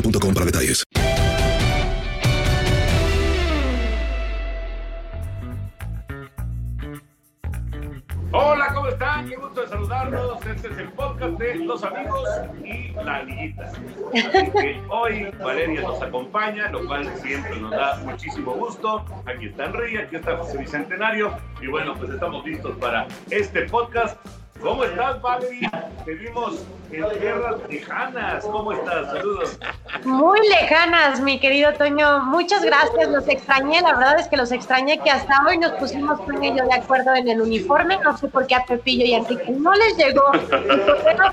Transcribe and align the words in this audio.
boostmobile.com 0.00 0.34
para 0.34 0.46
detalles. 0.46 0.84
Hola, 8.30 8.74
¿cómo 8.74 8.88
están? 8.88 9.28
Qué 9.28 9.36
gusto 9.36 9.62
de 9.62 9.68
saludarlos. 9.68 10.46
Este 10.46 10.68
es 10.68 10.78
el 10.78 10.92
podcast 10.92 11.38
de 11.38 11.54
Los 11.56 11.82
Amigos 11.82 12.28
y 12.62 12.92
la 12.92 13.22
Liguita. 13.22 13.64
Así 13.64 14.50
que 14.52 14.82
hoy 14.90 15.30
Valeria 15.42 15.80
nos 15.80 16.02
acompaña, 16.02 16.70
lo 16.70 16.86
cual 16.86 17.10
siempre 17.22 17.58
nos 17.58 17.70
da 17.70 17.96
muchísimo 18.04 18.52
gusto. 18.52 19.04
Aquí 19.24 19.46
está 19.46 19.66
Enrique, 19.66 20.02
aquí 20.02 20.16
está 20.16 20.36
José 20.36 20.58
Bicentenario. 20.58 21.36
Y 21.60 21.68
bueno, 21.68 21.94
pues 21.94 22.10
estamos 22.10 22.44
listos 22.44 22.76
para 22.78 23.08
este 23.30 23.62
podcast. 23.62 24.18
¿Cómo 24.60 24.84
estás, 24.84 25.22
Valeria? 25.22 25.88
Te 26.04 26.14
vimos 26.14 26.64
en 26.90 27.20
tierras 27.20 27.56
lejanas. 27.68 28.44
¿Cómo 28.44 28.72
estás? 28.72 29.06
Saludos. 29.08 29.58
Muy 30.04 30.38
lejanas, 30.48 31.20
mi 31.20 31.38
querido 31.38 31.72
Toño. 31.74 32.20
Muchas 32.24 32.64
gracias, 32.64 33.08
los 33.08 33.28
extrañé. 33.28 33.80
La 33.82 33.94
verdad 33.94 34.18
es 34.18 34.26
que 34.28 34.36
los 34.36 34.50
extrañé 34.50 34.98
que 34.98 35.10
hasta 35.10 35.44
hoy 35.46 35.58
nos 35.58 35.72
pusimos 35.72 36.20
con 36.20 36.42
ellos 36.42 36.66
de 36.66 36.74
acuerdo 36.74 37.14
en 37.14 37.28
el 37.28 37.40
uniforme. 37.40 37.98
No 38.02 38.16
sé 38.16 38.28
por 38.28 38.46
qué 38.46 38.54
a 38.54 38.64
Pepillo 38.64 39.04
y 39.04 39.14
a 39.14 39.18
Enrique 39.18 39.50
no 39.50 39.72
les 39.74 39.96
llegó 39.96 40.24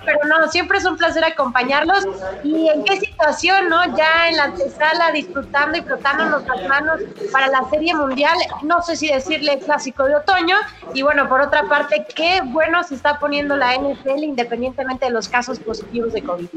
pero 0.05 0.19
no, 0.27 0.47
siempre 0.49 0.77
es 0.77 0.85
un 0.85 0.97
placer 0.97 1.23
acompañarlos. 1.23 2.05
¿Y 2.43 2.67
en 2.69 2.83
qué 2.83 2.99
situación, 2.99 3.69
no? 3.69 3.95
Ya 3.95 4.27
en 4.29 4.37
la 4.37 4.43
antesala, 4.45 5.11
disfrutando 5.11 5.77
y 5.77 5.81
frotándonos 5.81 6.45
las 6.45 6.67
manos 6.67 7.01
para 7.31 7.47
la 7.47 7.63
Serie 7.69 7.95
Mundial. 7.95 8.37
No 8.61 8.81
sé 8.81 8.95
si 8.95 9.07
decirle 9.07 9.59
clásico 9.59 10.05
de 10.05 10.15
otoño. 10.15 10.57
Y 10.93 11.01
bueno, 11.01 11.27
por 11.27 11.41
otra 11.41 11.63
parte, 11.63 12.05
qué 12.15 12.41
bueno 12.45 12.83
se 12.83 12.95
está 12.95 13.14
poniendo 13.19 13.55
la 13.55 13.75
NFL 13.75 14.23
independientemente 14.23 15.05
de 15.05 15.11
los 15.11 15.27
casos 15.27 15.59
positivos 15.59 16.13
de 16.13 16.21
COVID. 16.21 16.47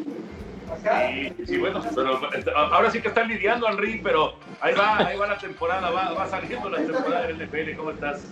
Sí, 0.82 1.32
sí, 1.44 1.58
bueno, 1.58 1.82
pero 1.94 2.32
este, 2.32 2.50
ahora 2.54 2.90
sí 2.90 3.00
que 3.00 3.08
están 3.08 3.28
lidiando, 3.28 3.68
Henry, 3.68 4.00
pero 4.02 4.34
ahí 4.60 4.74
va, 4.74 4.98
ahí 4.98 5.16
va 5.16 5.26
la 5.26 5.38
temporada, 5.38 5.90
va, 5.90 6.12
va 6.12 6.28
saliendo 6.28 6.70
la 6.70 6.78
temporada 6.78 7.26
del 7.26 7.36
NFL. 7.36 7.76
¿Cómo 7.76 7.90
estás? 7.90 8.22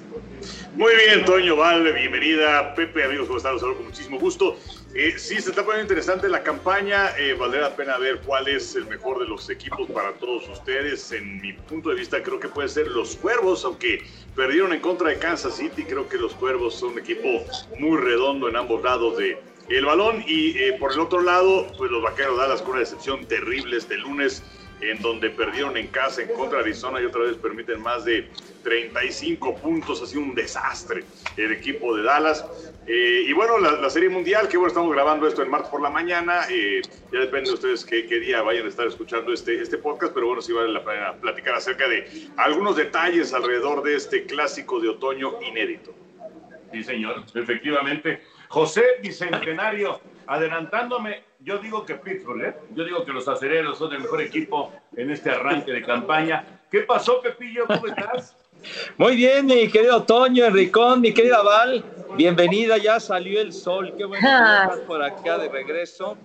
Muy 0.75 0.95
bien, 0.95 1.25
Toño, 1.25 1.57
Vale, 1.57 1.93
bienvenida. 1.93 2.75
Pepe, 2.75 3.05
amigos, 3.05 3.27
¿cómo 3.27 3.39
están? 3.39 3.53
Los 3.53 3.63
saludo 3.63 3.79
con 3.79 3.87
muchísimo 3.87 4.19
gusto. 4.19 4.57
Eh, 4.99 5.19
sí, 5.19 5.39
se 5.43 5.51
está 5.51 5.63
poniendo 5.63 5.83
interesante 5.83 6.27
la 6.27 6.43
campaña. 6.43 7.11
Eh, 7.19 7.37
la 7.39 7.77
pena 7.77 7.99
ver 7.99 8.23
cuál 8.25 8.49
es 8.49 8.75
el 8.77 8.87
mejor 8.87 9.19
de 9.19 9.27
los 9.27 9.51
equipos 9.51 9.91
para 9.91 10.13
todos 10.13 10.49
ustedes. 10.49 11.13
En 11.13 11.39
mi 11.43 11.53
punto 11.53 11.91
de 11.91 11.97
vista, 11.97 12.23
creo 12.23 12.41
que 12.41 12.49
puede 12.49 12.71
ser 12.71 12.87
los 12.89 13.15
Cuervos, 13.17 13.63
aunque 13.67 14.03
perdieron 14.35 14.73
en 14.73 14.81
contra 14.81 15.11
de 15.11 15.19
Kansas 15.19 15.55
City. 15.55 15.85
Creo 15.85 16.09
que 16.09 16.17
los 16.17 16.33
Cuervos 16.33 16.77
son 16.77 16.93
un 16.93 17.01
equipo 17.01 17.45
muy 17.79 17.99
redondo 17.99 18.49
en 18.49 18.57
ambos 18.57 18.83
lados 18.83 19.19
de 19.19 19.39
el 19.69 19.85
balón. 19.85 20.25
Y 20.27 20.57
eh, 20.57 20.79
por 20.81 20.95
el 20.95 21.01
otro 21.01 21.21
lado, 21.21 21.67
pues 21.77 21.91
los 21.91 22.03
Vaqueros 22.03 22.39
Dallas 22.39 22.63
con 22.63 22.71
una 22.71 22.81
decepción 22.81 23.27
terrible 23.27 23.77
este 23.77 23.99
lunes 23.99 24.43
en 24.81 25.01
donde 25.01 25.31
perdieron 25.31 25.77
en 25.77 25.87
casa 25.89 26.23
en 26.23 26.29
contra 26.29 26.59
de 26.59 26.65
Arizona 26.65 27.01
y 27.01 27.05
otra 27.05 27.23
vez 27.23 27.37
permiten 27.37 27.81
más 27.81 28.05
de 28.05 28.29
35 28.63 29.57
puntos, 29.57 30.03
ha 30.03 30.07
sido 30.07 30.23
un 30.23 30.35
desastre 30.35 31.05
el 31.37 31.53
equipo 31.53 31.97
de 31.97 32.03
Dallas. 32.03 32.45
Eh, 32.87 33.25
y 33.27 33.33
bueno, 33.33 33.59
la, 33.59 33.89
Serie 33.91 34.09
Mundial, 34.09 34.49
que 34.49 34.57
bueno, 34.57 34.69
estamos 34.69 34.93
grabando 34.93 35.27
esto 35.27 35.43
en 35.43 35.51
martes 35.51 35.71
por 35.71 35.81
la 35.81 35.91
mañana, 35.91 36.43
eh, 36.51 36.83
ya 37.13 37.21
depende 37.21 37.51
de 37.51 37.55
ustedes 37.55 37.85
qué, 37.85 38.07
qué, 38.07 38.21
día 38.21 38.43
vayan 38.43 38.67
a 38.67 38.69
estar 38.69 38.87
escuchando 38.87 39.33
este, 39.33 39.61
este 39.61 39.79
podcast, 39.79 40.13
pero 40.13 40.27
bueno, 40.27 40.43
sí 40.43 40.53
vale 40.53 40.73
la 40.73 40.85
pena 40.85 41.15
platicar 41.15 41.55
acerca 41.55 41.89
de 41.89 42.29
algunos 42.37 42.77
detalles 42.77 43.33
alrededor 43.33 43.83
de 43.83 43.97
este 43.97 44.25
clásico 44.27 44.81
de 44.81 44.89
otoño 44.89 45.41
inédito. 45.43 45.95
Sí, 46.73 46.83
señor, 46.85 47.25
efectivamente. 47.35 48.23
José 48.49 48.83
Bicentenario, 49.03 50.01
adelantándome, 50.27 51.23
yo 51.47 51.59
digo 51.59 51.87
que 51.87 51.95
Pittsburgh, 51.95 52.43
¿eh? 52.43 52.57
yo 52.75 52.85
digo 52.85 53.05
que 53.05 53.13
los 53.13 53.29
acereros 53.29 53.79
son 53.79 53.93
el 53.93 54.01
mejor 54.01 54.21
equipo 54.21 54.73
en 54.97 55.13
este 55.13 55.31
arranque 55.31 55.71
de 55.71 55.81
campaña. 55.81 56.45
¿Qué 56.69 56.81
pasó, 56.81 57.21
Pepillo? 57.23 57.67
¿Cómo 57.69 57.87
estás? 57.87 58.37
Muy 58.97 59.15
bien, 59.15 59.47
mi 59.47 59.69
querido 59.69 60.03
Toño, 60.03 60.45
Enricón, 60.45 61.01
mi 61.01 61.15
querida 61.15 61.41
Val, 61.43 61.85
bienvenida, 62.17 62.79
ya 62.79 62.99
salió 62.99 63.41
el 63.41 63.53
sol, 63.53 63.95
qué 63.97 64.05
bueno 64.05 64.27
estar 64.27 64.81
por 64.89 65.01
acá 65.01 65.39
de 65.39 65.49
regreso. 65.49 66.19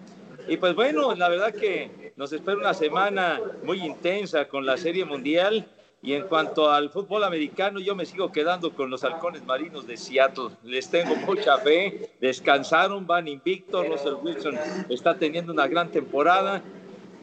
Y 0.48 0.58
pues 0.58 0.74
bueno, 0.74 1.14
la 1.14 1.30
verdad 1.30 1.54
que 1.54 2.14
nos 2.16 2.34
espera 2.34 2.58
una 2.58 2.74
semana 2.74 3.40
muy 3.64 3.86
intensa 3.86 4.48
con 4.48 4.66
la 4.66 4.76
Serie 4.76 5.06
Mundial. 5.06 5.68
Y 6.04 6.14
en 6.14 6.28
cuanto 6.28 6.72
al 6.72 6.90
fútbol 6.90 7.24
americano, 7.24 7.80
yo 7.80 7.96
me 7.96 8.06
sigo 8.08 8.32
quedando 8.32 8.74
con 8.74 8.90
los 8.90 9.04
halcones 9.04 9.46
marinos 9.46 9.86
de 9.86 9.98
Seattle. 9.98 10.50
Les 10.64 10.90
tengo 10.90 11.16
mucha 11.16 11.60
fe. 11.60 12.10
Descansaron, 12.20 13.06
van 13.06 13.28
invictos. 13.28 13.88
Russell 13.88 14.16
Wilson 14.24 14.58
está 14.90 15.18
teniendo 15.18 15.54
una 15.54 15.68
gran 15.68 15.92
temporada. 15.92 16.64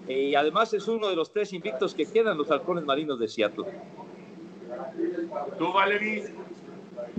Y 0.06 0.36
además 0.36 0.72
es 0.75 0.86
uno 0.86 1.09
de 1.09 1.16
los 1.16 1.33
tres 1.33 1.53
invictos 1.53 1.92
que 1.95 2.07
quedan 2.07 2.39
los 2.39 2.51
halcones 2.53 2.84
marinos 2.84 3.19
de 3.19 3.27
Seattle. 3.27 3.66
¿Tú, 5.59 5.72
Valerie? 5.72 6.33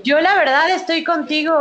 Yo 0.03 0.19
la 0.21 0.36
verdad 0.36 0.69
estoy 0.69 1.03
contigo, 1.03 1.53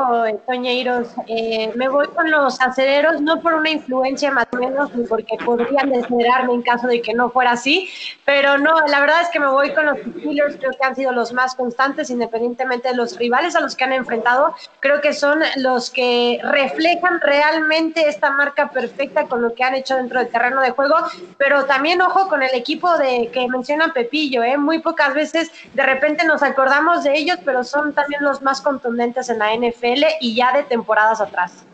Toñeiros. 0.47 1.09
Eh, 1.27 1.73
me 1.75 1.89
voy 1.89 2.07
con 2.09 2.31
los 2.31 2.61
acereros, 2.61 3.21
no 3.21 3.41
por 3.41 3.55
una 3.55 3.71
influencia 3.71 4.31
más 4.31 4.47
o 4.53 4.57
menos, 4.57 4.95
ni 4.95 5.05
porque 5.07 5.37
podrían 5.45 5.91
desmerarme 5.91 6.55
en 6.55 6.63
caso 6.63 6.87
de 6.87 7.03
que 7.03 7.15
no 7.15 7.31
fuera 7.31 7.53
así, 7.53 7.89
pero 8.25 8.57
no, 8.57 8.87
la 8.87 9.01
verdad 9.01 9.23
es 9.23 9.29
que 9.31 9.41
me 9.41 9.49
voy 9.49 9.73
con 9.75 9.87
los 9.87 9.99
Steelers, 9.99 10.57
creo 10.57 10.71
que 10.71 10.87
han 10.87 10.95
sido 10.95 11.13
los 11.13 11.33
más 11.33 11.55
constantes, 11.55 12.11
independientemente 12.11 12.89
de 12.89 12.95
los 12.95 13.17
rivales 13.17 13.57
a 13.57 13.61
los 13.61 13.75
que 13.75 13.85
han 13.85 13.93
enfrentado, 13.93 14.55
creo 14.81 15.01
que 15.01 15.13
son 15.13 15.43
los 15.57 15.91
que 15.91 16.41
reflejan 16.43 17.21
realmente 17.21 18.09
esta 18.09 18.31
marca 18.31 18.71
perfecta 18.71 19.25
con 19.25 19.43
lo 19.43 19.55
que 19.55 19.65
han 19.65 19.75
hecho 19.75 19.97
dentro 19.97 20.21
del 20.21 20.29
terreno 20.29 20.61
de 20.61 20.71
juego, 20.71 20.97
pero 21.39 21.65
también 21.65 22.01
ojo 22.03 22.29
con 22.29 22.43
el 22.43 22.55
equipo 22.55 22.97
de 22.99 23.31
que 23.33 23.49
mencionan 23.49 23.93
Pepillo, 23.93 24.43
¿eh? 24.43 24.57
muy 24.57 24.79
pocas 24.79 25.15
veces 25.15 25.51
de 25.75 25.83
repente 25.83 26.25
nos 26.25 26.43
acordamos 26.43 27.05
de 27.05 27.17
ellos, 27.17 27.39
pero 27.45 27.65
son 27.65 27.93
también 27.93 28.18
los 28.21 28.43
más 28.43 28.61
contundentes 28.61 29.29
en 29.29 29.39
la 29.39 29.55
NFL 29.55 30.05
y 30.21 30.35
ya 30.35 30.53
de 30.57 30.63
temporadas 30.65 31.21
atrás. 31.21 31.65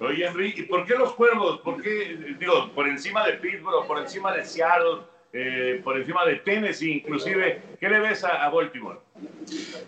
Oye, 0.00 0.26
Henry, 0.26 0.54
¿y 0.56 0.62
por 0.62 0.84
qué 0.84 0.94
los 0.94 1.12
cuervos? 1.14 1.60
¿Por 1.60 1.80
qué, 1.80 2.36
digo, 2.38 2.70
por 2.74 2.88
encima 2.88 3.24
de 3.24 3.34
Pittsburgh, 3.34 3.86
por 3.86 3.98
encima 3.98 4.32
de 4.32 4.44
Seattle, 4.44 5.02
eh, 5.32 5.80
por 5.84 5.96
encima 5.96 6.24
de 6.24 6.36
Tennessee 6.36 6.94
inclusive? 6.94 7.62
¿Qué 7.78 7.88
le 7.88 8.00
ves 8.00 8.24
a, 8.24 8.44
a 8.44 8.50
Baltimore? 8.50 8.98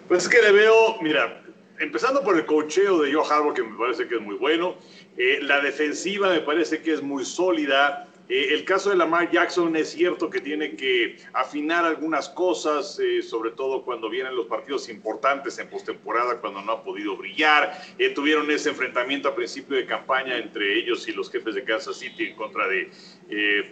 Pues 0.06 0.24
es 0.24 0.28
que 0.28 0.40
le 0.40 0.52
veo, 0.52 1.00
mira, 1.02 1.42
empezando 1.80 2.22
por 2.22 2.36
el 2.36 2.46
cocheo 2.46 3.02
de 3.02 3.12
Joe 3.12 3.24
Harbour, 3.28 3.54
que 3.54 3.62
me 3.62 3.76
parece 3.76 4.06
que 4.06 4.16
es 4.16 4.20
muy 4.20 4.36
bueno. 4.36 4.76
Eh, 5.16 5.40
la 5.42 5.60
defensiva 5.60 6.28
me 6.30 6.40
parece 6.40 6.80
que 6.82 6.92
es 6.92 7.02
muy 7.02 7.24
sólida. 7.24 8.06
Eh, 8.26 8.54
el 8.54 8.64
caso 8.64 8.88
de 8.88 8.96
Lamar 8.96 9.30
Jackson 9.30 9.76
es 9.76 9.90
cierto 9.90 10.30
que 10.30 10.40
tiene 10.40 10.76
que 10.76 11.18
afinar 11.34 11.84
algunas 11.84 12.30
cosas, 12.30 12.98
eh, 12.98 13.22
sobre 13.22 13.50
todo 13.50 13.84
cuando 13.84 14.08
vienen 14.08 14.34
los 14.34 14.46
partidos 14.46 14.88
importantes 14.88 15.58
en 15.58 15.68
postemporada, 15.68 16.40
cuando 16.40 16.62
no 16.62 16.72
ha 16.72 16.82
podido 16.82 17.16
brillar. 17.18 17.78
Eh, 17.98 18.10
tuvieron 18.10 18.50
ese 18.50 18.70
enfrentamiento 18.70 19.28
a 19.28 19.34
principio 19.34 19.76
de 19.76 19.84
campaña 19.84 20.38
entre 20.38 20.78
ellos 20.78 21.06
y 21.06 21.12
los 21.12 21.30
jefes 21.30 21.54
de 21.54 21.64
Kansas 21.64 21.96
City 21.96 22.28
en 22.28 22.36
contra 22.36 22.66
de 22.66 22.90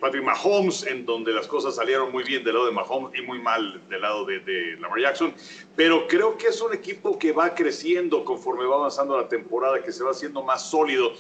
Patrick 0.01 0.25
Mahomes, 0.25 0.87
en 0.87 1.07
donde 1.07 1.33
las 1.33 1.47
cosas 1.47 1.77
salieron 1.77 2.11
muy 2.11 2.25
bien 2.25 2.43
del 2.43 2.55
lado 2.55 2.67
de 2.67 2.73
Mahomes 2.73 3.19
y 3.19 3.23
muy 3.23 3.39
mal 3.39 3.81
del 3.89 4.01
lado 4.01 4.25
de, 4.25 4.41
de 4.41 4.77
Lamar 4.79 5.01
Jackson. 5.01 5.35
Pero 5.77 6.07
creo 6.09 6.37
que 6.37 6.49
es 6.49 6.61
un 6.61 6.75
equipo 6.75 7.19
que 7.19 7.33
va 7.33 7.55
creciendo 7.55 8.25
conforme 8.25 8.65
va 8.65 8.77
avanzando 8.77 9.17
la 9.17 9.29
temporada, 9.29 9.83
que 9.83 9.93
se 9.93 10.03
va 10.05 10.11
haciendo 10.11 10.43
más 10.43 10.69
sólido. 10.69 11.13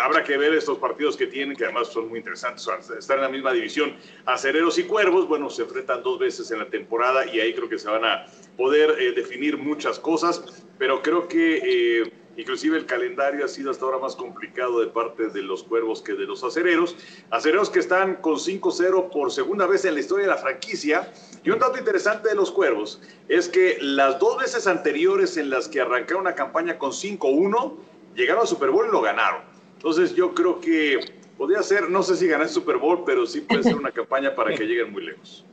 habrá 0.00 0.24
que 0.24 0.36
ver 0.36 0.54
estos 0.54 0.78
partidos 0.78 1.16
que 1.16 1.26
tienen, 1.26 1.56
que 1.56 1.64
además 1.64 1.88
son 1.88 2.08
muy 2.08 2.18
interesantes 2.18 2.66
estar 2.78 3.16
en 3.16 3.22
la 3.22 3.28
misma 3.28 3.52
división. 3.52 3.96
Acereros 4.26 4.78
y 4.78 4.84
Cuervos, 4.84 5.28
bueno, 5.28 5.50
se 5.50 5.62
enfrentan 5.62 6.02
dos 6.02 6.18
veces 6.18 6.50
en 6.50 6.58
la 6.58 6.68
temporada 6.68 7.26
y 7.26 7.40
ahí 7.40 7.54
creo 7.54 7.68
que 7.68 7.78
se 7.78 7.88
van 7.88 8.04
a 8.04 8.26
poder 8.56 8.96
eh, 9.00 9.12
definir 9.12 9.56
muchas 9.56 9.98
cosas, 9.98 10.64
pero 10.78 11.02
creo 11.02 11.28
que 11.28 12.00
eh, 12.02 12.12
inclusive 12.36 12.76
el 12.76 12.86
calendario 12.86 13.44
ha 13.44 13.48
sido 13.48 13.70
hasta 13.70 13.84
ahora 13.84 13.98
más 13.98 14.16
complicado 14.16 14.80
de 14.80 14.86
parte 14.88 15.28
de 15.28 15.42
los 15.42 15.62
Cuervos 15.62 16.02
que 16.02 16.14
de 16.14 16.24
los 16.24 16.42
Acereros. 16.44 16.96
Acereros 17.30 17.70
que 17.70 17.78
están 17.78 18.16
con 18.16 18.34
5-0 18.34 19.10
por 19.10 19.30
segunda 19.32 19.66
vez 19.66 19.84
en 19.84 19.94
la 19.94 20.00
historia 20.00 20.26
de 20.26 20.32
la 20.32 20.38
franquicia. 20.38 21.12
Y 21.44 21.50
un 21.50 21.58
dato 21.58 21.78
interesante 21.78 22.28
de 22.28 22.34
los 22.34 22.50
Cuervos 22.50 23.00
es 23.28 23.48
que 23.48 23.78
las 23.80 24.18
dos 24.18 24.38
veces 24.38 24.66
anteriores 24.66 25.36
en 25.36 25.50
las 25.50 25.68
que 25.68 25.80
arrancaron 25.80 26.22
una 26.22 26.34
campaña 26.34 26.78
con 26.78 26.92
5-1, 26.92 27.74
llegaron 28.14 28.42
al 28.42 28.48
Super 28.48 28.70
Bowl 28.70 28.86
y 28.88 28.92
lo 28.92 29.00
ganaron. 29.00 29.42
Entonces 29.76 30.14
yo 30.14 30.34
creo 30.34 30.60
que 30.60 31.00
Podría 31.42 31.60
ser, 31.64 31.90
no 31.90 32.04
sé 32.04 32.14
si 32.14 32.28
ganar 32.28 32.46
el 32.46 32.52
Super 32.52 32.76
Bowl, 32.76 33.02
pero 33.04 33.26
sí 33.26 33.40
puede 33.40 33.64
ser 33.64 33.74
una 33.74 33.90
campaña 34.00 34.32
para 34.32 34.54
que 34.54 34.64
lleguen 34.64 34.92
muy 34.92 35.02
lejos. 35.06 35.44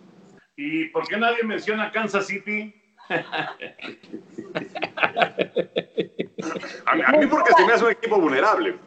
¿Y 0.55 0.85
por 0.89 1.07
qué 1.07 1.17
nadie 1.17 1.41
menciona 1.41 1.91
Kansas 1.91 2.27
City? 2.27 2.75
a, 6.85 7.11
mí, 7.13 7.25
porque 7.25 7.53
se 7.57 7.65
me 7.65 7.73
hace 7.73 7.85
un 7.85 7.89
equipo 7.89 8.21
vulnerable. 8.21 8.77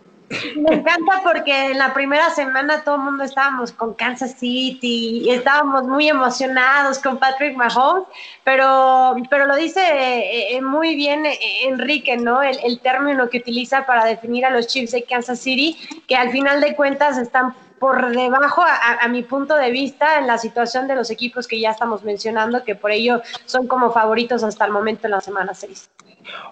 Me 0.57 0.75
encanta 0.75 1.21
porque 1.23 1.73
en 1.73 1.79
la 1.79 1.93
primera 1.93 2.31
semana 2.31 2.83
todo 2.85 2.97
el 2.97 3.03
mundo 3.03 3.25
estábamos 3.25 3.73
con 3.73 3.95
Kansas 3.95 4.39
City 4.39 5.23
y 5.25 5.31
estábamos 5.31 5.85
muy 5.85 6.09
emocionados 6.09 6.99
con 6.99 7.19
Patrick 7.19 7.57
Mahomes, 7.57 8.05
pero, 8.45 9.17
pero 9.29 9.47
lo 9.47 9.57
dice 9.57 9.81
eh, 9.81 10.57
eh, 10.57 10.63
muy 10.63 10.95
bien 10.95 11.27
eh, 11.27 11.39
Enrique, 11.65 12.17
¿no? 12.17 12.43
El, 12.43 12.81
término 12.81 13.29
que 13.29 13.39
utiliza 13.39 13.87
para 13.87 14.05
definir 14.05 14.45
a 14.45 14.51
los 14.51 14.67
Chiefs 14.67 14.93
de 14.93 15.05
Kansas 15.05 15.39
City, 15.39 15.77
que 16.09 16.17
al 16.17 16.31
final 16.31 16.61
de 16.61 16.75
cuentas 16.75 17.19
están 17.19 17.55
por 17.79 18.15
debajo, 18.15 18.63
a, 18.65 19.09
mi 19.09 19.23
punto 19.23 19.57
de 19.57 19.71
vista, 19.71 20.19
en 20.19 20.29
la 20.29 20.39
situación 20.39 20.87
de 20.87 20.95
los 20.95 21.11
equipos 21.11 21.49
que 21.49 21.59
ya 21.59 21.71
estamos 21.71 22.05
mencionando, 22.05 22.63
que 22.63 22.77
por 22.77 22.93
ello 22.93 23.23
son 23.45 23.67
como 23.67 23.93
favoritos 23.93 24.45
hasta 24.45 24.65
el 24.65 24.73
momento 24.73 25.09
en 25.09 25.11
la 25.11 25.21
semana 25.21 25.53
6. 25.53 25.91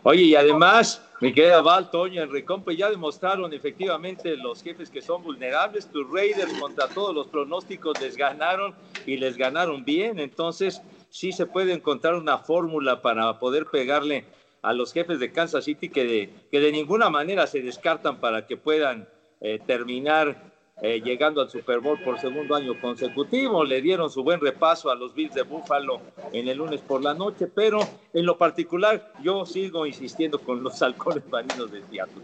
Oye, 0.03 0.23
y 0.23 0.35
además, 0.35 1.01
mi 1.21 1.35
querida 1.35 1.61
Val, 1.61 1.91
Toño, 1.91 2.23
Enricón, 2.23 2.65
ya 2.77 2.89
demostraron 2.89 3.53
efectivamente 3.53 4.37
los 4.39 4.63
jefes 4.63 4.89
que 4.89 5.03
son 5.03 5.23
vulnerables. 5.23 5.87
Tus 5.87 6.11
Raiders 6.11 6.53
contra 6.59 6.89
todos 6.89 7.15
los 7.15 7.27
pronósticos 7.27 8.01
les 8.01 8.17
ganaron 8.17 8.75
y 9.05 9.19
les 9.19 9.37
ganaron 9.37 9.85
bien. 9.85 10.19
Entonces, 10.19 10.81
sí 11.11 11.33
se 11.33 11.45
puede 11.45 11.75
encontrar 11.75 12.15
una 12.15 12.39
fórmula 12.39 13.03
para 13.03 13.39
poder 13.39 13.67
pegarle 13.67 14.25
a 14.63 14.73
los 14.73 14.93
jefes 14.93 15.21
de 15.21 15.31
Kansas 15.31 15.65
City 15.65 15.91
que 15.91 16.05
de, 16.05 16.31
que 16.51 16.61
de 16.61 16.73
ninguna 16.73 17.11
manera 17.11 17.47
se 17.47 17.61
descartan 17.61 18.19
para 18.19 18.47
que 18.47 18.57
puedan 18.57 19.07
eh, 19.43 19.59
terminar 19.67 20.51
eh, 20.83 21.01
llegando 21.03 21.41
al 21.41 21.51
Super 21.51 21.81
Bowl 21.81 21.99
por 22.03 22.19
segundo 22.19 22.55
año 22.55 22.79
consecutivo. 22.81 23.65
Le 23.65 23.83
dieron 23.83 24.11
su 24.11 24.23
buen 24.23 24.41
repaso 24.41 24.91
a 24.91 24.95
los 24.95 25.15
Bills 25.15 25.35
de 25.35 25.43
Buffalo 25.43 26.01
en 26.33 26.49
el 26.49 26.59
lunes 26.59 26.81
por 26.81 27.03
la 27.03 27.15
noche, 27.15 27.47
pero 27.47 27.81
en 28.13 28.27
lo 28.27 28.39
particular 28.39 29.13
yo 29.23 29.45
sigo 29.45 29.87
insistiendo 29.87 30.39
con 30.39 30.63
los 30.63 30.81
halcones 30.83 31.27
marinos 31.29 31.71
de 31.71 31.83
Seattle. 31.91 32.23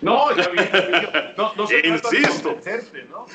No, 0.00 0.34
ya 0.36 0.48
vi, 0.48 0.58
no, 1.36 1.54
no 1.54 1.64
Insisto. 1.84 2.56
¿no? 3.10 3.26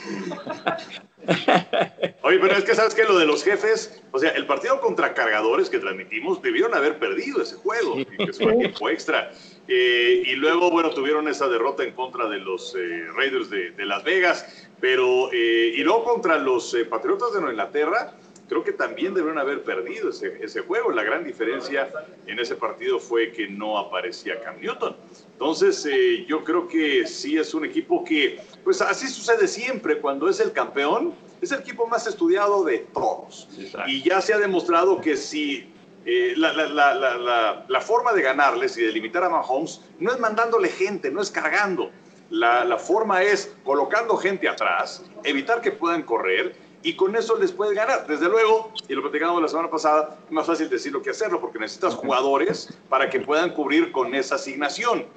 Oye, 2.22 2.40
pero 2.40 2.56
es 2.56 2.64
que 2.64 2.76
sabes 2.76 2.96
que 2.96 3.04
lo 3.04 3.18
de 3.18 3.26
los 3.26 3.44
jefes, 3.44 4.02
o 4.12 4.20
sea, 4.20 4.32
el 4.32 4.46
partido 4.46 4.80
contra 4.82 5.14
cargadores 5.14 5.70
que 5.70 5.80
transmitimos 5.80 6.42
debieron 6.42 6.74
haber 6.74 6.98
perdido 6.98 7.42
ese 7.42 7.56
juego, 7.56 7.96
que 7.96 8.34
fue 8.34 8.54
tiempo 8.54 8.90
extra. 8.90 9.32
Eh, 9.68 10.24
y 10.26 10.36
luego, 10.36 10.70
bueno, 10.70 10.92
tuvieron 10.92 11.28
esa 11.28 11.48
derrota 11.48 11.84
en 11.84 11.94
contra 11.94 12.28
de 12.28 12.40
los 12.40 12.76
eh, 12.76 13.06
Raiders 13.16 13.50
de, 13.50 13.74
Las 13.86 14.04
Vegas, 14.04 14.70
pero, 14.80 15.32
eh, 15.32 15.74
y 15.76 15.84
luego 15.84 16.04
contra 16.04 16.38
los 16.38 16.76
Patriotas 16.90 17.34
de 17.34 17.40
Nueva 17.40 17.54
Inglaterra, 17.54 18.14
creo 18.48 18.64
que 18.64 18.72
también 18.72 19.14
debieron 19.14 19.38
haber 19.38 19.64
perdido 19.64 20.10
ese, 20.10 20.38
ese, 20.42 20.62
juego. 20.62 20.92
La 20.92 21.04
gran 21.04 21.24
diferencia 21.24 21.92
en 22.28 22.40
ese 22.40 22.56
partido 22.56 23.00
fue 23.00 23.32
que 23.32 23.48
no 23.48 23.78
aparecía 23.78 24.40
Cam 24.42 24.60
Newton. 24.60 24.96
Entonces, 25.34 25.88
yo 26.28 26.44
creo 26.44 26.68
que 26.68 27.06
sí 27.08 27.38
es 27.38 27.54
un 27.54 27.66
equipo 27.66 28.04
que, 28.04 28.40
pues 28.64 28.82
así 28.82 29.08
sucede 29.08 29.48
siempre, 29.48 30.00
cuando 30.00 30.30
es 30.30 30.40
el 30.40 30.52
campeón, 30.52 31.14
es 31.42 31.52
el 31.52 31.60
equipo 31.60 31.88
más 31.88 32.08
estudiado 32.08 32.64
de 32.64 32.80
todos. 32.94 33.48
Y 33.88 34.02
ya 34.02 34.22
se 34.22 34.34
ha 34.34 34.38
demostrado 34.38 35.02
que 35.02 35.18
si 35.18 35.72
eh, 36.06 36.36
la, 36.38 37.82
forma 37.82 38.14
de 38.14 38.22
ganarles 38.22 38.78
y 38.78 38.84
de 38.84 38.92
limitar 38.92 39.24
a 39.24 39.30
Mahomes 39.30 39.82
no 40.00 40.12
es 40.12 40.20
mandándole 40.20 40.70
gente, 40.70 41.10
no 41.12 41.22
es 41.22 41.32
cargando. 41.32 41.92
La, 42.30 42.78
forma 42.78 43.24
es 43.24 43.56
colocando 43.64 44.18
gente 44.18 44.48
atrás, 44.48 45.04
evitar 45.24 45.62
que 45.62 45.72
puedan 45.72 46.04
correr 46.04 46.56
y 46.86 46.96
con 46.96 47.16
eso 47.16 47.36
les 47.38 47.52
puedes 47.52 47.76
ganar. 47.76 48.06
Desde 48.06 48.30
luego, 48.30 48.72
y 48.88 48.94
lo 48.94 49.02
platicamos 49.02 49.42
la 49.42 49.48
semana 49.48 49.72
pasada, 49.72 50.20
es 50.24 50.32
más 50.32 50.46
fácil 50.46 50.70
decirlo 50.70 51.02
que 51.02 51.10
hacerlo 51.10 51.42
porque 51.42 51.58
necesitas 51.58 51.96
jugadores 51.96 52.78
para 52.90 53.10
que 53.10 53.20
puedan 53.20 53.50
cubrir 53.54 53.92
con 53.92 54.14
esa 54.14 54.36
asignación. 54.36 55.08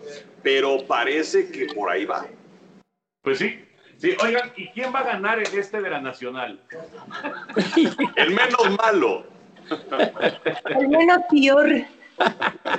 Pero 0.43 0.79
parece 0.87 1.51
que 1.51 1.67
por 1.75 1.91
ahí 1.91 2.07
va. 2.07 2.27
Pues 3.23 3.39
sí, 3.39 3.65
Sí, 3.99 4.17
oigan, 4.23 4.53
¿y 4.57 4.69
quién 4.69 4.95
va 4.95 5.01
a 5.01 5.05
ganar 5.05 5.41
el 5.41 5.59
este 5.59 5.83
de 5.83 5.91
la 5.91 6.01
Nacional? 6.01 6.61
el 8.17 8.31
menos 8.31 8.77
malo. 8.79 9.25
El 10.67 10.89
menos 10.89 11.19
peor. 11.29 11.69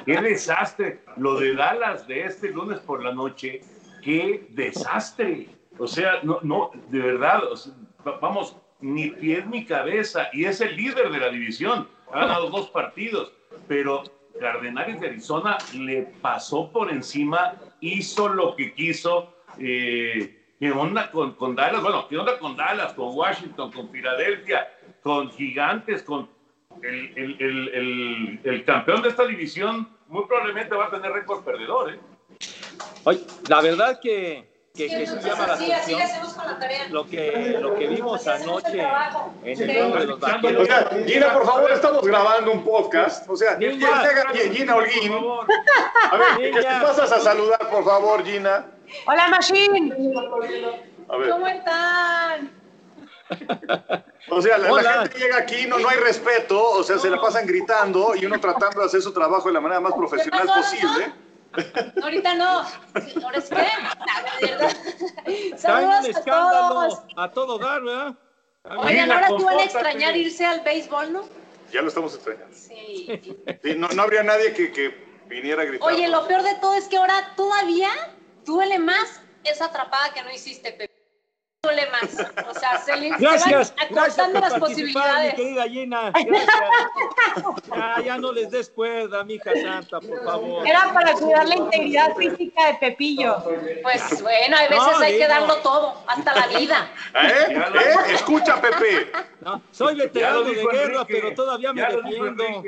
Qué 0.06 0.22
desastre. 0.22 1.02
Lo 1.18 1.38
de 1.38 1.56
Dallas 1.56 2.08
de 2.08 2.24
este 2.24 2.52
lunes 2.52 2.80
por 2.80 3.04
la 3.04 3.14
noche, 3.14 3.60
qué 4.02 4.48
desastre. 4.52 5.50
O 5.78 5.88
sea, 5.88 6.22
no, 6.24 6.40
no, 6.42 6.72
de 6.88 7.00
verdad, 7.00 7.42
vamos, 8.22 8.56
ni 8.82 9.10
pie 9.12 9.44
ni 9.46 9.66
cabeza. 9.66 10.30
Y 10.34 10.46
es 10.46 10.62
el 10.62 10.76
líder 10.76 11.10
de 11.10 11.20
la 11.20 11.30
división. 11.30 11.88
Ha 12.12 12.22
ganado 12.22 12.50
dos 12.50 12.70
partidos. 12.70 13.32
Pero 13.68 14.04
Cardenales 14.40 15.00
de 15.00 15.08
Arizona 15.08 15.58
le 15.74 16.04
pasó 16.22 16.72
por 16.72 16.90
encima, 16.92 17.56
hizo 17.82 18.30
lo 18.30 18.56
que 18.56 18.74
quiso. 18.74 19.34
Eh, 19.60 20.36
¿Qué 20.60 20.72
onda 20.72 21.10
con, 21.12 21.56
Dallas? 21.56 21.82
Bueno, 21.82 22.08
¿qué 22.10 22.18
onda 22.18 22.38
con 22.38 22.56
Dallas, 22.56 22.94
con 22.94 23.16
Washington, 23.16 23.72
con 23.72 23.90
Filadelfia, 23.90 24.68
con 25.02 25.30
Gigantes, 25.32 26.04
con 26.04 26.30
el, 26.82 28.64
campeón 28.66 29.02
de 29.02 29.10
esta 29.10 29.26
división 29.26 29.88
muy 30.08 30.26
probablemente 30.26 30.76
va 30.76 30.88
a 30.88 30.90
tener 30.90 31.12
récord 31.12 31.44
perdedor. 31.44 31.94
¿eh? 31.94 32.00
Oye, 33.04 33.22
la 33.48 33.62
verdad 33.62 34.00
que, 34.02 34.49
que, 34.88 34.98
que 34.98 35.08
sí 35.08 35.16
llama 35.24 35.48
la 35.48 35.54
atención 35.56 36.02
lo 36.90 37.06
que, 37.06 37.58
lo 37.60 37.76
que 37.76 37.88
vimos 37.88 38.26
anoche 38.28 38.82
en 39.44 39.70
el 39.70 39.74
juego 39.74 39.96
de 39.98 40.06
los 40.06 40.20
vaqueros. 40.20 40.62
O 40.62 40.66
sea, 40.66 40.90
Gina, 41.06 41.34
por 41.34 41.46
favor, 41.46 41.72
estamos 41.72 42.04
grabando 42.04 42.52
un 42.52 42.64
podcast. 42.64 43.30
O 43.30 43.36
sea, 43.36 43.58
Gina, 43.58 44.04
Gina 44.54 44.76
Holguín. 44.76 45.14
A 46.12 46.18
ver, 46.18 46.52
¿qué 46.54 46.62
te 46.62 46.64
pasas 46.64 47.12
a 47.12 47.20
saludar, 47.20 47.70
por 47.70 47.84
favor, 47.84 48.24
Gina? 48.24 48.68
Hola, 49.06 49.28
Machine. 49.28 49.94
¿Cómo 51.08 51.48
están? 51.48 52.52
O 54.32 54.42
sea, 54.42 54.58
la, 54.58 55.04
gente 55.04 55.20
llega 55.20 55.38
aquí, 55.38 55.66
no, 55.68 55.78
no 55.80 55.90
hay 55.90 55.98
respeto, 55.98 56.62
o 56.72 56.84
sea, 56.84 56.98
se 56.98 57.10
la 57.10 57.20
pasan 57.20 57.46
gritando 57.46 58.16
y 58.16 58.26
uno 58.26 58.40
tratando 58.40 58.80
de 58.80 58.86
hacer 58.86 59.02
su 59.02 59.12
trabajo 59.12 59.48
de 59.48 59.54
la 59.54 59.62
manera 59.62 59.82
más 59.82 59.94
profesional 59.94 60.48
posible. 60.48 61.12
Ahorita 62.02 62.36
no. 62.36 62.66
¿Ahora 63.24 63.38
es 63.38 63.50
qué? 63.50 63.68
Saludos 65.58 66.16
a 66.16 66.24
todos. 66.24 67.00
A 67.16 67.32
todo 67.32 67.58
dar, 67.58 67.82
¿verdad? 67.82 68.16
Oigan, 68.78 69.12
ahora 69.12 69.30
tú 69.30 69.46
van 69.46 69.60
a 69.60 69.64
extrañar 69.64 70.16
irse 70.16 70.46
al 70.46 70.62
béisbol, 70.62 71.14
¿no? 71.14 71.24
Ya 71.72 71.82
lo 71.82 71.88
estamos 71.88 72.14
extrañando. 72.16 72.56
Sí. 72.56 73.08
no, 73.78 73.88
no, 73.90 74.02
habría 74.02 74.24
nadie 74.24 74.54
que, 74.54 74.72
que 74.72 75.24
viniera 75.28 75.62
a 75.62 75.66
gritar. 75.66 75.92
Oye, 75.92 76.08
lo 76.08 76.28
peor 76.28 76.44
de 76.44 76.56
todo 76.56 76.76
es 76.76 76.88
que 76.88 76.98
ahora 76.98 77.34
todavía 77.36 77.90
duele 78.46 78.80
más 78.80 79.22
esa 79.44 79.66
atrapada 79.66 80.14
que 80.14 80.24
no 80.24 80.32
hiciste, 80.32 80.72
Pepe. 80.72 80.99
Duele 81.62 81.88
más. 81.92 82.14
O 82.48 82.54
sea, 82.58 82.78
se 82.80 82.96
le 82.96 83.10
Gracias, 83.18 83.44
se 83.44 83.52
van 83.76 83.88
gracias 83.92 84.20
acortando 84.20 84.40
por 84.40 84.50
las 84.50 84.60
participar, 84.62 85.24
mi 85.26 85.32
posibilidades. 85.32 85.34
querida 85.34 85.64
Gina. 85.68 86.12
Gracias. 86.26 86.48
Ya, 87.76 88.02
ya 88.06 88.18
no 88.18 88.32
les 88.32 88.50
des 88.50 88.70
cuerda, 88.70 89.26
mija 89.26 89.52
santa, 89.62 90.00
por 90.00 90.24
favor. 90.24 90.66
Era 90.66 90.94
para 90.94 91.12
cuidar 91.16 91.46
la 91.50 91.58
integridad 91.58 92.16
física 92.16 92.68
de 92.68 92.74
Pepillo. 92.76 93.44
Pues 93.84 94.22
bueno, 94.22 94.56
hay 94.56 94.70
veces 94.70 94.88
No, 94.88 95.00
hay 95.00 95.12
que 95.12 95.18
digo. 95.18 95.28
darlo 95.28 95.56
todo, 95.58 96.02
hasta 96.08 96.34
la 96.34 96.48
vida. 96.48 96.90
¿Eh? 97.24 97.54
¿Eh? 97.54 98.14
Escucha, 98.14 98.62
Pepe. 98.62 99.12
No, 99.42 99.62
soy 99.72 99.96
veterano 99.96 100.44
de 100.44 100.54
guerra, 100.54 101.02
Enrique, 101.02 101.06
pero 101.10 101.34
todavía 101.36 101.74
me 101.74 101.82
ya 101.82 101.90
lo 101.90 102.02
dijo 102.04 102.24
defiendo. 102.24 102.64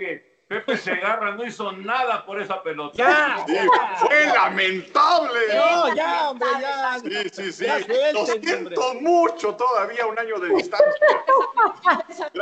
Pepe 0.51 0.75
Segarra 0.75 1.31
no 1.31 1.45
hizo 1.45 1.71
nada 1.71 2.25
por 2.25 2.41
esa 2.41 2.61
pelota. 2.61 2.97
Ya, 2.97 3.45
Sí, 3.47 3.55
fue 4.01 4.25
lamentable. 4.25 5.39
No, 5.55 5.95
ya, 5.95 6.29
hombre, 6.29 6.49
ya. 6.59 6.99
Sí, 6.99 7.29
sí, 7.31 7.53
sí. 7.53 7.65
Suelten, 7.65 8.13
Lo 8.13 8.25
siento 8.25 8.93
mucho 8.95 9.55
todavía, 9.55 10.05
un 10.07 10.19
año 10.19 10.37
de 10.39 10.49
distancia. 10.49 10.89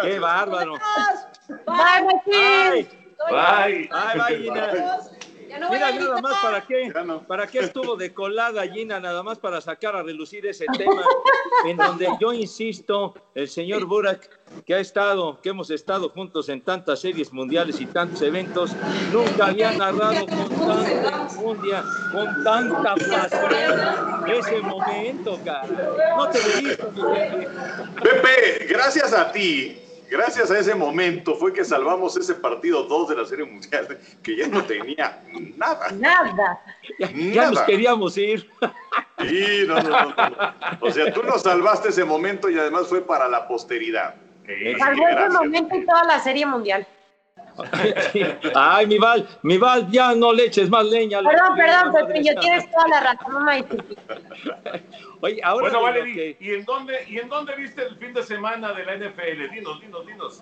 Qué 0.02 0.18
bárbaro. 0.18 0.74
Bye, 1.68 2.04
Martín. 2.04 2.90
Bye. 3.30 3.90
Ay, 3.92 4.20
bye, 4.20 4.38
Gina. 4.38 4.98
Ya 5.50 5.58
no 5.58 5.68
voy 5.68 5.78
Mira, 5.78 5.88
a 5.88 5.92
nada 5.94 6.22
más 6.22 6.38
para 6.44 6.62
qué, 6.62 6.94
no. 7.06 7.24
para 7.24 7.48
qué 7.48 7.60
estuvo 7.60 7.96
de 7.96 8.14
colada 8.14 8.68
Gina, 8.68 9.00
nada 9.00 9.24
más 9.24 9.40
para 9.40 9.60
sacar 9.62 9.96
a 9.96 10.04
relucir 10.04 10.46
ese 10.46 10.68
tema 10.78 11.02
en 11.66 11.76
donde 11.76 12.08
yo 12.22 12.32
insisto, 12.34 13.16
el 13.34 13.50
señor 13.50 13.86
Burak, 13.86 14.30
que 14.64 14.76
ha 14.76 14.80
estado, 14.80 15.42
que 15.42 15.50
hemos 15.50 15.72
estado 15.72 16.10
juntos 16.10 16.50
en 16.50 16.62
tantas 16.62 17.00
series 17.00 17.34
mundiales 17.34 17.82
y 17.82 17.88
tantos 17.88 18.22
eventos, 18.22 18.76
nunca 19.12 19.48
había 19.48 19.72
narrado 19.72 20.28
con 20.28 20.50
tanta 20.50 21.22
enjundia, 21.24 21.84
con 22.12 22.44
tanta 22.44 22.94
pasión 22.96 24.32
ese 24.32 24.62
momento, 24.62 25.40
cara. 25.44 25.68
No 26.16 26.30
te 26.30 26.40
lo 26.44 26.48
he 26.48 26.62
visto, 26.62 26.92
mi 26.92 27.02
gente. 27.02 27.48
Pepe, 28.04 28.66
gracias 28.70 29.14
a 29.14 29.32
ti, 29.32 29.82
gracias 30.10 30.52
a 30.52 30.60
ese 30.60 30.76
momento 30.76 31.36
fue 31.36 31.54
que 31.54 31.64
salvamos 31.64 32.18
ese 32.18 32.36
partido 32.36 32.84
2 32.84 33.10
de 33.10 33.16
la 33.16 33.26
Serie 33.26 33.46
Mundial, 33.46 34.00
que 34.24 34.36
ya 34.36 34.48
no 34.48 34.64
tenía 34.66 35.22
nada. 35.58 35.92
Nada. 35.92 36.62
Ya, 37.00 37.12
ya 37.12 37.52
nos 37.52 37.62
queríamos 37.62 38.18
ir. 38.18 38.50
Sí, 39.20 39.66
no, 39.68 39.82
no, 39.82 39.90
no, 39.90 40.30
no. 40.30 40.54
O 40.82 40.92
sea, 40.92 41.14
tú 41.14 41.24
nos 41.24 41.42
salvaste 41.44 41.90
ese 41.90 42.04
momento 42.06 42.50
y 42.50 42.58
además 42.58 42.88
fue 42.88 43.02
para 43.02 43.28
la 43.28 43.48
posteridad. 43.48 44.16
Salvó 44.78 45.08
ese 45.08 45.30
momento 45.30 45.76
y 45.76 45.86
toda 45.86 46.04
la 46.06 46.20
serie 46.20 46.46
mundial. 46.46 46.88
Ay, 48.56 48.88
mi 48.88 48.98
Val, 48.98 49.28
mi 49.44 49.58
Val, 49.58 49.90
ya 49.92 50.14
no 50.16 50.34
le 50.34 50.46
eches 50.46 50.70
más 50.70 50.86
leña. 50.86 51.20
Perdón, 51.22 51.56
que- 51.56 51.62
perdón, 51.62 51.94
Pepillo, 52.08 52.40
tienes 52.40 52.70
toda 52.72 52.88
la 52.88 53.00
razón. 53.02 53.48
Oye, 55.22 55.42
ahora 55.44 55.78
Bueno, 55.78 56.04
que- 56.06 56.38
¿y 56.40 56.54
en 56.54 56.66
dónde 56.66 57.06
y 57.08 57.20
en 57.20 57.28
dónde 57.30 57.56
viste 57.56 57.84
el 57.84 57.98
fin 57.98 58.14
de 58.14 58.24
semana 58.24 58.74
de 58.74 58.86
la 58.86 58.94
NFL? 58.96 59.50
Dinos, 59.52 59.82
dinos, 59.82 60.06
dinos. 60.06 60.42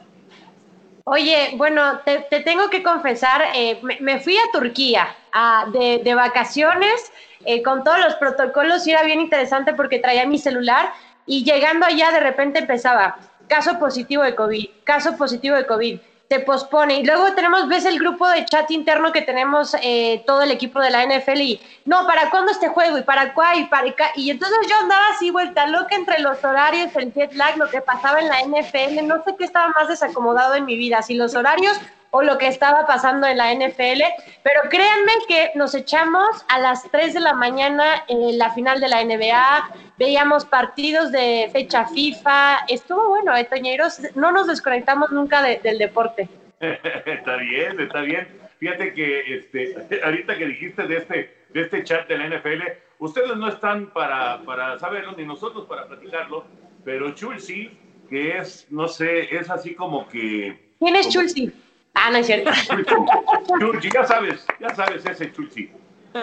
Oye, 1.05 1.51
bueno, 1.55 1.99
te, 2.05 2.19
te 2.29 2.41
tengo 2.41 2.69
que 2.69 2.83
confesar, 2.83 3.41
eh, 3.55 3.79
me, 3.81 3.97
me 4.01 4.19
fui 4.19 4.35
a 4.37 4.51
Turquía 4.51 5.15
a- 5.31 5.65
de, 5.71 6.01
de 6.03 6.13
vacaciones 6.15 7.11
eh, 7.45 7.63
con 7.63 7.83
todos 7.83 7.99
los 7.99 8.15
protocolos 8.15 8.85
y 8.85 8.91
era 8.91 9.03
bien 9.03 9.21
interesante 9.21 9.73
porque 9.73 9.99
traía 9.99 10.25
mi 10.25 10.37
celular 10.37 10.91
y 11.25 11.43
llegando 11.45 11.85
allá 11.85 12.11
de 12.11 12.19
repente 12.19 12.59
empezaba 12.59 13.17
caso 13.47 13.79
positivo 13.79 14.23
de 14.23 14.35
COVID, 14.35 14.67
caso 14.83 15.15
positivo 15.17 15.55
de 15.55 15.65
COVID, 15.65 15.99
se 16.29 16.39
pospone 16.41 16.99
y 16.99 17.05
luego 17.05 17.33
tenemos, 17.33 17.67
ves 17.69 17.85
el 17.85 17.99
grupo 17.99 18.27
de 18.27 18.45
chat 18.45 18.69
interno 18.71 19.13
que 19.13 19.21
tenemos 19.21 19.75
eh, 19.81 20.23
todo 20.27 20.41
el 20.41 20.51
equipo 20.51 20.79
de 20.81 20.89
la 20.89 21.05
NFL 21.05 21.39
y 21.39 21.61
no, 21.85 22.05
¿para 22.05 22.29
cuándo 22.29 22.51
este 22.51 22.67
juego? 22.67 22.97
¿Y 22.97 23.03
para 23.03 23.33
cuál? 23.33 23.59
¿Y 23.59 23.65
para 23.65 23.89
acá? 23.89 24.11
Y 24.15 24.29
entonces 24.29 24.57
yo 24.69 24.75
andaba 24.75 25.05
así 25.15 25.31
vuelta 25.31 25.67
loca 25.67 25.95
entre 25.95 26.19
los 26.19 26.43
horarios, 26.43 26.93
el 26.95 27.13
jet 27.13 27.33
lag, 27.33 27.57
lo 27.57 27.69
que 27.69 27.81
pasaba 27.81 28.19
en 28.19 28.27
la 28.27 28.41
NFL, 28.41 29.07
no 29.07 29.23
sé 29.23 29.35
qué 29.37 29.45
estaba 29.45 29.69
más 29.69 29.87
desacomodado 29.87 30.55
en 30.55 30.65
mi 30.65 30.75
vida, 30.75 31.01
si 31.01 31.13
los 31.13 31.33
horarios 31.33 31.79
o 32.11 32.21
lo 32.21 32.37
que 32.37 32.47
estaba 32.47 32.85
pasando 32.85 33.27
en 33.27 33.37
la 33.37 33.53
NFL, 33.53 34.01
pero 34.43 34.61
créanme 34.69 35.11
que 35.27 35.51
nos 35.55 35.75
echamos 35.75 36.27
a 36.47 36.59
las 36.59 36.83
3 36.91 37.13
de 37.13 37.19
la 37.19 37.33
mañana 37.33 38.03
en 38.07 38.37
la 38.37 38.51
final 38.51 38.79
de 38.79 38.87
la 38.87 39.03
NBA, 39.03 39.69
veíamos 39.97 40.45
partidos 40.45 41.11
de 41.11 41.49
fecha 41.51 41.85
FIFA, 41.87 42.65
estuvo 42.67 43.09
bueno, 43.09 43.35
eh, 43.35 43.45
Toñeros, 43.45 43.99
no 44.15 44.31
nos 44.31 44.47
desconectamos 44.47 45.11
nunca 45.11 45.41
de- 45.41 45.59
del 45.59 45.77
deporte. 45.77 46.27
está 46.59 47.35
bien, 47.37 47.79
está 47.79 48.01
bien. 48.01 48.27
Fíjate 48.59 48.93
que 48.93 49.35
este, 49.37 49.75
ahorita 50.03 50.37
que 50.37 50.45
dijiste 50.45 50.87
de 50.87 50.97
este, 50.97 51.37
de 51.49 51.61
este 51.61 51.83
chat 51.83 52.07
de 52.07 52.17
la 52.17 52.27
NFL, 52.27 52.63
ustedes 52.99 53.35
no 53.37 53.47
están 53.49 53.87
para, 53.91 54.39
para 54.43 54.77
saberlo, 54.79 55.13
ni 55.17 55.25
nosotros 55.25 55.65
para 55.67 55.87
platicarlo, 55.87 56.45
pero 56.83 57.11
Chulsi, 57.13 57.71
que 58.09 58.37
es, 58.37 58.67
no 58.71 58.87
sé, 58.87 59.35
es 59.35 59.49
así 59.49 59.75
como 59.75 60.07
que... 60.07 60.73
¿Quién 60.79 60.95
es 60.95 61.07
como- 61.07 61.13
Chulsi? 61.13 61.51
Ah, 61.93 62.11
no 62.11 62.17
es 62.19 62.27
cierto. 62.27 62.51
Chulsi, 63.59 63.89
ya 63.91 64.05
sabes, 64.05 64.45
ya 64.59 64.69
sabes 64.75 65.03
ese 65.05 65.31
Chulsi. 65.31 65.71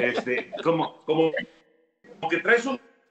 Este, 0.00 0.50
como, 0.62 1.02
como, 1.04 1.31
como 2.21 2.28
que 2.31 2.38
traes 2.38 2.64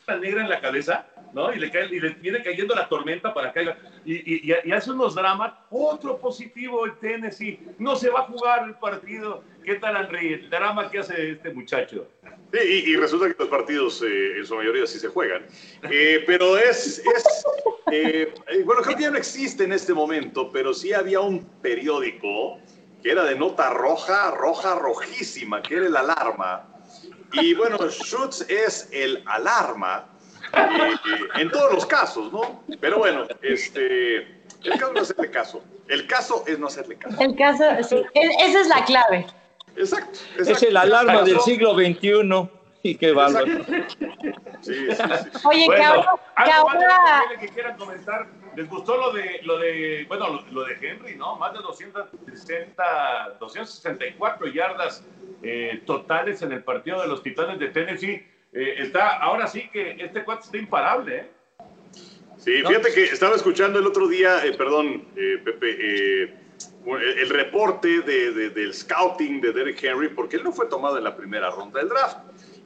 una 0.07 0.17
negra 0.17 0.41
en 0.41 0.49
la 0.49 0.59
cabeza, 0.59 1.05
¿no? 1.33 1.53
Y 1.53 1.59
le, 1.59 1.71
cae, 1.71 1.85
y 1.87 1.99
le 1.99 2.09
viene 2.09 2.43
cayendo 2.43 2.75
la 2.75 2.87
tormenta 2.87 3.33
para 3.33 3.49
acá 3.49 3.61
y, 4.05 4.13
y, 4.13 4.53
y- 4.65 4.71
hace 4.71 4.91
unos 4.91 5.15
dramas. 5.15 5.53
Otro 5.69 6.17
positivo 6.17 6.85
en 6.85 6.95
Tennessee. 6.99 7.59
No 7.79 7.95
se 7.95 8.09
va 8.09 8.21
a 8.21 8.23
jugar 8.23 8.67
el 8.67 8.75
partido. 8.75 9.43
¿Qué 9.63 9.75
tal? 9.75 10.13
El 10.15 10.49
drama 10.49 10.91
que 10.91 10.99
hace 10.99 11.31
este 11.31 11.51
muchacho. 11.53 12.07
Sí, 12.51 12.59
y, 12.85 12.91
y 12.91 12.95
resulta 12.97 13.27
que 13.29 13.35
los 13.39 13.47
partidos 13.47 14.01
eh, 14.03 14.37
en 14.37 14.45
su 14.45 14.55
mayoría 14.55 14.85
sí 14.85 14.99
se 14.99 15.07
juegan. 15.07 15.45
Eh, 15.89 16.23
pero 16.27 16.57
es, 16.57 16.99
es 16.99 17.43
eh, 17.91 18.33
eh, 18.47 18.63
bueno, 18.63 18.81
creo 18.81 18.97
que 18.97 19.03
ya 19.03 19.11
no 19.11 19.17
existe 19.17 19.63
en 19.63 19.71
este 19.71 19.93
momento, 19.93 20.51
pero 20.51 20.73
sí 20.73 20.93
había 20.93 21.21
un 21.21 21.45
periódico 21.61 22.59
que 23.01 23.11
era 23.11 23.23
de 23.23 23.35
nota 23.35 23.69
roja, 23.71 24.31
roja, 24.31 24.75
rojísima, 24.75 25.61
que 25.61 25.75
era 25.77 25.87
el 25.87 25.95
alarma. 25.95 26.69
Y 27.33 27.53
bueno, 27.53 27.77
Schutz 27.89 28.41
es 28.49 28.89
el 28.91 29.23
alarma 29.25 30.05
eh, 30.53 30.95
en 31.35 31.49
todos 31.49 31.73
los 31.73 31.85
casos, 31.85 32.31
¿no? 32.31 32.63
Pero 32.79 32.99
bueno, 32.99 33.25
este, 33.41 34.17
el 34.63 34.79
caso 34.79 34.87
es 34.87 34.93
no 34.93 35.01
hacerle 35.01 35.31
caso. 35.31 35.63
El 35.87 36.07
caso 36.07 36.43
es 36.47 36.59
no 36.59 36.67
hacerle 36.67 36.97
caso. 36.97 37.17
El 37.19 37.35
caso, 37.35 37.63
sí, 37.83 37.95
e- 38.13 38.35
esa 38.39 38.61
es 38.61 38.67
la 38.67 38.85
clave. 38.85 39.25
Exacto. 39.75 40.19
Es 40.39 40.63
el 40.63 40.77
alarma 40.77 41.23
del 41.23 41.39
siglo 41.41 41.73
XXI. 41.73 42.49
Y 42.85 42.95
qué 42.95 43.13
bárbaro. 43.13 43.47
Sí, 44.61 44.73
sí, 44.73 44.87
sí. 44.91 45.47
Oye, 45.47 45.61
que 45.61 45.65
Bueno, 45.67 45.85
ahora, 45.85 46.45
que 46.45 46.51
algo 46.51 46.67
más 46.67 46.79
de 46.79 46.85
ahora 46.85 46.97
la 46.97 47.23
NFL 47.33 47.39
que 47.39 47.47
quieran 47.53 47.77
comentar. 47.77 48.27
¿Les 48.55 48.69
gustó 48.69 48.97
lo 48.97 49.11
de, 49.13 49.39
lo 49.43 49.57
de 49.57 50.05
bueno, 50.07 50.29
lo, 50.29 50.41
lo 50.51 50.63
de 50.65 50.73
Henry, 50.81 51.15
¿no? 51.15 51.37
Más 51.37 51.53
de 51.53 51.59
260, 51.59 53.37
264 53.39 54.47
yardas 54.47 55.03
eh, 55.43 55.81
totales 55.85 56.41
en 56.41 56.51
el 56.53 56.63
partido 56.63 57.01
de 57.01 57.07
los 57.07 57.21
Titanes 57.21 57.59
de 57.59 57.67
Tennessee. 57.67 58.25
Eh, 58.53 58.75
está, 58.77 59.17
ahora 59.17 59.47
sí 59.47 59.69
que 59.71 59.97
este 59.99 60.23
cuate 60.23 60.45
está 60.45 60.57
imparable, 60.57 61.17
¿eh? 61.17 61.27
Sí, 62.37 62.61
fíjate 62.65 62.93
que 62.93 63.03
estaba 63.03 63.35
escuchando 63.35 63.79
el 63.79 63.87
otro 63.87 64.07
día, 64.07 64.45
eh, 64.45 64.53
perdón, 64.53 65.05
eh, 65.15 65.39
Pepe, 65.43 65.77
eh, 65.79 66.33
el, 66.85 67.19
el 67.19 67.29
reporte 67.29 68.01
de- 68.01 68.31
de- 68.31 68.49
del 68.49 68.73
scouting 68.73 69.39
de 69.39 69.53
Derek 69.53 69.81
Henry, 69.83 70.09
porque 70.09 70.35
él 70.37 70.43
no 70.43 70.51
fue 70.51 70.65
tomado 70.67 70.97
en 70.97 71.03
la 71.05 71.15
primera 71.15 71.49
ronda 71.51 71.79
del 71.79 71.89
draft. 71.89 72.17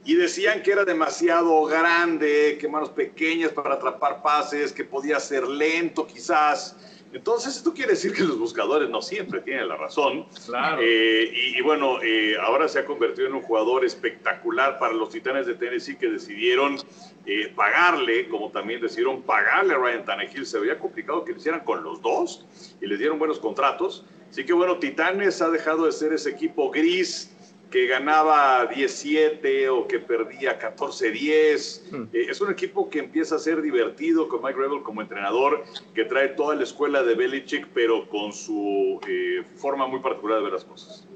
Y 0.04 0.14
decían 0.14 0.62
que 0.62 0.72
era 0.72 0.84
demasiado 0.84 1.64
grande, 1.66 2.56
que 2.60 2.66
manos 2.66 2.88
pequeñas 2.90 3.52
para 3.52 3.74
atrapar 3.74 4.22
pases, 4.22 4.72
que 4.72 4.82
podía 4.84 5.20
ser 5.20 5.46
lento 5.46 6.06
quizás. 6.06 6.76
Entonces, 7.12 7.56
esto 7.56 7.72
quiere 7.72 7.92
decir 7.92 8.12
que 8.12 8.22
los 8.22 8.38
buscadores 8.38 8.90
no 8.90 9.00
siempre 9.00 9.40
tienen 9.40 9.68
la 9.68 9.76
razón. 9.76 10.26
Claro. 10.46 10.82
Eh, 10.82 11.32
y, 11.32 11.58
y 11.58 11.62
bueno, 11.62 12.02
eh, 12.02 12.36
ahora 12.40 12.68
se 12.68 12.80
ha 12.80 12.84
convertido 12.84 13.28
en 13.28 13.34
un 13.34 13.42
jugador 13.42 13.84
espectacular 13.84 14.78
para 14.78 14.92
los 14.92 15.08
Titanes 15.08 15.46
de 15.46 15.54
Tennessee 15.54 15.96
que 15.96 16.08
decidieron 16.08 16.76
eh, 17.24 17.52
pagarle, 17.56 18.28
como 18.28 18.50
también 18.50 18.80
decidieron 18.80 19.22
pagarle 19.22 19.74
a 19.74 19.78
Ryan 19.78 20.04
Tannehill. 20.04 20.44
Se 20.44 20.58
veía 20.58 20.78
complicado 20.78 21.24
que 21.24 21.32
lo 21.32 21.38
hicieran 21.38 21.60
con 21.64 21.82
los 21.82 22.02
dos 22.02 22.46
y 22.80 22.86
les 22.86 22.98
dieron 22.98 23.18
buenos 23.18 23.38
contratos. 23.38 24.04
Así 24.30 24.44
que 24.44 24.52
bueno, 24.52 24.78
Titanes 24.78 25.40
ha 25.40 25.48
dejado 25.48 25.86
de 25.86 25.92
ser 25.92 26.12
ese 26.12 26.30
equipo 26.30 26.70
gris 26.70 27.34
que 27.70 27.86
ganaba 27.86 28.66
17 28.66 29.68
o 29.68 29.86
que 29.86 29.98
perdía 29.98 30.58
14-10. 30.58 32.08
Eh, 32.12 32.26
es 32.30 32.40
un 32.40 32.50
equipo 32.50 32.88
que 32.88 33.00
empieza 33.00 33.36
a 33.36 33.38
ser 33.38 33.60
divertido 33.60 34.28
con 34.28 34.42
Mike 34.42 34.58
Rebel 34.58 34.82
como 34.82 35.02
entrenador, 35.02 35.64
que 35.94 36.04
trae 36.04 36.28
toda 36.28 36.54
la 36.54 36.62
escuela 36.62 37.02
de 37.02 37.14
Belichick, 37.14 37.68
pero 37.74 38.08
con 38.08 38.32
su 38.32 39.00
eh, 39.06 39.42
forma 39.56 39.86
muy 39.86 40.00
particular 40.00 40.38
de 40.38 40.44
ver 40.44 40.52
las 40.54 40.64
cosas. 40.64 41.06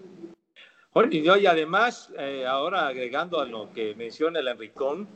Oye, 0.94 1.18
y 1.18 1.46
además, 1.46 2.12
eh, 2.18 2.44
ahora 2.46 2.86
agregando 2.86 3.40
a 3.40 3.46
lo 3.46 3.72
que 3.72 3.94
menciona 3.94 4.40
el 4.40 4.48
Enricón, 4.48 5.08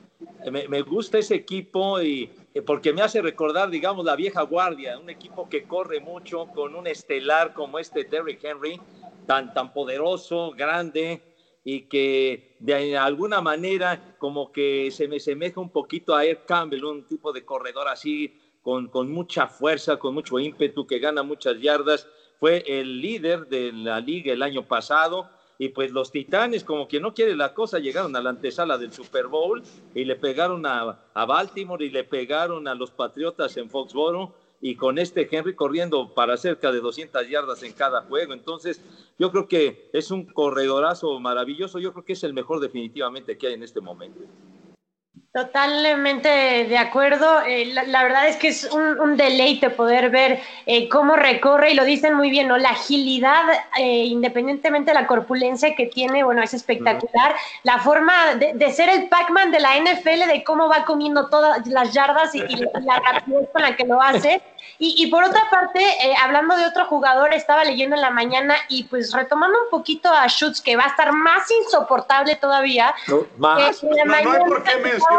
me, 0.50 0.66
me 0.68 0.80
gusta 0.80 1.18
ese 1.18 1.34
equipo 1.34 2.00
y 2.00 2.30
porque 2.64 2.92
me 2.92 3.02
hace 3.02 3.20
recordar, 3.20 3.70
digamos, 3.70 4.04
la 4.04 4.16
vieja 4.16 4.42
guardia, 4.42 4.98
un 4.98 5.10
equipo 5.10 5.48
que 5.48 5.64
corre 5.64 6.00
mucho 6.00 6.46
con 6.46 6.74
un 6.74 6.86
estelar 6.86 7.52
como 7.52 7.78
este 7.78 8.04
Derrick 8.04 8.42
Henry, 8.42 8.80
tan, 9.26 9.52
tan 9.52 9.72
poderoso, 9.72 10.52
grande, 10.52 11.22
y 11.64 11.82
que 11.82 12.56
de 12.60 12.96
alguna 12.96 13.40
manera 13.40 14.16
como 14.18 14.52
que 14.52 14.90
se 14.92 15.08
me 15.08 15.18
semeja 15.18 15.60
un 15.60 15.70
poquito 15.70 16.14
a 16.14 16.24
Air 16.24 16.44
Campbell, 16.46 16.84
un 16.84 17.06
tipo 17.06 17.32
de 17.32 17.44
corredor 17.44 17.88
así 17.88 18.38
con, 18.62 18.88
con 18.88 19.10
mucha 19.10 19.48
fuerza, 19.48 19.98
con 19.98 20.14
mucho 20.14 20.38
ímpetu, 20.38 20.86
que 20.86 21.00
gana 21.00 21.22
muchas 21.22 21.60
yardas. 21.60 22.08
Fue 22.38 22.64
el 22.66 23.00
líder 23.00 23.48
de 23.48 23.72
la 23.72 24.00
liga 24.00 24.32
el 24.32 24.42
año 24.42 24.66
pasado 24.66 25.28
y 25.58 25.70
pues 25.70 25.90
los 25.92 26.10
Titanes, 26.10 26.64
como 26.64 26.88
que 26.88 27.00
no 27.00 27.14
quiere 27.14 27.34
la 27.34 27.54
cosa, 27.54 27.78
llegaron 27.78 28.14
a 28.16 28.20
la 28.20 28.30
antesala 28.30 28.78
del 28.78 28.92
Super 28.92 29.26
Bowl 29.26 29.62
y 29.94 30.04
le 30.04 30.16
pegaron 30.16 30.66
a, 30.66 30.98
a 31.14 31.24
Baltimore 31.24 31.84
y 31.84 31.90
le 31.90 32.04
pegaron 32.04 32.68
a 32.68 32.74
los 32.74 32.90
Patriotas 32.90 33.56
en 33.56 33.70
Foxboro 33.70 34.34
y 34.60 34.74
con 34.76 34.98
este 34.98 35.28
Henry 35.30 35.54
corriendo 35.54 36.14
para 36.14 36.36
cerca 36.36 36.72
de 36.72 36.80
200 36.80 37.28
yardas 37.28 37.62
en 37.62 37.72
cada 37.72 38.02
juego. 38.02 38.32
Entonces, 38.32 38.80
yo 39.18 39.30
creo 39.30 39.48
que 39.48 39.90
es 39.92 40.10
un 40.10 40.24
corredorazo 40.24 41.18
maravilloso. 41.20 41.78
Yo 41.78 41.92
creo 41.92 42.04
que 42.04 42.14
es 42.14 42.24
el 42.24 42.32
mejor 42.32 42.60
definitivamente 42.60 43.36
que 43.36 43.48
hay 43.48 43.54
en 43.54 43.62
este 43.62 43.80
momento. 43.80 44.20
Totalmente 45.36 46.30
de 46.30 46.78
acuerdo. 46.78 47.42
Eh, 47.42 47.66
la, 47.66 48.02
verdad 48.02 48.26
es 48.26 48.36
que 48.36 48.48
es 48.48 48.64
un, 48.72 49.18
deleite 49.18 49.68
poder 49.68 50.08
ver 50.08 50.40
eh, 50.64 50.88
cómo 50.88 51.14
recorre, 51.14 51.72
y 51.72 51.74
lo 51.74 51.84
dicen 51.84 52.14
muy 52.14 52.30
bien, 52.30 52.48
¿no? 52.48 52.56
La 52.56 52.70
agilidad, 52.70 53.44
eh, 53.78 54.04
independientemente 54.04 54.92
de 54.92 54.94
la 54.94 55.06
corpulencia 55.06 55.74
que 55.74 55.88
tiene, 55.88 56.24
bueno, 56.24 56.42
es 56.42 56.54
espectacular. 56.54 57.34
La 57.64 57.80
forma 57.80 58.36
de, 58.36 58.72
ser 58.72 58.88
el 58.88 59.10
Pac-Man 59.10 59.50
de 59.50 59.60
la 59.60 59.76
NFL, 59.76 60.26
de 60.26 60.42
cómo 60.42 60.70
va 60.70 60.86
comiendo 60.86 61.28
todas 61.28 61.66
las 61.66 61.92
yardas 61.92 62.34
y, 62.34 62.38
y 62.38 62.56
la 62.56 62.98
rapidez 63.00 63.50
con 63.52 63.60
la 63.60 63.76
que 63.76 63.84
lo 63.84 64.00
hace. 64.00 64.40
Y, 64.78 65.06
por 65.06 65.24
otra 65.24 65.48
parte, 65.50 65.80
eh, 65.80 66.14
hablando 66.22 66.54
de 66.54 66.66
otro 66.66 66.84
jugador, 66.84 67.32
estaba 67.32 67.64
leyendo 67.64 67.96
en 67.96 68.02
la 68.02 68.10
mañana 68.10 68.56
y 68.68 68.84
pues 68.84 69.12
retomando 69.12 69.56
un 69.64 69.70
poquito 69.70 70.10
a 70.10 70.26
Schutz, 70.28 70.60
que 70.60 70.76
va 70.76 70.84
a 70.84 70.88
estar 70.88 71.12
más 71.12 71.50
insoportable 71.50 72.36
todavía. 72.36 72.94
No, 73.06 73.26
más. 73.38 73.82
no, 73.82 74.14
hay 74.14 74.24
por 74.24 74.62
qué 74.62 74.76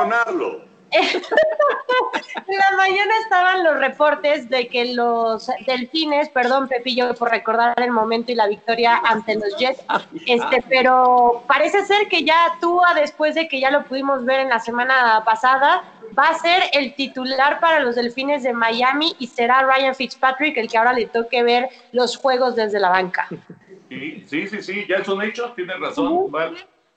mencionarlo. 0.07 0.61
en 0.91 1.21
la 2.57 2.77
mañana 2.77 3.13
estaban 3.23 3.63
los 3.63 3.77
reportes 3.77 4.49
de 4.49 4.67
que 4.67 4.93
los 4.93 5.49
delfines, 5.65 6.29
perdón 6.29 6.69
Pepillo 6.69 7.13
por 7.13 7.29
recordar 7.29 7.73
el 7.77 7.91
momento 7.91 8.31
y 8.31 8.35
la 8.35 8.47
victoria 8.47 9.01
ante 9.03 9.35
los 9.35 9.57
Jets, 9.57 9.83
este, 10.25 10.63
pero 10.69 11.43
parece 11.47 11.83
ser 11.85 12.07
que 12.07 12.23
ya 12.23 12.57
Tua, 12.61 12.93
después 12.93 13.35
de 13.35 13.49
que 13.49 13.59
ya 13.59 13.69
lo 13.69 13.83
pudimos 13.83 14.23
ver 14.23 14.39
en 14.39 14.49
la 14.49 14.59
semana 14.59 15.23
pasada, 15.25 15.83
va 16.17 16.29
a 16.29 16.39
ser 16.39 16.63
el 16.71 16.95
titular 16.95 17.59
para 17.59 17.81
los 17.81 17.95
Delfines 17.95 18.43
de 18.43 18.53
Miami 18.53 19.13
y 19.19 19.27
será 19.27 19.63
Ryan 19.63 19.93
Fitzpatrick 19.93 20.57
el 20.57 20.69
que 20.69 20.77
ahora 20.77 20.93
le 20.93 21.07
toque 21.07 21.43
ver 21.43 21.69
los 21.91 22.15
juegos 22.15 22.55
desde 22.55 22.79
la 22.79 22.89
banca. 22.89 23.27
Sí, 23.89 24.23
sí, 24.25 24.61
sí, 24.61 24.85
ya 24.87 24.97
es 24.97 25.07
un 25.07 25.21
hecho, 25.21 25.51
tienes 25.53 25.79
razón, 25.79 26.31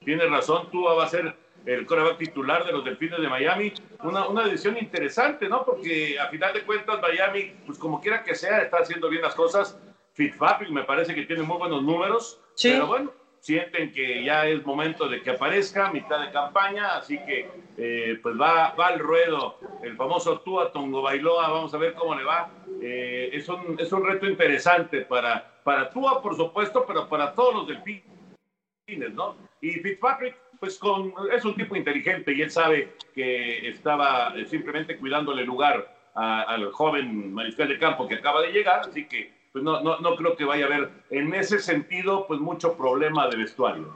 tienes 0.05 0.31
razón, 0.31 0.69
tú 0.71 0.85
va 0.85 1.05
a 1.05 1.09
ser 1.09 1.37
el 1.67 1.87
coreback 1.87 2.19
titular 2.19 2.65
de 2.65 2.73
los 2.73 2.85
Delfines 2.85 3.21
de 3.21 3.29
Miami. 3.29 3.73
Una, 4.03 4.29
una 4.29 4.45
decisión 4.45 4.77
interesante, 4.79 5.49
¿no? 5.49 5.65
Porque 5.65 6.19
a 6.19 6.29
final 6.29 6.53
de 6.53 6.63
cuentas 6.63 7.01
Miami, 7.01 7.53
pues 7.67 7.79
como 7.79 8.01
quiera 8.01 8.23
que 8.23 8.35
sea, 8.35 8.63
está 8.63 8.79
haciendo 8.79 9.09
bien 9.09 9.23
las 9.23 9.35
cosas. 9.35 9.79
Fitzpatrick 10.15 10.71
me 10.71 10.85
parece 10.85 11.15
que 11.15 11.23
tiene 11.25 11.43
muy 11.43 11.57
buenos 11.57 11.83
números, 11.83 12.41
sí. 12.55 12.71
pero 12.73 12.87
bueno, 12.87 13.13
sienten 13.41 13.93
que 13.93 14.23
ya 14.23 14.47
es 14.47 14.65
momento 14.65 15.09
de 15.09 15.23
que 15.23 15.31
aparezca, 15.31 15.91
mitad 15.91 16.25
de 16.25 16.31
campaña, 16.31 16.97
así 16.97 17.19
que 17.25 17.49
eh, 17.79 18.19
pues 18.23 18.39
va, 18.39 18.75
va 18.75 18.89
al 18.89 18.99
ruedo 18.99 19.59
el 19.83 19.97
famoso 19.97 20.41
Tua 20.41 20.73
Tongo 20.73 21.03
Bailoa, 21.03 21.49
vamos 21.49 21.73
a 21.73 21.79
ver 21.79 21.95
cómo 21.95 22.15
le 22.15 22.25
va. 22.25 22.51
Eh, 22.83 23.31
es, 23.33 23.49
un, 23.49 23.77
es 23.79 23.91
un 23.93 24.05
reto 24.05 24.27
interesante 24.27 25.03
para, 25.03 25.61
para 25.65 25.91
Tua, 25.91 26.21
por 26.21 26.37
supuesto, 26.37 26.85
pero 26.87 27.09
para 27.09 27.35
todos 27.35 27.55
los 27.55 27.69
delfines, 27.69 29.15
¿no? 29.15 29.37
Y 29.61 29.73
Fitzpatrick, 29.73 30.37
pues 30.61 30.79
con, 30.79 31.13
es 31.35 31.45
un 31.45 31.55
tipo 31.55 31.75
inteligente 31.75 32.33
y 32.35 32.43
él 32.43 32.51
sabe 32.51 32.93
que 33.15 33.69
estaba 33.69 34.35
simplemente 34.47 34.99
cuidándole 34.99 35.45
lugar 35.45 35.97
al 36.15 36.71
joven 36.73 37.33
mariscal 37.33 37.69
de 37.69 37.79
campo 37.79 38.07
que 38.07 38.17
acaba 38.17 38.43
de 38.43 38.53
llegar, 38.53 38.81
así 38.81 39.07
que 39.07 39.33
pues 39.53 39.65
no, 39.65 39.81
no, 39.81 39.99
no 39.99 40.17
creo 40.17 40.37
que 40.37 40.45
vaya 40.45 40.67
a 40.67 40.69
haber 40.69 40.91
en 41.11 41.35
ese 41.35 41.59
sentido 41.59 42.27
pues 42.29 42.39
mucho 42.41 42.77
problema 42.77 43.27
de 43.29 43.37
vestuario. 43.37 43.93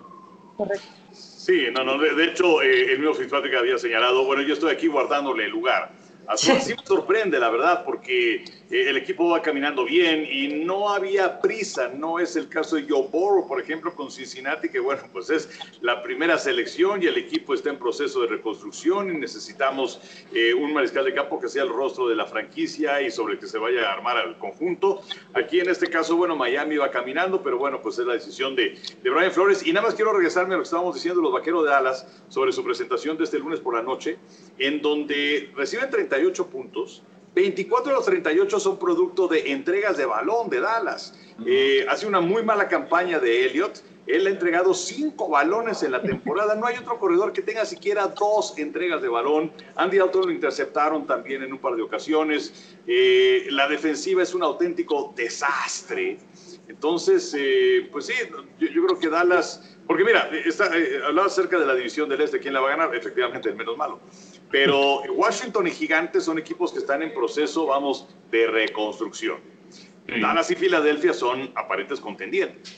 Correcto. 0.56 0.86
Sí, 1.12 1.66
no, 1.72 1.84
no, 1.84 1.98
de, 1.98 2.24
hecho, 2.24 2.62
eh, 2.62 2.92
el 2.92 2.98
mismo 2.98 3.14
Fitzpatrick 3.14 3.54
había 3.54 3.76
señalado, 3.76 4.24
bueno, 4.24 4.42
yo 4.42 4.54
estoy 4.54 4.72
aquí 4.72 4.86
guardándole 4.86 5.48
lugar. 5.48 5.90
Así, 6.26 6.50
me 6.52 6.84
sorprende, 6.84 7.38
la 7.38 7.50
verdad, 7.50 7.84
porque 7.84 8.36
eh, 8.36 8.44
el 8.70 8.96
equipo 8.96 9.28
va 9.28 9.42
caminando 9.42 9.84
bien 9.84 10.26
y 10.30 10.64
no 10.64 10.88
había 10.88 11.40
prisa. 11.40 11.88
No 11.88 12.18
es 12.18 12.36
el 12.36 12.48
caso 12.48 12.76
de 12.76 12.86
Joe 12.88 13.08
Burrow, 13.10 13.46
por 13.46 13.60
ejemplo, 13.60 13.94
con 13.94 14.10
Cincinnati, 14.10 14.68
que 14.68 14.80
bueno, 14.80 15.02
pues 15.12 15.28
es 15.30 15.50
la 15.82 16.02
primera 16.02 16.38
selección 16.38 17.02
y 17.02 17.06
el 17.06 17.18
equipo 17.18 17.52
está 17.54 17.70
en 17.70 17.78
proceso 17.78 18.22
de 18.22 18.28
reconstrucción 18.28 19.14
y 19.14 19.18
necesitamos 19.18 20.00
eh, 20.32 20.54
un 20.54 20.72
mariscal 20.72 21.04
de 21.04 21.14
campo 21.14 21.38
que 21.38 21.48
sea 21.48 21.62
el 21.64 21.68
rostro 21.68 22.08
de 22.08 22.16
la 22.16 22.26
franquicia 22.26 23.02
y 23.02 23.10
sobre 23.10 23.34
el 23.34 23.40
que 23.40 23.46
se 23.46 23.58
vaya 23.58 23.88
a 23.88 23.92
armar 23.92 24.16
al 24.16 24.38
conjunto. 24.38 25.02
Aquí 25.34 25.60
en 25.60 25.68
este 25.68 25.88
caso, 25.88 26.16
bueno, 26.16 26.36
Miami 26.36 26.76
va 26.76 26.90
caminando, 26.90 27.42
pero 27.42 27.58
bueno, 27.58 27.82
pues 27.82 27.98
es 27.98 28.06
la 28.06 28.14
decisión 28.14 28.56
de, 28.56 28.78
de 29.02 29.10
Brian 29.10 29.32
Flores. 29.32 29.66
Y 29.66 29.72
nada 29.72 29.86
más 29.86 29.94
quiero 29.94 30.12
regresarme 30.12 30.54
a 30.54 30.56
lo 30.56 30.62
que 30.62 30.66
estábamos 30.66 30.94
diciendo 30.94 31.20
los 31.20 31.32
vaqueros 31.32 31.64
de 31.64 31.70
Dallas 31.70 32.06
sobre 32.28 32.52
su 32.52 32.64
presentación 32.64 33.18
de 33.18 33.24
este 33.24 33.38
lunes 33.38 33.60
por 33.60 33.74
la 33.74 33.82
noche, 33.82 34.16
en 34.58 34.80
donde 34.80 35.50
reciben 35.54 35.90
38 36.14 36.46
puntos 36.48 37.02
24 37.34 37.90
de 37.90 37.96
los 37.96 38.04
38 38.04 38.60
son 38.60 38.78
producto 38.78 39.26
de 39.26 39.50
entregas 39.50 39.96
de 39.96 40.06
balón 40.06 40.48
de 40.48 40.60
Dallas. 40.60 41.14
Eh, 41.44 41.84
hace 41.88 42.06
una 42.06 42.20
muy 42.20 42.44
mala 42.44 42.68
campaña 42.68 43.18
de 43.18 43.46
Elliott. 43.46 43.80
Él 44.06 44.26
ha 44.26 44.30
entregado 44.30 44.72
cinco 44.72 45.28
balones 45.28 45.82
en 45.82 45.90
la 45.90 46.02
temporada. 46.02 46.54
No 46.54 46.66
hay 46.66 46.76
otro 46.76 46.98
corredor 46.98 47.32
que 47.32 47.42
tenga 47.42 47.64
siquiera 47.64 48.06
dos 48.06 48.56
entregas 48.56 49.02
de 49.02 49.08
balón. 49.08 49.52
Andy 49.74 49.98
Dalton 49.98 50.26
lo 50.26 50.30
interceptaron 50.30 51.06
también 51.06 51.42
en 51.42 51.52
un 51.52 51.58
par 51.58 51.74
de 51.74 51.82
ocasiones. 51.82 52.76
Eh, 52.86 53.48
la 53.50 53.66
defensiva 53.66 54.22
es 54.22 54.32
un 54.32 54.44
auténtico 54.44 55.12
desastre. 55.16 56.18
Entonces, 56.68 57.34
eh, 57.36 57.88
pues 57.90 58.06
sí, 58.06 58.14
yo, 58.58 58.86
creo 58.86 58.98
que 58.98 59.08
Dallas, 59.08 59.76
porque 59.86 60.04
mira, 60.04 60.30
está, 60.46 60.70
hablaba 61.06 61.26
acerca 61.26 61.58
de 61.58 61.66
la 61.66 61.74
división 61.74 62.08
del 62.08 62.20
Este, 62.20 62.38
¿quién 62.38 62.54
la 62.54 62.60
va 62.60 62.68
a 62.68 62.76
ganar? 62.76 62.94
Efectivamente, 62.94 63.48
el 63.48 63.56
menos 63.56 63.76
malo. 63.76 64.00
Pero 64.54 65.02
Washington 65.12 65.66
y 65.66 65.72
Gigantes 65.72 66.22
son 66.22 66.38
equipos 66.38 66.72
que 66.72 66.78
están 66.78 67.02
en 67.02 67.12
proceso, 67.12 67.66
vamos, 67.66 68.06
de 68.30 68.46
reconstrucción. 68.46 69.38
Dallas 70.06 70.48
y 70.48 70.54
Filadelfia 70.54 71.12
son 71.12 71.50
aparentes 71.56 71.98
contendientes. 71.98 72.72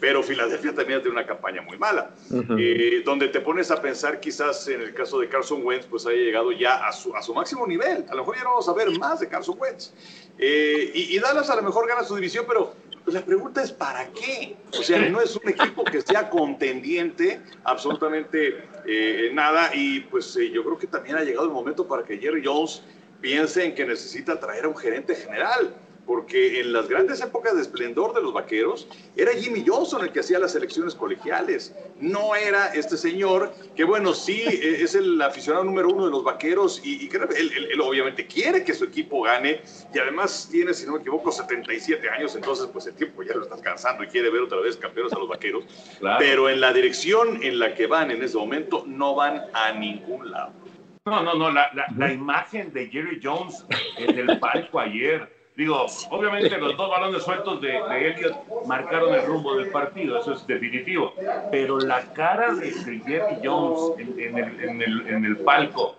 Pero 0.00 0.24
Filadelfia 0.24 0.74
también 0.74 1.00
tiene 1.02 1.16
una 1.16 1.24
campaña 1.24 1.62
muy 1.62 1.78
mala, 1.78 2.16
eh, 2.58 3.02
donde 3.04 3.28
te 3.28 3.40
pones 3.40 3.70
a 3.70 3.80
pensar 3.80 4.18
quizás 4.18 4.66
en 4.66 4.80
el 4.80 4.92
caso 4.92 5.20
de 5.20 5.28
Carson 5.28 5.64
Wentz, 5.64 5.86
pues 5.86 6.04
haya 6.04 6.18
llegado 6.18 6.50
ya 6.50 6.84
a 6.84 6.90
su, 6.90 7.14
a 7.14 7.22
su 7.22 7.32
máximo 7.32 7.64
nivel. 7.64 8.06
A 8.08 8.14
lo 8.16 8.22
mejor 8.22 8.36
ya 8.36 8.42
no 8.42 8.50
vamos 8.50 8.68
a 8.68 8.72
ver 8.72 8.90
más 8.98 9.20
de 9.20 9.28
Carson 9.28 9.56
Wentz. 9.56 9.92
Eh, 10.36 10.90
y, 10.92 11.16
y, 11.16 11.18
Dallas 11.20 11.48
a 11.48 11.54
lo 11.54 11.62
mejor 11.62 11.86
gana 11.86 12.02
su 12.02 12.16
división, 12.16 12.44
pero 12.48 12.74
pues 13.10 13.22
la 13.22 13.26
pregunta 13.26 13.60
es 13.60 13.72
¿para 13.72 14.06
qué? 14.12 14.54
O 14.78 14.82
sea, 14.84 15.08
no 15.08 15.20
es 15.20 15.34
un 15.34 15.48
equipo 15.48 15.82
que 15.82 16.00
sea 16.00 16.30
contendiente 16.30 17.40
absolutamente 17.64 18.68
eh, 18.86 19.30
nada 19.32 19.74
y 19.74 19.98
pues 20.02 20.36
eh, 20.36 20.48
yo 20.52 20.62
creo 20.62 20.78
que 20.78 20.86
también 20.86 21.16
ha 21.16 21.24
llegado 21.24 21.44
el 21.44 21.52
momento 21.52 21.88
para 21.88 22.04
que 22.04 22.18
Jerry 22.18 22.40
Jones 22.44 22.84
piense 23.20 23.64
en 23.64 23.74
que 23.74 23.84
necesita 23.84 24.38
traer 24.38 24.66
a 24.66 24.68
un 24.68 24.76
gerente 24.76 25.16
general 25.16 25.74
porque 26.10 26.60
en 26.60 26.72
las 26.72 26.88
grandes 26.88 27.20
épocas 27.20 27.54
de 27.54 27.62
esplendor 27.62 28.12
de 28.12 28.20
los 28.20 28.32
vaqueros 28.32 28.88
era 29.14 29.30
Jimmy 29.30 29.62
Johnson 29.64 30.02
el 30.02 30.10
que 30.10 30.18
hacía 30.18 30.40
las 30.40 30.56
elecciones 30.56 30.96
colegiales, 30.96 31.72
no 32.00 32.34
era 32.34 32.74
este 32.74 32.96
señor 32.96 33.54
que 33.76 33.84
bueno, 33.84 34.12
sí 34.12 34.42
e, 34.44 34.82
es 34.82 34.96
el 34.96 35.22
aficionado 35.22 35.62
número 35.62 35.88
uno 35.88 36.06
de 36.06 36.10
los 36.10 36.24
vaqueros 36.24 36.84
y, 36.84 37.08
él, 37.14 37.80
obviamente 37.80 38.26
quiere 38.26 38.64
que 38.64 38.74
su 38.74 38.86
equipo 38.86 39.22
gane 39.22 39.60
y 39.94 39.98
además 40.00 40.48
tiene, 40.50 40.74
si 40.74 40.84
no 40.84 40.94
me 40.94 40.98
equivoco, 40.98 41.30
77 41.30 42.10
años, 42.10 42.34
entonces 42.34 42.66
pues 42.72 42.88
el 42.88 42.94
tiempo 42.94 43.22
ya 43.22 43.36
lo 43.36 43.42
está 43.42 43.62
cansando 43.62 44.02
y 44.02 44.08
quiere 44.08 44.30
ver 44.30 44.42
otra 44.42 44.58
vez 44.58 44.76
campeones 44.78 45.12
a 45.12 45.18
los 45.20 45.28
vaqueros, 45.28 45.64
pero 46.18 46.50
en 46.50 46.60
la 46.60 46.72
dirección 46.72 47.40
en 47.40 47.60
la 47.60 47.72
que 47.76 47.86
van 47.86 48.10
en 48.10 48.20
ese 48.20 48.36
momento 48.36 48.82
no 48.84 49.14
van 49.14 49.44
a 49.52 49.70
ningún 49.74 50.28
lado. 50.28 50.54
No, 51.06 51.22
no, 51.22 51.34
no, 51.34 51.52
la, 51.52 51.70
la 51.96 52.12
imagen 52.12 52.72
de 52.72 52.88
Jerry 52.88 53.20
Jones 53.22 53.64
en 53.96 54.18
el 54.18 54.40
palco 54.40 54.80
ayer 54.80 55.39
Digo, 55.60 55.84
obviamente 56.08 56.56
los 56.56 56.74
dos 56.74 56.88
balones 56.88 57.22
sueltos 57.22 57.60
de, 57.60 57.68
de, 57.68 58.08
Elliot 58.08 58.64
marcaron 58.64 59.12
el 59.12 59.26
rumbo 59.26 59.56
del 59.56 59.68
partido, 59.68 60.18
eso 60.18 60.32
es 60.32 60.46
definitivo. 60.46 61.12
Pero 61.50 61.78
la 61.78 62.00
cara 62.14 62.54
de, 62.54 62.70
Jerry 62.70 63.36
Jones 63.44 63.98
en, 63.98 64.38
el, 64.38 64.64
en, 64.64 64.80
el, 64.80 65.06
en, 65.06 65.24
el, 65.26 65.36
palco, 65.36 65.96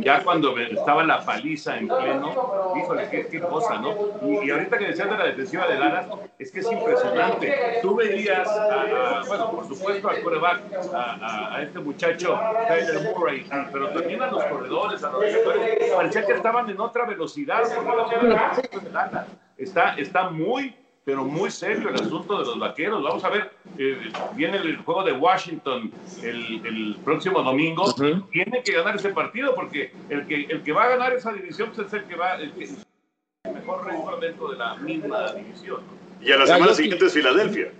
ya 0.00 0.22
cuando 0.22 0.54
estaba 0.58 1.04
la 1.04 1.24
paliza 1.24 1.78
en 1.78 1.88
pleno, 1.88 2.74
híjole, 2.76 3.08
qué, 3.10 3.28
qué 3.28 3.40
cosa, 3.40 3.78
¿no? 3.78 3.94
Y, 4.28 4.50
ahorita 4.50 4.76
que 4.76 4.88
decías 4.88 5.08
de 5.08 5.16
la 5.16 5.24
defensiva 5.24 5.66
de 5.66 5.78
Dallas, 5.78 6.06
es 6.38 6.52
que 6.52 6.60
es 6.60 6.70
impresionante. 6.70 7.78
Tú 7.80 7.94
veías, 7.94 8.46
a, 8.46 9.22
bueno, 9.26 9.52
por 9.52 9.68
supuesto 9.68 10.10
al 10.10 10.20
coreback, 10.20 10.60
a, 10.92 11.62
este 11.62 11.78
muchacho, 11.78 12.38
Tyler 12.68 13.10
Murray, 13.16 13.46
pero 13.72 13.88
también 13.88 14.20
a 14.20 14.26
los 14.26 14.44
corredores, 14.44 15.02
a 15.02 15.10
los 15.12 15.22
receptores, 15.22 15.92
parecía 15.94 16.26
que 16.26 16.32
estaban 16.32 16.68
en 16.68 16.78
otra 16.78 17.06
velocidad. 17.06 17.62
Está, 19.56 19.94
está 19.94 20.30
muy, 20.30 20.74
pero 21.04 21.24
muy 21.24 21.50
serio 21.50 21.90
el 21.90 21.96
asunto 21.96 22.38
de 22.38 22.46
los 22.46 22.58
vaqueros. 22.58 23.02
Vamos 23.02 23.24
a 23.24 23.28
ver, 23.28 23.52
eh, 23.78 24.10
viene 24.34 24.56
el 24.56 24.78
juego 24.78 25.04
de 25.04 25.12
Washington 25.12 25.92
el, 26.22 26.66
el 26.66 26.96
próximo 27.04 27.42
domingo. 27.42 27.92
Tiene 28.30 28.62
que 28.62 28.72
ganar 28.72 28.96
ese 28.96 29.10
partido 29.10 29.54
porque 29.54 29.92
el 30.08 30.26
que, 30.26 30.44
el 30.44 30.62
que 30.62 30.72
va 30.72 30.84
a 30.84 30.88
ganar 30.88 31.12
esa 31.12 31.32
división 31.32 31.72
pues, 31.74 31.88
es 31.88 31.92
el 31.92 32.04
que 32.04 32.16
va, 32.16 32.36
el, 32.36 32.52
que, 32.52 32.64
el 32.64 33.52
mejor 33.52 33.84
récord 33.86 34.20
dentro 34.20 34.48
de 34.48 34.58
la 34.58 34.76
misma 34.76 35.32
división. 35.32 35.80
Y 36.22 36.32
a 36.32 36.38
la 36.38 36.46
semana 36.46 36.74
siguiente 36.74 37.06
es 37.06 37.12
Filadelfia. 37.12 37.72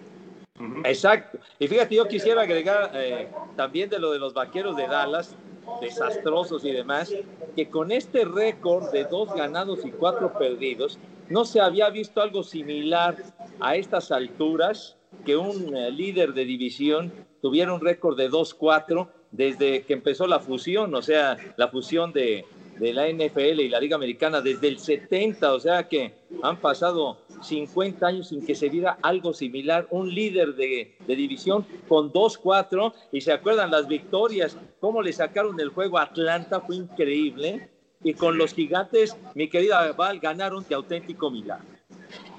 Exacto. 0.84 1.38
Y 1.58 1.68
fíjate, 1.68 1.94
yo 1.94 2.06
quisiera 2.06 2.42
agregar 2.42 2.90
eh, 2.94 3.28
también 3.56 3.88
de 3.88 3.98
lo 3.98 4.12
de 4.12 4.18
los 4.18 4.34
vaqueros 4.34 4.76
de 4.76 4.86
Dallas, 4.86 5.36
desastrosos 5.80 6.64
y 6.64 6.72
demás, 6.72 7.12
que 7.56 7.68
con 7.68 7.92
este 7.92 8.24
récord 8.24 8.90
de 8.90 9.04
dos 9.04 9.32
ganados 9.34 9.84
y 9.84 9.90
cuatro 9.90 10.32
perdidos, 10.38 10.98
no 11.28 11.44
se 11.44 11.60
había 11.60 11.88
visto 11.90 12.20
algo 12.20 12.42
similar 12.42 13.16
a 13.60 13.76
estas 13.76 14.10
alturas 14.10 14.96
que 15.24 15.36
un 15.36 15.76
eh, 15.76 15.90
líder 15.90 16.34
de 16.34 16.44
división 16.44 17.12
tuviera 17.42 17.72
un 17.72 17.80
récord 17.80 18.16
de 18.16 18.30
2-4 18.30 19.08
desde 19.30 19.82
que 19.84 19.92
empezó 19.92 20.26
la 20.26 20.40
fusión, 20.40 20.94
o 20.94 21.02
sea, 21.02 21.36
la 21.56 21.68
fusión 21.68 22.12
de, 22.12 22.44
de 22.80 22.94
la 22.94 23.06
NFL 23.08 23.60
y 23.60 23.68
la 23.68 23.78
Liga 23.78 23.96
Americana 23.96 24.40
desde 24.40 24.68
el 24.68 24.78
70, 24.78 25.52
o 25.52 25.60
sea 25.60 25.86
que 25.86 26.14
han 26.42 26.56
pasado 26.56 27.18
50 27.42 28.06
años 28.06 28.28
sin 28.28 28.44
que 28.44 28.54
se 28.54 28.70
viera 28.70 28.96
algo 29.02 29.34
similar, 29.34 29.86
un 29.90 30.12
líder 30.12 30.54
de, 30.54 30.96
división 31.06 31.66
con 31.88 32.10
2-4 32.10 32.92
y 33.12 33.20
se 33.20 33.32
acuerdan 33.32 33.70
las 33.70 33.86
victorias, 33.86 34.56
cómo 34.80 35.02
le 35.02 35.12
sacaron 35.12 35.60
el 35.60 35.68
juego 35.68 35.98
a 35.98 36.04
Atlanta, 36.04 36.60
fue 36.60 36.76
increíble 36.76 37.68
y 38.02 38.14
con 38.14 38.38
los 38.38 38.54
gigantes, 38.54 39.14
mi 39.34 39.50
querida 39.50 39.92
Val, 39.92 40.18
ganaron 40.18 40.64
de 40.66 40.74
auténtico 40.74 41.30
milagro. 41.30 41.66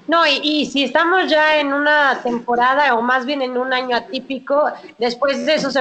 No, 0.08 0.26
y, 0.26 0.40
y, 0.42 0.66
si 0.66 0.82
estamos 0.82 1.30
ya 1.30 1.60
en 1.60 1.72
una 1.72 2.20
temporada 2.20 2.96
o 2.96 3.02
más 3.02 3.24
bien 3.24 3.42
en 3.42 3.56
un 3.56 3.72
año 3.72 3.94
atípico, 3.96 4.64
después 4.98 5.46
de 5.46 5.54
esos 5.54 5.76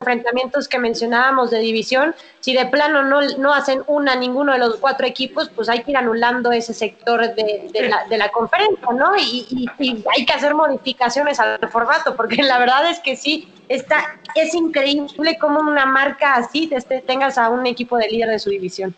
enfrentamientos 0.00 0.68
que 0.68 0.78
mencionábamos 0.78 1.50
de 1.50 1.58
división, 1.58 2.14
si 2.40 2.54
de 2.54 2.66
plano 2.66 3.02
no, 3.02 3.20
no 3.38 3.54
hacen 3.54 3.82
una 3.86 4.14
ninguno 4.14 4.52
de 4.52 4.58
los 4.58 4.76
cuatro 4.76 5.06
equipos, 5.06 5.50
pues 5.54 5.68
hay 5.68 5.82
que 5.82 5.92
ir 5.92 5.96
anulando 5.96 6.52
ese 6.52 6.74
sector 6.74 7.34
de, 7.34 7.68
de, 7.72 7.88
la, 7.88 8.04
de 8.08 8.18
la, 8.18 8.28
conferencia, 8.28 8.86
¿no? 8.94 9.16
Y, 9.16 9.46
y, 9.78 10.04
hay 10.14 10.26
que 10.26 10.32
hacer 10.32 10.54
modificaciones 10.54 11.40
al 11.40 11.58
formato, 11.70 12.14
porque 12.14 12.42
la 12.42 12.58
verdad 12.58 12.90
es 12.90 13.00
que 13.00 13.16
sí, 13.16 13.48
está, 13.68 14.18
es 14.34 14.54
increíble 14.54 15.38
cómo 15.40 15.60
una 15.60 15.86
marca 15.86 16.34
así 16.34 16.66
te, 16.68 17.00
tengas 17.00 17.38
a 17.38 17.48
un 17.48 17.66
equipo 17.66 17.96
de 17.96 18.08
líder 18.08 18.28
de 18.30 18.38
su 18.38 18.50
división. 18.50 18.94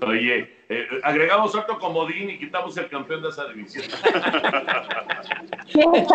Oye, 0.00 0.61
eh, 0.72 0.88
agregamos 1.02 1.54
otro 1.54 1.78
comodín 1.78 2.30
y 2.30 2.38
quitamos 2.38 2.76
el 2.78 2.88
campeón 2.88 3.22
de 3.22 3.28
esa 3.28 3.46
división. 3.48 3.84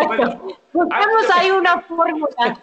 bueno, 0.08 0.58
Buscamos 0.74 1.30
ahí 1.34 1.52
una 1.52 1.82
fórmula. 1.82 2.36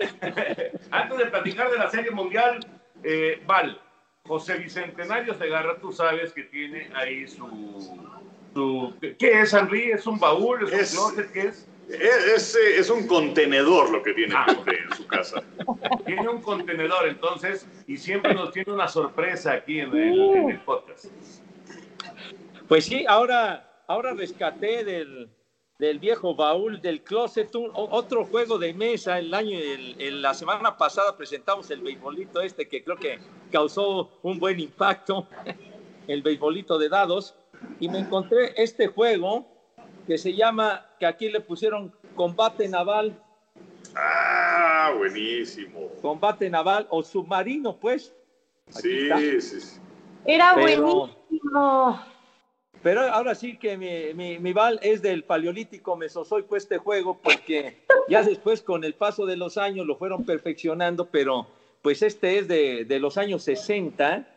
antes 0.90 1.18
de 1.18 1.26
platicar 1.26 1.70
de 1.70 1.78
la 1.78 1.90
Serie 1.90 2.10
Mundial, 2.10 2.66
eh, 3.04 3.40
Val, 3.46 3.80
José 4.26 4.56
Bicentenario 4.56 5.34
Segarra, 5.34 5.78
tú 5.80 5.92
sabes 5.92 6.32
que 6.32 6.44
tiene 6.44 6.90
ahí 6.94 7.28
su, 7.28 8.00
su... 8.54 8.94
¿Qué 9.00 9.40
es, 9.40 9.52
Henry? 9.52 9.92
¿Es 9.92 10.06
un 10.06 10.18
baúl? 10.18 10.68
¿Es, 10.72 10.96
un 10.96 11.14
closet? 11.14 11.32
¿Qué 11.32 11.40
es? 11.48 11.68
Es, 11.88 12.26
es, 12.26 12.56
eh, 12.56 12.78
es 12.78 12.90
un 12.90 13.06
contenedor 13.06 13.90
lo 13.90 14.02
que 14.02 14.14
tiene 14.14 14.34
Pepe 14.46 14.78
en 14.82 14.96
su 14.96 15.06
casa. 15.06 15.42
Tiene 16.06 16.28
un 16.28 16.40
contenedor, 16.40 17.06
entonces, 17.06 17.68
y 17.86 17.96
siempre 17.98 18.34
nos 18.34 18.52
tiene 18.52 18.72
una 18.72 18.88
sorpresa 18.88 19.52
aquí 19.52 19.80
en 19.80 19.94
el, 19.94 20.20
en 20.34 20.50
el 20.50 20.60
podcast. 20.60 21.06
Pues 22.68 22.84
sí, 22.86 23.04
ahora, 23.06 23.82
ahora 23.86 24.14
rescaté 24.14 24.84
del, 24.84 25.28
del 25.78 25.98
viejo 25.98 26.34
baúl 26.34 26.80
del 26.80 27.02
closet 27.02 27.54
un- 27.54 27.70
otro 27.74 28.24
juego 28.24 28.58
de 28.58 28.72
mesa. 28.72 29.18
El 29.18 29.34
año, 29.34 29.58
el- 29.58 30.00
el- 30.00 30.22
la 30.22 30.34
semana 30.34 30.76
pasada 30.76 31.16
presentamos 31.16 31.70
el 31.70 31.80
beisbolito 31.80 32.40
este 32.40 32.68
que 32.68 32.82
creo 32.82 32.96
que 32.96 33.18
causó 33.52 34.10
un 34.22 34.38
buen 34.38 34.58
impacto, 34.60 35.26
el 36.08 36.22
beisbolito 36.22 36.78
de 36.78 36.88
dados, 36.88 37.34
y 37.80 37.88
me 37.88 37.98
encontré 37.98 38.54
este 38.62 38.86
juego 38.88 39.46
que 40.06 40.18
se 40.18 40.34
llama, 40.34 40.86
que 40.98 41.06
aquí 41.06 41.28
le 41.30 41.40
pusieron 41.40 41.94
combate 42.14 42.68
naval, 42.68 43.18
Ah, 43.96 44.92
buenísimo. 44.96 45.88
combate 46.02 46.50
naval 46.50 46.86
o 46.90 47.02
submarino, 47.02 47.76
pues. 47.78 48.14
Sí, 48.68 49.02
está. 49.04 49.18
sí, 49.18 49.40
sí. 49.60 49.80
Era 50.24 50.52
Pero- 50.54 50.82
buenísimo. 51.30 52.00
Pero 52.84 53.00
ahora 53.00 53.34
sí 53.34 53.56
que 53.56 53.76
mi, 53.78 54.12
mi, 54.14 54.38
mi 54.38 54.52
Val 54.52 54.78
es 54.82 55.00
del 55.02 55.24
paleolítico 55.24 55.96
mesozoico 55.96 56.54
este 56.54 56.76
juego, 56.78 57.18
porque 57.20 57.78
ya 58.08 58.22
después 58.22 58.60
con 58.60 58.84
el 58.84 58.92
paso 58.94 59.24
de 59.24 59.36
los 59.36 59.56
años 59.56 59.86
lo 59.86 59.96
fueron 59.96 60.24
perfeccionando, 60.24 61.06
pero 61.06 61.46
pues 61.80 62.02
este 62.02 62.38
es 62.38 62.46
de, 62.46 62.84
de 62.84 62.98
los 63.00 63.16
años 63.16 63.42
60 63.42 64.28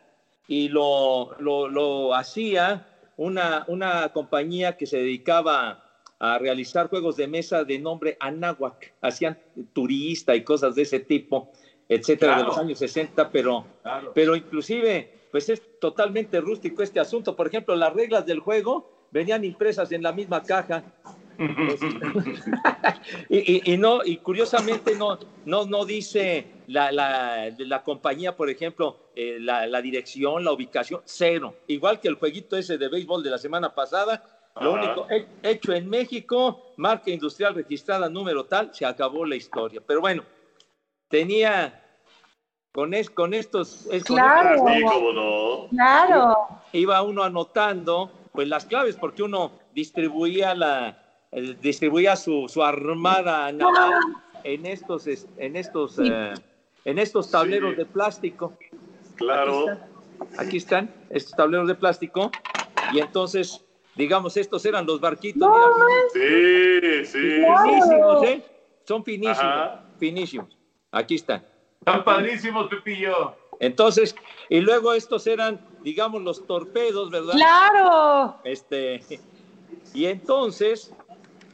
y 0.48 0.70
lo, 0.70 1.36
lo, 1.40 1.68
lo 1.68 2.14
hacía 2.14 2.86
una, 3.18 3.64
una 3.68 4.08
compañía 4.14 4.78
que 4.78 4.86
se 4.86 4.96
dedicaba 4.96 5.84
a 6.18 6.38
realizar 6.38 6.88
juegos 6.88 7.16
de 7.16 7.28
mesa 7.28 7.64
de 7.64 7.78
nombre 7.78 8.16
Anáhuac. 8.18 8.94
Hacían 9.02 9.38
turista 9.74 10.34
y 10.34 10.42
cosas 10.42 10.74
de 10.74 10.82
ese 10.82 11.00
tipo, 11.00 11.52
etcétera, 11.86 12.32
de 12.32 12.36
Claro. 12.38 12.48
los 12.48 12.58
años 12.58 12.78
60, 12.78 13.30
pero 13.30 13.66
Claro. 13.82 14.12
pero 14.14 14.34
inclusive, 14.34 15.17
pues 15.30 15.48
es 15.48 15.62
totalmente 15.80 16.40
rústico 16.40 16.82
este 16.82 17.00
asunto. 17.00 17.34
Por 17.36 17.46
ejemplo, 17.48 17.74
las 17.76 17.92
reglas 17.92 18.24
del 18.26 18.40
juego 18.40 18.86
venían 19.10 19.44
impresas 19.44 19.90
en 19.92 20.02
la 20.02 20.12
misma 20.12 20.42
caja. 20.42 20.82
y, 23.28 23.38
y- 23.38 23.72
y 23.72 23.76
no, 23.76 24.00
y 24.04 24.16
curiosamente 24.18 24.94
no, 24.96 25.18
no, 25.44 25.64
no 25.66 25.84
dice 25.84 26.46
la, 26.66 26.90
la, 26.92 27.82
compañía, 27.82 28.34
por 28.36 28.50
ejemplo, 28.50 28.96
eh, 29.14 29.38
la, 29.40 29.66
la 29.66 29.80
dirección, 29.80 30.44
la 30.44 30.52
ubicación, 30.52 31.00
cero. 31.04 31.54
Igual 31.66 32.00
que 32.00 32.08
el 32.08 32.14
jueguito 32.14 32.56
ese 32.56 32.76
de 32.78 32.88
béisbol 32.88 33.22
de 33.22 33.30
la 33.30 33.38
semana 33.38 33.72
pasada, 33.74 34.20
lo 34.60 34.72
único 34.72 35.06
he- 35.10 35.26
hecho 35.42 35.72
en 35.72 35.88
México, 35.88 36.58
marca 36.76 37.10
industrial 37.10 37.54
registrada, 37.54 38.08
número 38.08 38.44
tal, 38.44 38.74
se 38.74 38.84
acabó 38.84 39.24
la 39.24 39.36
historia. 39.36 39.80
Pero 39.86 40.00
bueno, 40.00 40.24
tenía 41.08 41.80
con, 42.78 42.94
es- 42.94 43.10
con 43.10 43.34
estos... 43.34 43.86
es- 43.90 44.04
con 44.04 44.14
Claro. 44.18 44.54
estos- 44.54 44.72
Sí, 44.72 44.84
no. 45.16 45.66
Claro. 45.70 46.36
iba 46.72 47.02
uno 47.02 47.24
anotando 47.24 48.08
pues 48.30 48.46
las 48.46 48.66
claves 48.66 48.94
porque 48.94 49.24
uno 49.24 49.50
distribuía 49.74 50.54
la 50.54 50.96
eh, 51.32 51.56
distribuía 51.60 52.14
su, 52.14 52.46
su 52.48 52.62
armada 52.62 53.50
naval 53.50 53.94
en 54.44 54.64
estos 54.64 55.08
es- 55.08 55.26
en 55.38 55.56
estos 55.56 55.98
eh, 55.98 56.34
en 56.84 56.98
estos 57.00 57.28
tableros 57.32 57.70
Sí. 57.72 57.76
de 57.78 57.84
plástico 57.86 58.52
Claro. 59.16 59.66
aquí 59.66 59.72
están, 59.72 60.38
aquí 60.38 60.56
están 60.58 60.94
estos 61.10 61.34
tableros 61.34 61.66
de 61.66 61.74
plástico 61.74 62.30
y 62.92 63.00
entonces 63.00 63.64
digamos 63.96 64.36
estos 64.36 64.64
eran 64.66 64.86
los 64.86 65.00
barquitos 65.00 65.50
mira, 65.50 65.96
Sí, 66.12 67.06
sí. 67.06 67.18
finísimos 67.64 68.22
¿eh? 68.22 68.42
son 68.84 69.02
finísimos 69.04 69.38
Ajá. 69.40 69.82
finísimos 69.98 70.56
aquí 70.92 71.16
están 71.16 71.42
Están 71.80 72.04
padrísimos, 72.04 72.68
Pepillo. 72.68 73.34
entonces 73.60 74.14
y 74.48 74.60
luego 74.60 74.92
estos 74.94 75.26
eran 75.26 75.60
digamos 75.82 76.22
los 76.22 76.46
torpedos 76.46 77.10
verdad 77.10 77.34
Claro. 77.34 78.36
Este, 78.44 79.00
y 79.94 80.06
entonces, 80.06 80.92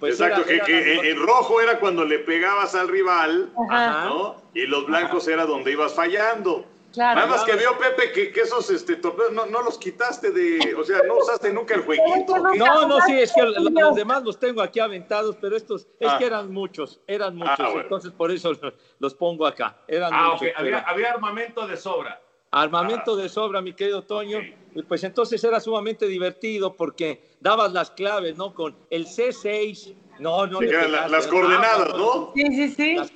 pues. 0.01 0.21
Exacto, 0.21 0.41
era- 0.51 0.65
que, 0.65 0.77
era- 0.77 1.03
que 1.03 1.11
en 1.11 1.19
rojo 1.19 1.61
era 1.61 1.79
cuando 1.79 2.05
le 2.05 2.19
pegabas 2.21 2.75
al 2.75 2.89
rival, 2.89 3.53
Ajá. 3.71 4.07
¿no? 4.07 4.37
Y 4.55 4.67
los 4.67 4.87
blancos 4.87 5.29
era 5.29 5.47
donde 5.47 5.73
ibas 5.73 5.95
fallando. 5.95 6.65
Claro. 6.95 7.21
Nada 7.21 7.31
más 7.33 7.45
que 7.45 7.55
veo, 7.57 7.77
Pepe, 7.79 8.13
que, 8.13 8.33
que 8.33 8.41
esos 8.43 8.71
este, 8.71 8.97
torpedos 8.97 9.33
no, 9.33 9.47
no 9.47 9.63
los 9.63 9.77
quitaste 9.79 10.31
de. 10.31 10.75
O 10.77 10.85
sea, 10.85 11.01
no 11.07 11.17
usaste 11.19 11.53
nunca 11.53 11.75
el 11.75 11.81
jueguito. 11.83 12.39
No, 12.57 12.87
no, 12.87 13.01
sí, 13.01 13.13
es 13.21 13.33
que 13.33 13.43
los, 13.43 13.57
los 13.73 13.95
demás 13.97 14.23
los 14.23 14.39
tengo 14.39 14.63
aquí 14.63 14.79
aventados, 14.81 15.37
pero 15.41 15.57
estos, 15.57 15.89
es 15.99 16.09
Ah. 16.09 16.17
que 16.19 16.27
eran 16.27 16.53
muchos, 16.53 17.01
eran 17.07 17.35
muchos, 17.37 17.57
Ah, 17.59 17.65
bueno. 17.67 17.81
entonces 17.83 18.13
por 18.13 18.31
eso 18.31 18.53
los, 18.53 18.75
los 19.01 19.15
pongo 19.15 19.47
acá. 19.47 19.77
Eran 19.89 20.13
Ah, 20.15 20.31
muchos, 20.33 20.49
ok. 20.49 20.85
Había, 20.87 21.11
armamento 21.11 21.67
de 21.67 21.77
sobra. 21.77 22.21
Armamento 22.53 23.17
de 23.17 23.29
sobra, 23.29 23.61
mi 23.61 23.73
querido 23.75 24.03
Toño. 24.05 24.39
Y 24.77 24.83
pues 24.83 25.03
entonces 25.03 25.43
era 25.43 25.59
sumamente 25.59 26.07
divertido 26.07 26.75
porque 26.77 27.25
dabas 27.41 27.73
las 27.73 27.91
claves, 27.91 28.37
¿no? 28.37 28.55
Con 28.55 28.77
el 28.91 29.07
C6. 29.07 29.95
No, 30.21 30.47
no. 30.47 30.61
Sí, 30.61 30.67
le 30.67 30.89
la- 30.89 31.09
las 31.09 31.27
coordenadas, 31.27 31.97
¿no? 31.97 32.33
Sí, 32.37 32.47
sí, 32.55 32.69
sí. 32.71 32.95
Las, 32.95 33.13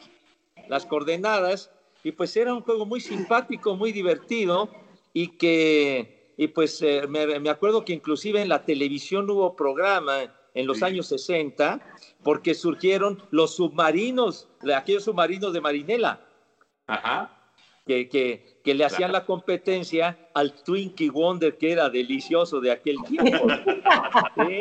las 0.68 0.86
coordenadas. 0.86 1.70
Y 2.08 2.12
pues 2.12 2.34
era 2.38 2.54
un 2.54 2.62
juego 2.62 2.86
muy 2.86 3.02
simpático, 3.02 3.76
muy 3.76 3.92
divertido. 3.92 4.70
Y 5.12 5.36
que, 5.36 6.32
y 6.38 6.48
pues 6.48 6.80
eh, 6.80 7.02
me, 7.06 7.38
me 7.38 7.50
acuerdo 7.50 7.84
que 7.84 7.92
inclusive 7.92 8.40
en 8.40 8.48
la 8.48 8.64
televisión 8.64 9.28
hubo 9.28 9.54
programa 9.54 10.34
en 10.54 10.66
los 10.66 10.82
años 10.82 11.06
60 11.08 11.80
porque 12.22 12.54
surgieron 12.54 13.22
los 13.30 13.56
submarinos, 13.56 14.48
aquellos 14.74 15.04
submarinos 15.04 15.52
de 15.52 15.60
Marinela 15.60 16.26
Ajá. 16.86 17.30
que, 17.86 18.08
que, 18.08 18.60
que 18.64 18.74
le 18.74 18.84
hacían 18.86 19.12
la 19.12 19.26
competencia 19.26 20.30
al 20.34 20.54
Twinkie 20.64 21.10
Wonder, 21.10 21.58
que 21.58 21.72
era 21.72 21.90
delicioso 21.90 22.60
de 22.60 22.70
aquel 22.70 22.96
tiempo. 23.06 23.48
Sí. 24.36 24.60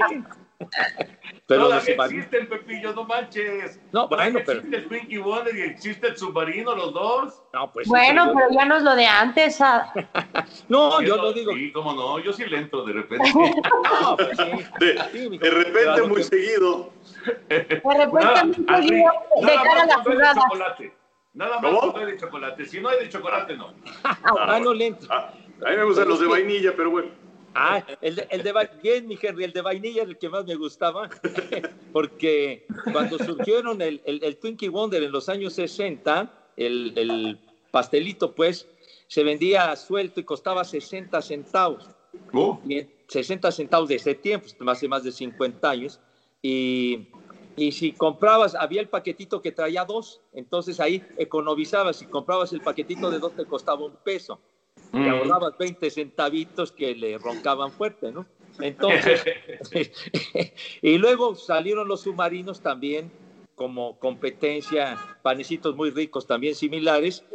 Pero 1.47 1.63
Todavía 1.65 1.95
submarinos- 1.95 2.13
existen, 2.25 2.49
Pepillo, 2.49 2.93
no 2.93 3.03
manches. 3.05 3.79
No, 3.91 4.07
bueno, 4.07 4.39
pero- 4.45 4.59
Existe 4.59 4.77
el 4.77 4.87
Twinkie 4.87 5.17
Wonder 5.19 5.55
y 5.55 5.61
existe 5.61 6.07
el 6.07 6.17
submarino, 6.17 6.75
los 6.75 6.93
dos. 6.93 7.43
No, 7.53 7.71
pues. 7.71 7.87
Bueno, 7.87 8.31
pero 8.33 8.47
ya 8.51 8.65
no 8.65 8.75
es 8.77 8.83
lo 8.83 8.95
de 8.95 9.05
antes. 9.05 9.61
ah. 9.61 9.93
No, 10.69 11.01
yo 11.01 11.15
no 11.17 11.31
digo. 11.31 11.53
Sí, 11.53 11.71
cómo 11.71 11.93
no, 11.93 12.19
yo 12.19 12.33
sí 12.33 12.43
le 12.45 12.57
entro 12.57 12.83
de 12.83 12.93
repente. 12.93 13.31
No, 14.01 14.17
pues 14.17 14.37
sí. 14.37 14.65
De, 14.79 15.37
de 15.37 15.49
repente, 15.51 16.01
muy 16.03 16.23
seguido. 16.23 16.91
De 17.47 17.59
repente 17.59 18.09
Nada, 18.13 18.43
me 18.43 18.55
Adri, 18.67 18.87
salió 18.87 19.11
de 19.41 19.53
cara 19.55 19.81
a 19.83 19.85
más 19.85 19.87
la 19.87 20.03
jugada. 20.03 20.41
chocolate. 20.41 20.93
Nada 21.33 21.59
más 21.59 21.71
¿Cómo? 21.71 21.79
cuando 21.91 21.99
hay 21.99 22.05
de 22.13 22.17
chocolate. 22.17 22.65
Si 22.65 22.81
no 22.81 22.89
hay 22.89 22.99
de 22.99 23.09
chocolate, 23.09 23.55
no. 23.55 23.73
Ah, 24.03 24.59
no 24.61 24.73
le 24.73 24.87
entro. 24.87 25.13
A 25.13 25.31
mí 25.69 25.77
me 25.77 25.83
gustan 25.83 26.07
los 26.09 26.19
de 26.19 26.27
vainilla, 26.27 26.73
pero 26.75 26.89
bueno. 26.91 27.09
Ah, 27.59 27.83
el 28.01 28.15
de, 28.15 28.27
el 28.29 28.43
de 28.43 28.69
bien, 28.83 29.07
mi 29.07 29.17
Henry, 29.19 29.45
el 29.45 29.51
de 29.51 29.61
vainilla 29.61 30.03
era 30.03 30.11
el 30.11 30.17
que 30.19 30.29
más 30.29 30.45
me 30.45 30.53
gustaba, 30.53 31.09
porque 31.91 32.67
cuando 32.93 33.17
surgieron 33.17 33.81
el, 33.81 33.99
el, 34.05 34.23
el 34.23 34.37
Twinkie 34.37 34.69
Wonder 34.69 35.01
en 35.01 35.11
los 35.11 35.27
años 35.27 35.53
60, 35.53 36.51
el, 36.55 36.93
el 36.95 37.39
pastelito, 37.71 38.35
pues, 38.35 38.67
se 39.07 39.23
vendía 39.23 39.75
suelto 39.75 40.19
y 40.19 40.23
costaba 40.23 40.63
60 40.63 41.19
centavos. 41.23 41.89
Y 42.67 42.85
60 43.07 43.51
centavos 43.51 43.89
de 43.89 43.95
ese 43.95 44.13
tiempo, 44.13 44.47
pues, 44.55 44.69
hace 44.69 44.87
más 44.87 45.03
de 45.03 45.11
50 45.11 45.67
años. 45.67 45.99
Y, 46.43 47.07
y 47.55 47.71
si 47.71 47.91
comprabas, 47.91 48.53
había 48.53 48.81
el 48.81 48.89
paquetito 48.89 49.41
que 49.41 49.51
traía 49.51 49.83
dos, 49.83 50.21
entonces 50.31 50.79
ahí 50.79 51.03
economizabas. 51.17 51.97
Si 51.97 52.05
comprabas 52.05 52.53
el 52.53 52.61
paquetito 52.61 53.09
de 53.09 53.17
dos, 53.17 53.35
te 53.35 53.45
costaba 53.45 53.83
un 53.83 53.95
peso. 54.03 54.39
Te 54.91 54.97
Mm. 54.99 55.07
ahorrabas 55.09 55.57
20 55.57 55.89
centavitos 55.89 56.71
que 56.71 56.95
le 56.95 57.17
roncaban 57.17 57.71
fuerte, 57.71 58.11
¿no? 58.11 58.25
Entonces, 58.59 59.25
y 60.81 60.97
luego 60.97 61.35
salieron 61.35 61.87
los 61.87 62.01
submarinos 62.01 62.61
también 62.61 63.11
como 63.55 63.97
competencia, 63.97 64.97
panecitos 65.23 65.75
muy 65.75 65.89
ricos 65.89 66.27
también 66.27 66.53
similares, 66.53 67.25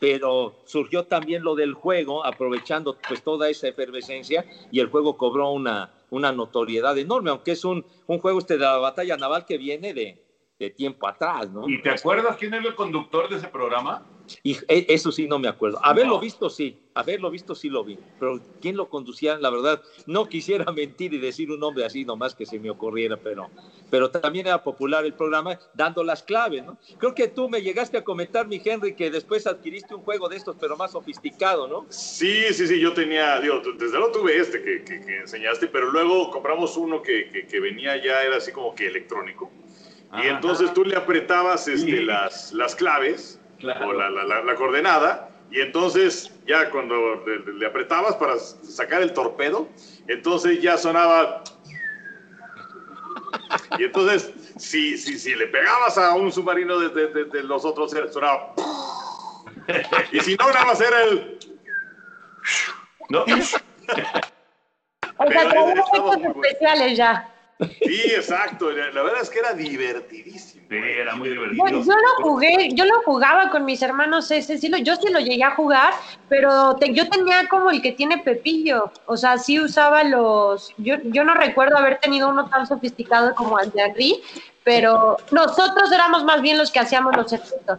pero 0.00 0.56
surgió 0.66 1.04
también 1.04 1.44
lo 1.44 1.54
del 1.54 1.72
juego, 1.72 2.24
aprovechando 2.26 2.96
pues 3.08 3.22
toda 3.22 3.48
esa 3.48 3.68
efervescencia 3.68 4.44
y 4.72 4.80
el 4.80 4.88
juego 4.88 5.16
cobró 5.16 5.52
una, 5.52 5.94
una 6.10 6.32
notoriedad 6.32 6.98
enorme, 6.98 7.30
aunque 7.30 7.52
es 7.52 7.64
un, 7.64 7.86
un 8.06 8.18
juego 8.18 8.40
este 8.40 8.54
de 8.54 8.64
la 8.64 8.78
batalla 8.78 9.16
naval 9.16 9.44
que 9.46 9.56
viene 9.56 9.94
de, 9.94 10.20
de 10.58 10.70
tiempo 10.70 11.06
atrás, 11.06 11.48
¿no? 11.52 11.68
¿Y 11.68 11.80
te 11.80 11.90
acuerdas 11.90 12.36
quién 12.36 12.54
era 12.54 12.66
el 12.66 12.74
conductor 12.74 13.28
de 13.28 13.36
ese 13.36 13.46
programa? 13.48 14.04
Y 14.42 14.56
e- 14.68 14.86
eso 14.88 15.10
sí 15.12 15.26
no 15.26 15.38
me 15.38 15.48
acuerdo. 15.48 15.78
Haberlo 15.82 16.14
No. 16.14 16.20
visto 16.20 16.50
sí, 16.50 16.76
haberlo 16.94 17.30
visto 17.30 17.54
sí 17.54 17.68
lo 17.68 17.84
vi, 17.84 17.98
pero 18.18 18.40
quién 18.60 18.76
lo 18.76 18.88
conducía, 18.88 19.38
la 19.38 19.50
verdad, 19.50 19.80
no 20.06 20.28
quisiera 20.28 20.64
mentir 20.72 21.14
y 21.14 21.18
decir 21.18 21.50
un 21.50 21.60
nombre 21.60 21.84
así 21.84 22.04
nomás 22.04 22.34
que 22.34 22.44
se 22.44 22.58
me 22.58 22.70
ocurriera, 22.70 23.16
pero, 23.16 23.50
pero 23.88 24.10
también 24.10 24.46
era 24.46 24.62
popular 24.62 25.04
el 25.04 25.14
programa 25.14 25.58
dando 25.72 26.02
las 26.02 26.22
claves, 26.22 26.64
¿no? 26.64 26.76
Creo 26.98 27.14
que 27.14 27.28
tú 27.28 27.48
me 27.48 27.62
llegaste 27.62 27.96
a 27.98 28.04
comentar, 28.04 28.46
mi 28.48 28.60
Henry, 28.64 28.94
que 28.94 29.10
después 29.10 29.46
adquiriste 29.46 29.94
un 29.94 30.02
juego 30.02 30.28
de 30.28 30.36
estos, 30.36 30.56
pero 30.60 30.76
más 30.76 30.92
sofisticado, 30.92 31.68
¿no? 31.68 31.86
Sí, 31.88 32.52
sí, 32.52 32.66
sí, 32.66 32.80
yo 32.80 32.92
tenía, 32.92 33.40
digo, 33.40 33.62
desde 33.78 33.96
luego 33.98 34.12
tuve 34.12 34.36
este 34.36 34.62
que, 34.62 34.84
que- 34.84 35.00
que 35.00 35.16
enseñaste, 35.20 35.68
pero 35.68 35.90
luego 35.90 36.30
compramos 36.30 36.76
uno 36.76 37.00
que, 37.02 37.30
que- 37.30 37.46
que 37.46 37.60
venía 37.60 37.96
ya, 38.02 38.22
era 38.24 38.36
así 38.36 38.52
como 38.52 38.74
que 38.74 38.86
electrónico. 38.88 39.50
Y 40.10 40.16
Ajá. 40.16 40.28
entonces 40.30 40.72
tú 40.72 40.84
le 40.84 40.96
apretabas 40.96 41.68
este, 41.68 41.98
Sí. 41.98 42.04
las, 42.04 42.52
las 42.54 42.74
claves 42.74 43.37
Claro. 43.58 43.88
o 43.88 43.92
la, 43.92 44.08
la- 44.10 44.24
la- 44.24 44.42
la 44.42 44.54
coordenada, 44.54 45.28
y 45.50 45.60
entonces 45.60 46.30
ya 46.46 46.70
cuando 46.70 47.16
le, 47.26 47.54
le 47.54 47.66
apretabas 47.66 48.14
para 48.16 48.38
sacar 48.38 49.02
el 49.02 49.12
torpedo, 49.12 49.68
entonces 50.06 50.60
ya 50.62 50.76
sonaba... 50.76 51.42
Y 53.78 53.84
entonces, 53.84 54.32
si, 54.58 54.96
si, 54.98 55.18
si 55.18 55.34
le 55.34 55.46
pegabas 55.46 55.96
a 55.98 56.14
un 56.14 56.30
submarino 56.30 56.78
de, 56.78 56.88
de- 56.90 57.08
de- 57.08 57.24
de 57.24 57.42
los 57.42 57.64
otros, 57.64 57.90
sonaba... 58.12 58.54
Y 60.12 60.20
si 60.20 60.34
no, 60.36 60.50
nada 60.50 60.64
más 60.66 60.80
era 60.80 61.02
el... 61.04 61.38
¿No? 63.10 63.24
O 65.20 65.26
sea, 65.26 65.42
estaba 65.42 65.72
efectos 65.72 66.16
especiales 66.44 66.96
ya. 66.96 67.28
Sí, 67.58 68.02
exacto. 68.14 68.70
La 68.70 69.02
verdad 69.02 69.22
es 69.22 69.30
que 69.30 69.38
era 69.40 69.52
divertidísimo. 69.54 70.66
Sí, 70.68 70.76
era 70.76 71.16
muy 71.16 71.28
Yo, 71.28 71.34
divertido. 71.34 71.68
yo 71.82 71.92
lo 71.94 72.22
jugué, 72.24 72.68
yo 72.74 72.84
lo 72.84 73.02
jugaba 73.02 73.50
con 73.50 73.64
mis 73.64 73.80
hermanos 73.82 74.30
ese, 74.30 74.58
sí 74.58 74.68
lo, 74.68 74.76
yo 74.78 74.94
sí 74.96 75.10
lo 75.10 75.18
llegué 75.18 75.42
a 75.44 75.52
jugar, 75.56 75.92
pero 76.28 76.76
te- 76.76 76.92
yo 76.92 77.08
tenía 77.08 77.48
como 77.48 77.70
el 77.70 77.80
que 77.82 77.92
tiene 77.92 78.18
Pepillo, 78.18 78.92
o 79.06 79.16
sea, 79.16 79.38
sí 79.38 79.58
usaba 79.58 80.04
los, 80.04 80.72
yo, 80.76 80.96
yo 81.04 81.24
no 81.24 81.34
recuerdo 81.34 81.76
haber 81.78 81.98
tenido 81.98 82.28
uno 82.28 82.48
tan 82.50 82.66
sofisticado 82.66 83.34
como 83.34 83.58
el 83.58 83.70
de 83.70 83.80
Henry, 83.82 84.22
pero 84.62 85.16
nosotros 85.30 85.90
éramos 85.90 86.22
más 86.24 86.42
bien 86.42 86.58
los 86.58 86.70
que 86.70 86.80
hacíamos 86.80 87.16
los 87.16 87.32
efectos, 87.32 87.78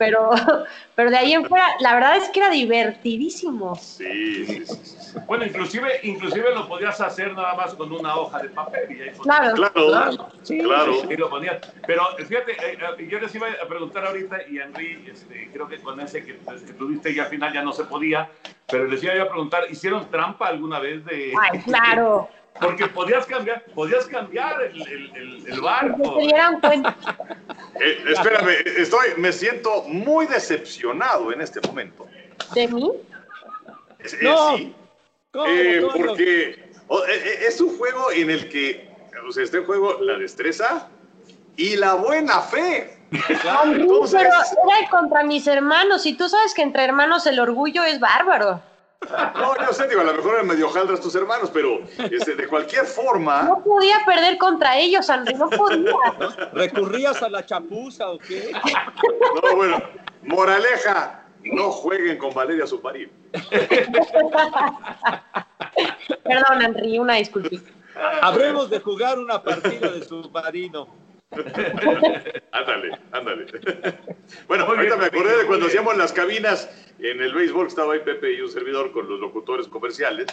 pero, 0.00 0.30
pero 0.94 1.10
de 1.10 1.16
ahí 1.18 1.34
en 1.34 1.44
fuera, 1.44 1.66
la 1.80 1.92
verdad 1.92 2.16
es 2.16 2.30
que 2.30 2.40
era 2.40 2.48
divertidísimo. 2.48 3.76
Sí, 3.76 4.46
sí, 4.46 4.64
sí. 4.64 5.18
Bueno, 5.26 5.44
inclusive, 5.44 6.00
inclusive 6.04 6.54
lo 6.54 6.66
podías 6.66 6.98
hacer 7.02 7.34
nada 7.34 7.52
más 7.54 7.74
con 7.74 7.92
una 7.92 8.16
hoja 8.16 8.38
de 8.38 8.48
papel 8.48 8.96
y 8.96 9.02
ahí 9.02 9.10
Claro. 9.22 9.54
Claro, 9.54 10.30
claro. 10.46 11.02
Y 11.10 11.16
lo 11.16 11.28
ponías. 11.28 11.58
Pero 11.86 12.02
fíjate, 12.16 12.52
eh, 12.52 12.78
eh, 12.98 13.08
yo 13.10 13.20
les 13.20 13.34
iba 13.34 13.48
a 13.62 13.68
preguntar 13.68 14.06
ahorita, 14.06 14.38
y 14.48 14.58
Henry, 14.58 15.04
este, 15.12 15.50
creo 15.52 15.68
que 15.68 15.78
con 15.82 16.00
ese 16.00 16.24
que, 16.24 16.38
que 16.38 16.72
tuviste 16.72 17.14
ya 17.14 17.24
al 17.24 17.28
final 17.28 17.52
ya 17.52 17.62
no 17.62 17.72
se 17.72 17.84
podía, 17.84 18.30
pero 18.70 18.86
les 18.86 19.02
iba 19.02 19.14
yo 19.14 19.24
a 19.24 19.28
preguntar, 19.28 19.64
¿hicieron 19.68 20.10
trampa 20.10 20.48
alguna 20.48 20.78
vez 20.78 21.04
de...? 21.04 21.34
Ay, 21.38 21.60
claro. 21.60 22.30
Porque 22.60 22.86
podías 22.88 23.26
cambiar, 23.26 23.64
podías 23.74 24.06
cambiar 24.06 24.62
el, 24.62 24.82
el, 24.82 25.16
el, 25.16 25.46
el 25.52 25.60
barco. 25.60 26.14
se 26.16 26.20
dieran 26.26 26.60
cuenta. 26.60 26.96
Eh, 27.82 28.04
espérame, 28.10 28.50
estoy, 28.76 29.14
me 29.16 29.32
siento 29.32 29.84
muy 29.84 30.26
decepcionado 30.26 31.32
en 31.32 31.40
este 31.40 31.66
momento. 31.66 32.06
¿De 32.54 32.68
mí? 32.68 32.90
Eh, 34.00 34.08
No. 34.20 34.56
sí, 34.56 34.74
¿Cómo, 35.32 35.46
eh, 35.46 35.80
porque 35.96 36.72
oh, 36.88 37.02
eh, 37.06 37.08
eh, 37.24 37.38
es 37.48 37.58
un 37.62 37.78
juego 37.78 38.10
en 38.12 38.28
el 38.28 38.50
que 38.50 38.90
o 39.26 39.32
sea, 39.32 39.44
está 39.44 39.58
en 39.58 39.64
juego 39.64 39.98
la 40.02 40.18
destreza 40.18 40.88
y 41.56 41.76
la 41.76 41.94
buena 41.94 42.40
fe. 42.40 42.98
Entonces- 43.10 44.20
pero 44.20 44.30
era 44.78 44.88
contra 44.90 45.22
mis 45.24 45.46
hermanos, 45.46 46.04
y 46.04 46.14
tú 46.16 46.28
sabes 46.28 46.52
que 46.52 46.62
entre 46.62 46.84
hermanos 46.84 47.26
el 47.26 47.40
orgullo 47.40 47.82
es 47.84 47.98
bárbaro. 47.98 48.60
No, 49.08 49.54
yo 49.66 49.72
sé, 49.72 49.88
digo, 49.88 50.02
a 50.02 50.04
lo 50.04 50.14
mejor 50.14 50.34
eran 50.34 50.46
medio 50.46 50.68
jaldras 50.68 51.00
tus 51.00 51.14
hermanos, 51.14 51.50
pero 51.52 51.80
este, 52.10 52.34
de 52.34 52.46
cualquier 52.46 52.84
forma, 52.84 53.44
No 53.44 53.64
podía 53.64 53.96
perder 54.04 54.36
contra 54.36 54.76
ellos, 54.76 55.08
Henry, 55.08 55.34
no 55.34 55.48
podía. 55.48 55.94
¿Recurrías 56.52 57.22
a 57.22 57.30
la 57.30 57.44
chapuza 57.46 58.10
o 58.10 58.18
qué? 58.18 58.52
no, 59.42 59.56
bueno, 59.56 59.82
moraleja, 60.22 61.24
no 61.42 61.70
jueguen 61.70 62.18
con 62.18 62.34
Valeria 62.34 62.66
Submarino. 62.66 63.10
Perdón, 66.22 66.62
Henry, 66.62 66.98
una 66.98 67.14
disculpita. 67.14 67.70
Habremos 68.22 68.68
de 68.70 68.80
jugar 68.80 69.18
una 69.18 69.42
partida 69.42 69.90
de 69.90 70.04
submarino. 70.04 70.88
Ándale, 72.52 72.98
ándale. 73.12 73.46
Bueno, 74.46 74.66
Muy 74.66 74.76
ahorita 74.76 74.96
bien, 74.96 74.98
me 75.12 75.18
acordé 75.18 75.38
de 75.38 75.46
cuando 75.46 75.66
hacíamos 75.66 75.96
las 75.96 76.12
cabinas 76.12 76.70
en 77.00 77.20
el 77.20 77.34
béisbol, 77.34 77.66
estaba 77.66 77.94
ahí 77.94 78.00
Pepe 78.00 78.32
y 78.34 78.40
un 78.40 78.48
servidor 78.48 78.92
con 78.92 79.08
los 79.08 79.18
locutores 79.18 79.66
comerciales, 79.66 80.26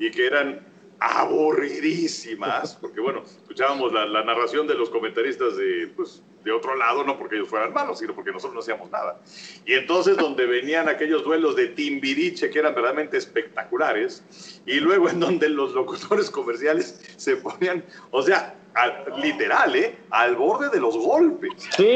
y 0.00 0.10
que 0.10 0.26
eran 0.26 0.60
aburridísimas, 1.00 2.76
porque 2.80 3.00
bueno, 3.00 3.22
escuchábamos 3.24 3.92
la, 3.92 4.06
la 4.06 4.24
narración 4.24 4.66
de 4.66 4.74
los 4.74 4.90
comentaristas 4.90 5.56
de, 5.56 5.90
pues, 5.94 6.22
de 6.44 6.52
otro 6.52 6.76
lado, 6.76 7.04
no 7.04 7.18
porque 7.18 7.36
ellos 7.36 7.48
fueran 7.48 7.72
malos, 7.72 7.98
sino 7.98 8.14
porque 8.14 8.30
nosotros 8.30 8.54
no 8.54 8.60
hacíamos 8.60 8.90
nada. 8.90 9.20
Y 9.64 9.74
entonces 9.74 10.16
donde 10.16 10.46
venían 10.46 10.88
aquellos 10.88 11.24
duelos 11.24 11.56
de 11.56 11.68
Timbiriche 11.68 12.50
que 12.50 12.58
eran 12.58 12.74
verdaderamente 12.74 13.16
espectaculares, 13.16 14.60
y 14.66 14.80
luego 14.80 15.08
en 15.08 15.20
donde 15.20 15.48
los 15.48 15.72
locutores 15.72 16.30
comerciales 16.30 17.00
se 17.16 17.36
ponían, 17.36 17.84
o 18.10 18.22
sea, 18.22 18.54
al- 18.74 19.04
literal, 19.22 19.74
¿eh? 19.76 19.96
Al 20.10 20.36
borde 20.36 20.68
de 20.68 20.80
los 20.80 20.96
golpes. 20.96 21.52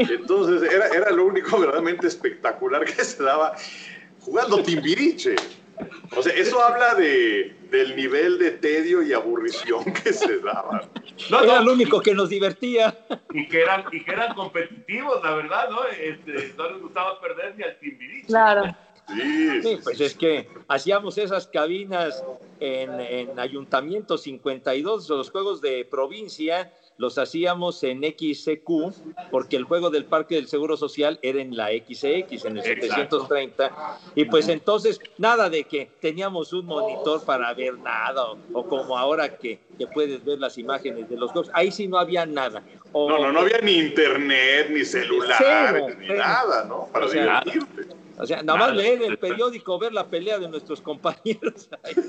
Entonces 0.08 0.70
era, 0.72 0.88
era 0.88 1.10
lo 1.10 1.26
único 1.26 1.58
verdaderamente 1.58 2.06
espectacular 2.06 2.84
que 2.84 3.04
se 3.04 3.22
daba 3.22 3.54
jugando 4.20 4.62
Timbiriche. 4.62 5.34
O 6.16 6.22
sea, 6.22 6.32
eso 6.34 6.62
habla 6.62 6.94
de, 6.94 7.54
del 7.70 7.96
nivel 7.96 8.38
de 8.38 8.52
tedio 8.52 9.02
y 9.02 9.12
aburrición 9.12 9.84
que 9.84 10.12
se 10.12 10.38
daba. 10.40 10.88
No, 11.30 11.42
Era 11.42 11.56
no, 11.60 11.64
lo 11.66 11.72
único 11.72 12.00
que 12.00 12.14
nos 12.14 12.28
divertía. 12.28 12.96
y 13.32 13.46
que 13.48 13.62
eran, 13.62 13.84
y 13.92 14.02
que 14.04 14.12
eran 14.12 14.34
competitivos, 14.34 15.22
la 15.22 15.34
verdad, 15.34 15.68
¿no? 15.70 15.84
Este, 15.86 16.54
no 16.56 16.70
les 16.70 16.80
gustaba 16.82 17.20
perder 17.20 17.54
ni 17.56 17.64
al 17.64 17.78
Timbiriche. 17.78 18.26
Claro. 18.26 18.74
Sí, 19.62 19.78
pues 19.82 20.00
es 20.00 20.14
que 20.14 20.50
hacíamos 20.68 21.16
esas 21.16 21.46
cabinas 21.46 22.22
en, 22.60 23.00
en 23.00 23.38
Ayuntamiento 23.38 24.18
52, 24.18 25.08
los 25.08 25.30
juegos 25.30 25.62
de 25.62 25.86
provincia, 25.90 26.70
los 26.98 27.16
hacíamos 27.16 27.82
en 27.84 28.02
XCQ, 28.02 29.30
porque 29.30 29.56
el 29.56 29.64
juego 29.64 29.88
del 29.88 30.04
Parque 30.04 30.34
del 30.34 30.48
Seguro 30.48 30.76
Social 30.76 31.18
era 31.22 31.40
en 31.40 31.56
la 31.56 31.68
XX, 31.68 32.04
en 32.44 32.58
el 32.58 32.62
730. 32.62 33.98
Y 34.16 34.24
pues 34.24 34.48
entonces, 34.48 35.00
nada 35.16 35.48
de 35.48 35.64
que 35.64 35.90
teníamos 36.00 36.52
un 36.52 36.66
monitor 36.66 37.24
para 37.24 37.54
ver 37.54 37.78
nada, 37.78 38.32
o, 38.52 38.66
como 38.66 38.98
ahora 38.98 39.38
que, 39.38 39.60
que, 39.78 39.86
puedes 39.86 40.24
ver 40.24 40.40
las 40.40 40.58
imágenes 40.58 41.08
de 41.08 41.16
los 41.16 41.30
juegos. 41.30 41.50
Ahí 41.54 41.70
sí 41.70 41.86
no 41.86 41.98
había 41.98 42.26
nada. 42.26 42.64
no, 42.92 43.08
no, 43.08 43.32
no 43.32 43.40
había 43.40 43.60
ni 43.60 43.78
internet, 43.78 44.68
ni 44.70 44.84
celular, 44.84 45.96
ni 45.98 46.08
nada, 46.08 46.64
¿no? 46.64 46.88
Para 46.92 47.06
o 47.06 47.08
divertirte. 47.08 48.07
O 48.18 48.26
sea, 48.26 48.42
nada 48.42 48.58
más 48.58 48.74
leer 48.74 49.02
el 49.02 49.16
periódico, 49.18 49.78
ver 49.78 49.92
la 49.92 50.08
pelea 50.08 50.38
de 50.38 50.48
nuestros 50.48 50.80
compañeros. 50.80 51.68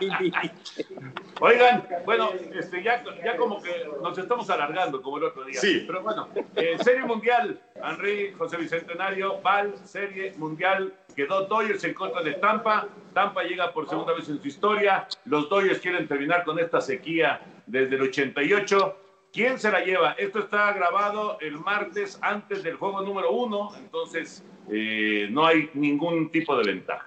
Oigan, 1.40 1.88
bueno, 2.04 2.30
este, 2.52 2.82
ya, 2.82 3.02
ya 3.24 3.36
como 3.36 3.62
que 3.62 3.88
nos 4.02 4.18
estamos 4.18 4.50
alargando 4.50 5.00
como 5.00 5.16
el 5.18 5.24
otro 5.24 5.44
día. 5.44 5.58
Sí. 5.58 5.84
Pero 5.86 6.02
bueno, 6.02 6.28
eh, 6.56 6.76
Serie 6.82 7.02
Mundial, 7.04 7.58
Henry, 7.82 8.34
José 8.36 8.58
Bicentenario, 8.58 9.40
Val, 9.40 9.74
Serie 9.84 10.34
Mundial, 10.36 10.94
quedó 11.16 11.46
Dodgers 11.46 11.82
en 11.84 11.94
contra 11.94 12.22
de 12.22 12.34
Tampa. 12.34 12.88
Tampa 13.14 13.42
llega 13.42 13.72
por 13.72 13.88
segunda 13.88 14.12
vez 14.12 14.28
en 14.28 14.40
su 14.40 14.48
historia. 14.48 15.08
Los 15.24 15.48
Dodgers 15.48 15.80
quieren 15.80 16.06
terminar 16.06 16.44
con 16.44 16.58
esta 16.58 16.80
sequía 16.80 17.40
desde 17.66 17.96
el 17.96 18.02
88. 18.02 18.96
¿Quién 19.32 19.58
se 19.58 19.70
la 19.70 19.80
lleva? 19.80 20.12
Esto 20.12 20.40
está 20.40 20.72
grabado 20.72 21.38
el 21.40 21.56
martes 21.58 22.18
antes 22.20 22.64
del 22.64 22.74
juego 22.74 23.00
número 23.02 23.30
uno, 23.30 23.72
entonces 23.76 24.44
eh, 24.68 25.28
no 25.30 25.46
hay 25.46 25.70
ningún 25.74 26.30
tipo 26.30 26.56
de 26.56 26.64
ventaja. 26.64 27.06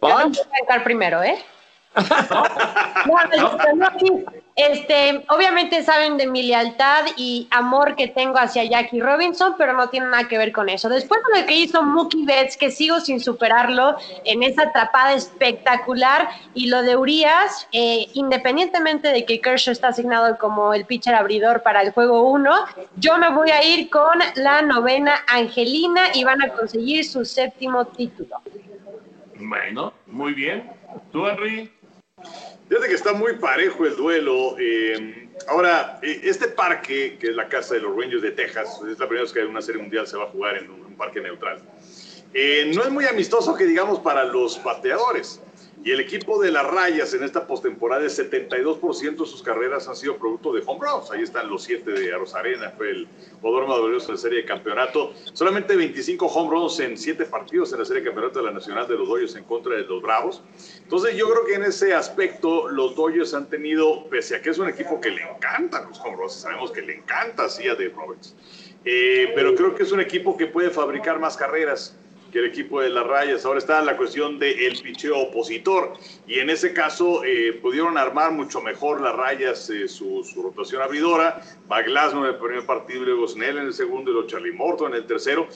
Vamos 0.00 0.38
a 0.38 0.50
arrancar 0.50 0.84
primero, 0.84 1.22
¿eh? 1.22 1.38
Este, 4.70 5.24
obviamente 5.28 5.82
saben 5.82 6.16
de 6.16 6.28
mi 6.28 6.44
lealtad 6.44 7.06
y 7.16 7.48
amor 7.50 7.96
que 7.96 8.06
tengo 8.06 8.38
hacia 8.38 8.62
Jackie 8.62 9.00
Robinson, 9.00 9.54
pero 9.58 9.72
no 9.72 9.88
tiene 9.88 10.06
nada 10.06 10.28
que 10.28 10.38
ver 10.38 10.52
con 10.52 10.68
eso. 10.68 10.88
Después 10.88 11.20
de 11.32 11.40
lo 11.40 11.46
que 11.48 11.56
hizo 11.56 11.82
Mookie 11.82 12.24
Betts, 12.24 12.56
que 12.56 12.70
sigo 12.70 13.00
sin 13.00 13.18
superarlo 13.18 13.96
en 14.24 14.44
esa 14.44 14.62
atrapada 14.68 15.14
espectacular, 15.14 16.28
y 16.54 16.68
lo 16.68 16.82
de 16.82 16.96
Urias, 16.96 17.66
eh, 17.72 18.06
independientemente 18.14 19.08
de 19.08 19.24
que 19.24 19.40
Kershaw 19.40 19.72
está 19.72 19.88
asignado 19.88 20.38
como 20.38 20.72
el 20.74 20.84
pitcher 20.84 21.16
abridor 21.16 21.62
para 21.62 21.82
el 21.82 21.90
juego 21.90 22.30
1, 22.30 22.54
yo 22.96 23.18
me 23.18 23.30
voy 23.30 23.50
a 23.50 23.64
ir 23.64 23.90
con 23.90 24.18
la 24.36 24.62
novena 24.62 25.24
Angelina 25.26 26.02
y 26.14 26.22
van 26.22 26.40
a 26.40 26.50
conseguir 26.50 27.04
su 27.04 27.24
séptimo 27.24 27.86
título. 27.86 28.36
Bueno, 29.40 29.92
muy 30.06 30.34
bien. 30.34 30.70
¿Tú, 31.10 31.26
Henry? 31.26 31.68
Fíjate 32.68 32.88
que 32.88 32.94
está 32.94 33.12
muy 33.12 33.34
parejo 33.34 33.84
el 33.84 33.96
duelo. 33.96 34.56
Eh, 34.58 35.28
ahora, 35.48 35.98
eh, 36.02 36.20
este 36.24 36.48
parque, 36.48 37.18
que 37.20 37.28
es 37.28 37.36
la 37.36 37.48
casa 37.48 37.74
de 37.74 37.80
los 37.80 37.94
Rangers 37.94 38.22
de 38.22 38.30
Texas, 38.30 38.80
es 38.90 38.98
la 38.98 39.06
primera 39.06 39.22
vez 39.22 39.32
que 39.32 39.44
una 39.44 39.60
serie 39.60 39.82
mundial 39.82 40.06
se 40.06 40.16
va 40.16 40.24
a 40.24 40.28
jugar 40.28 40.56
en 40.56 40.70
un, 40.70 40.82
parque 40.96 41.20
neutral. 41.20 41.60
Eh, 42.32 42.70
no 42.74 42.82
es 42.82 42.90
muy 42.90 43.04
amistoso 43.06 43.54
que 43.54 43.64
digamos 43.64 43.98
para 44.00 44.24
los 44.24 44.62
bateadores. 44.62 45.42
Y 45.84 45.90
el 45.90 45.98
equipo 45.98 46.40
de 46.40 46.52
las 46.52 46.64
rayas 46.64 47.12
en 47.12 47.24
esta 47.24 47.44
postemporada, 47.44 48.04
el 48.04 48.10
72% 48.10 49.16
de 49.16 49.26
sus 49.26 49.42
carreras 49.42 49.88
han 49.88 49.96
sido 49.96 50.16
producto 50.16 50.52
de 50.52 50.62
home 50.64 50.80
runs. 50.80 51.10
Ahí 51.10 51.22
están 51.22 51.48
los 51.50 51.64
siete 51.64 51.90
de 51.90 52.12
Arena, 52.34 52.72
fue 52.76 52.90
el 52.90 53.08
jugador 53.40 53.66
más 53.66 53.80
valioso 53.80 54.12
de 54.12 54.18
serie 54.18 54.42
de 54.42 54.44
campeonato. 54.44 55.12
Solamente 55.32 55.74
25 55.74 56.26
home 56.26 56.50
runs 56.50 56.78
en 56.78 56.96
siete 56.96 57.24
partidos 57.24 57.72
en 57.72 57.80
la 57.80 57.84
serie 57.84 58.02
de 58.02 58.06
campeonato 58.06 58.38
de 58.38 58.44
la 58.44 58.52
Nacional 58.52 58.86
de 58.86 58.96
los 58.96 59.08
Dodgers 59.08 59.34
en 59.34 59.42
contra 59.42 59.74
de 59.74 59.82
los 59.82 60.00
Bravos. 60.00 60.42
Entonces 60.84 61.16
yo 61.16 61.28
creo 61.28 61.46
que 61.46 61.54
en 61.54 61.64
ese 61.64 61.94
aspecto 61.94 62.68
los 62.68 62.94
Dodgers 62.94 63.34
han 63.34 63.48
tenido, 63.48 64.08
pese 64.08 64.36
a 64.36 64.42
que 64.42 64.50
es 64.50 64.58
un 64.58 64.68
equipo 64.68 65.00
que 65.00 65.10
le 65.10 65.22
encantan 65.22 65.88
los 65.88 65.98
home 65.98 66.16
runs, 66.16 66.34
sabemos 66.34 66.70
que 66.70 66.82
le 66.82 66.94
encanta 66.94 67.44
a 67.44 67.48
Dave 67.48 67.92
Roberts, 67.96 68.36
eh, 68.84 69.32
pero 69.34 69.54
creo 69.56 69.74
que 69.74 69.82
es 69.82 69.90
un 69.90 70.00
equipo 70.00 70.36
que 70.36 70.46
puede 70.46 70.70
fabricar 70.70 71.18
más 71.18 71.36
carreras 71.36 71.96
que 72.32 72.38
el 72.38 72.46
equipo 72.46 72.80
de 72.80 72.88
las 72.88 73.06
rayas. 73.06 73.44
Ahora 73.44 73.58
está 73.58 73.80
la 73.82 73.96
cuestión 73.96 74.38
del 74.38 74.80
picheo 74.82 75.18
opositor 75.18 75.92
y 76.26 76.38
en 76.38 76.50
ese 76.50 76.72
caso 76.72 77.22
eh, 77.24 77.52
pudieron 77.60 77.98
armar 77.98 78.32
mucho 78.32 78.60
mejor 78.62 79.00
las 79.00 79.14
rayas 79.14 79.68
eh, 79.70 79.86
su, 79.86 80.24
rotación 80.42 80.82
abridora. 80.82 81.42
Baglasno 81.68 82.26
en 82.26 82.34
el 82.34 82.40
primer 82.40 82.64
partido, 82.64 83.04
luego 83.04 83.28
Snell 83.28 83.58
en 83.58 83.66
el 83.66 83.74
segundo 83.74 84.10
y 84.10 84.14
luego 84.14 84.28
Charlie 84.28 84.52
Morton 84.52 84.92
en 84.92 85.02
el 85.02 85.06
tercero. 85.06 85.46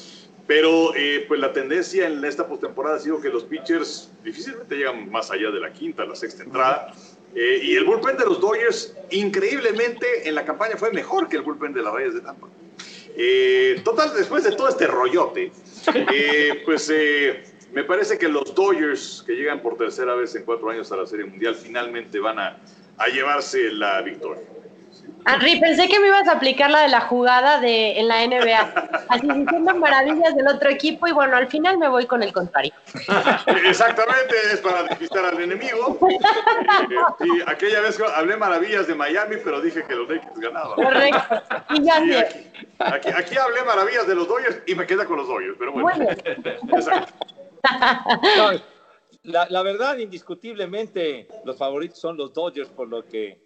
Pero 0.47 0.95
eh, 0.95 1.25
pues 1.27 1.41
la 1.41 1.53
tendencia 1.53 2.07
en 2.07 2.25
esta 2.25 2.47
postemporada 2.47 2.97
ha 2.97 3.01
sido 3.01 3.21
que 3.21 3.31
los 3.31 3.43
pitchers 3.45 4.13
difícilmente 4.23 4.77
llegan 4.77 5.11
más 5.11 5.31
allá 5.33 5.51
de 5.51 5.59
la 5.59 5.73
quinta, 5.73 6.05
la 6.05 6.15
sexta 6.15 6.45
entrada. 6.45 6.95
y 7.35 7.75
el 7.75 7.85
bullpen 7.85 8.17
de 8.17 8.25
los 8.27 8.41
Dodgers, 8.41 8.95
increíblemente, 9.11 10.29
en 10.29 10.37
la 10.37 10.45
campaña 10.45 10.77
fue 10.77 10.93
mejor 10.93 11.29
que 11.29 11.37
el 11.37 11.43
bullpen 11.43 11.73
de 11.73 11.83
las 11.83 11.93
rayas 11.93 12.15
de 12.15 12.21
Tampa. 12.21 12.49
total, 13.83 14.13
después 14.15 14.45
de 14.45 14.53
todo 14.53 14.69
este 14.69 14.87
rollote, 14.87 15.51
eh, 15.95 16.63
pues 16.65 16.91
eh, 16.93 17.45
me 17.73 17.85
parece 17.85 18.19
que 18.19 18.29
los 18.29 18.55
Dodgers, 18.55 19.23
que 19.27 19.35
llegan 19.35 19.61
por 19.61 19.77
tercera 19.77 20.15
vez 20.15 20.35
en 20.35 20.45
cuatro 20.45 20.71
años 20.71 20.91
a 20.93 20.97
la 20.97 21.07
Serie 21.07 21.27
Mundial, 21.27 21.55
finalmente 21.55 22.19
van 22.19 22.39
a, 22.39 22.59
a 22.97 23.07
llevarse 23.09 23.71
la 23.73 24.01
victoria. 24.03 24.43
Henry, 25.27 25.59
pensé 25.59 25.89
que 25.89 25.99
me 25.99 26.07
ibas 26.07 26.29
a 26.29 26.33
aplicar 26.33 26.71
la 26.71 26.83
de 26.83 26.89
la 26.89 27.01
jugada 27.01 27.59
de, 27.59 27.99
en 27.99 28.07
la 28.07 28.25
NBA, 28.25 29.07
así 29.09 29.27
diciendo 29.27 29.75
maravillas 29.75 30.37
del 30.37 30.47
otro 30.47 30.71
equipo 30.71 31.09
y 31.09 31.13
bueno, 31.13 31.37
al 31.37 31.49
final 31.49 31.79
me 31.79 31.89
voy 31.89 32.07
con 32.07 32.23
el 32.23 32.33
contrario. 32.33 32.73
Exactamente, 33.67 34.37
es 34.53 34.61
para 34.61 34.85
despistar 34.85 35.25
al 35.25 35.41
enemigo. 35.41 35.99
y 37.21 37.51
aquella 37.51 37.81
vez 37.81 38.01
hablé 38.15 38.37
maravillas 38.37 38.87
de 38.87 38.95
Miami, 38.95 39.37
pero 39.43 39.61
dije 39.61 39.85
que 39.85 39.97
los 39.97 40.09
Lakers 40.09 40.39
ganaban. 40.39 40.77
Correcto. 40.77 41.43
Y 41.71 41.83
ya 41.83 41.97
aquí, 42.79 43.09
aquí, 43.09 43.37
hablé 43.37 43.65
maravillas 43.65 44.07
de 44.07 44.15
los 44.15 44.29
Dodgers 44.29 44.63
y 44.67 44.77
me 44.77 44.87
queda 44.87 45.07
con 45.07 45.17
los 45.17 45.27
Dodgers, 45.27 45.57
pero 45.59 45.73
bueno. 45.73 46.05
Exacto. 46.09 47.13
la, 49.25 49.49
la 49.51 49.63
verdad, 49.63 49.97
indiscutiblemente, 49.97 51.27
los 51.45 51.59
favoritos 51.59 51.99
son 51.99 52.17
los 52.17 52.33
Dodgers 52.33 52.69
por 52.69 52.87
lo 52.87 53.05
que 53.05 53.46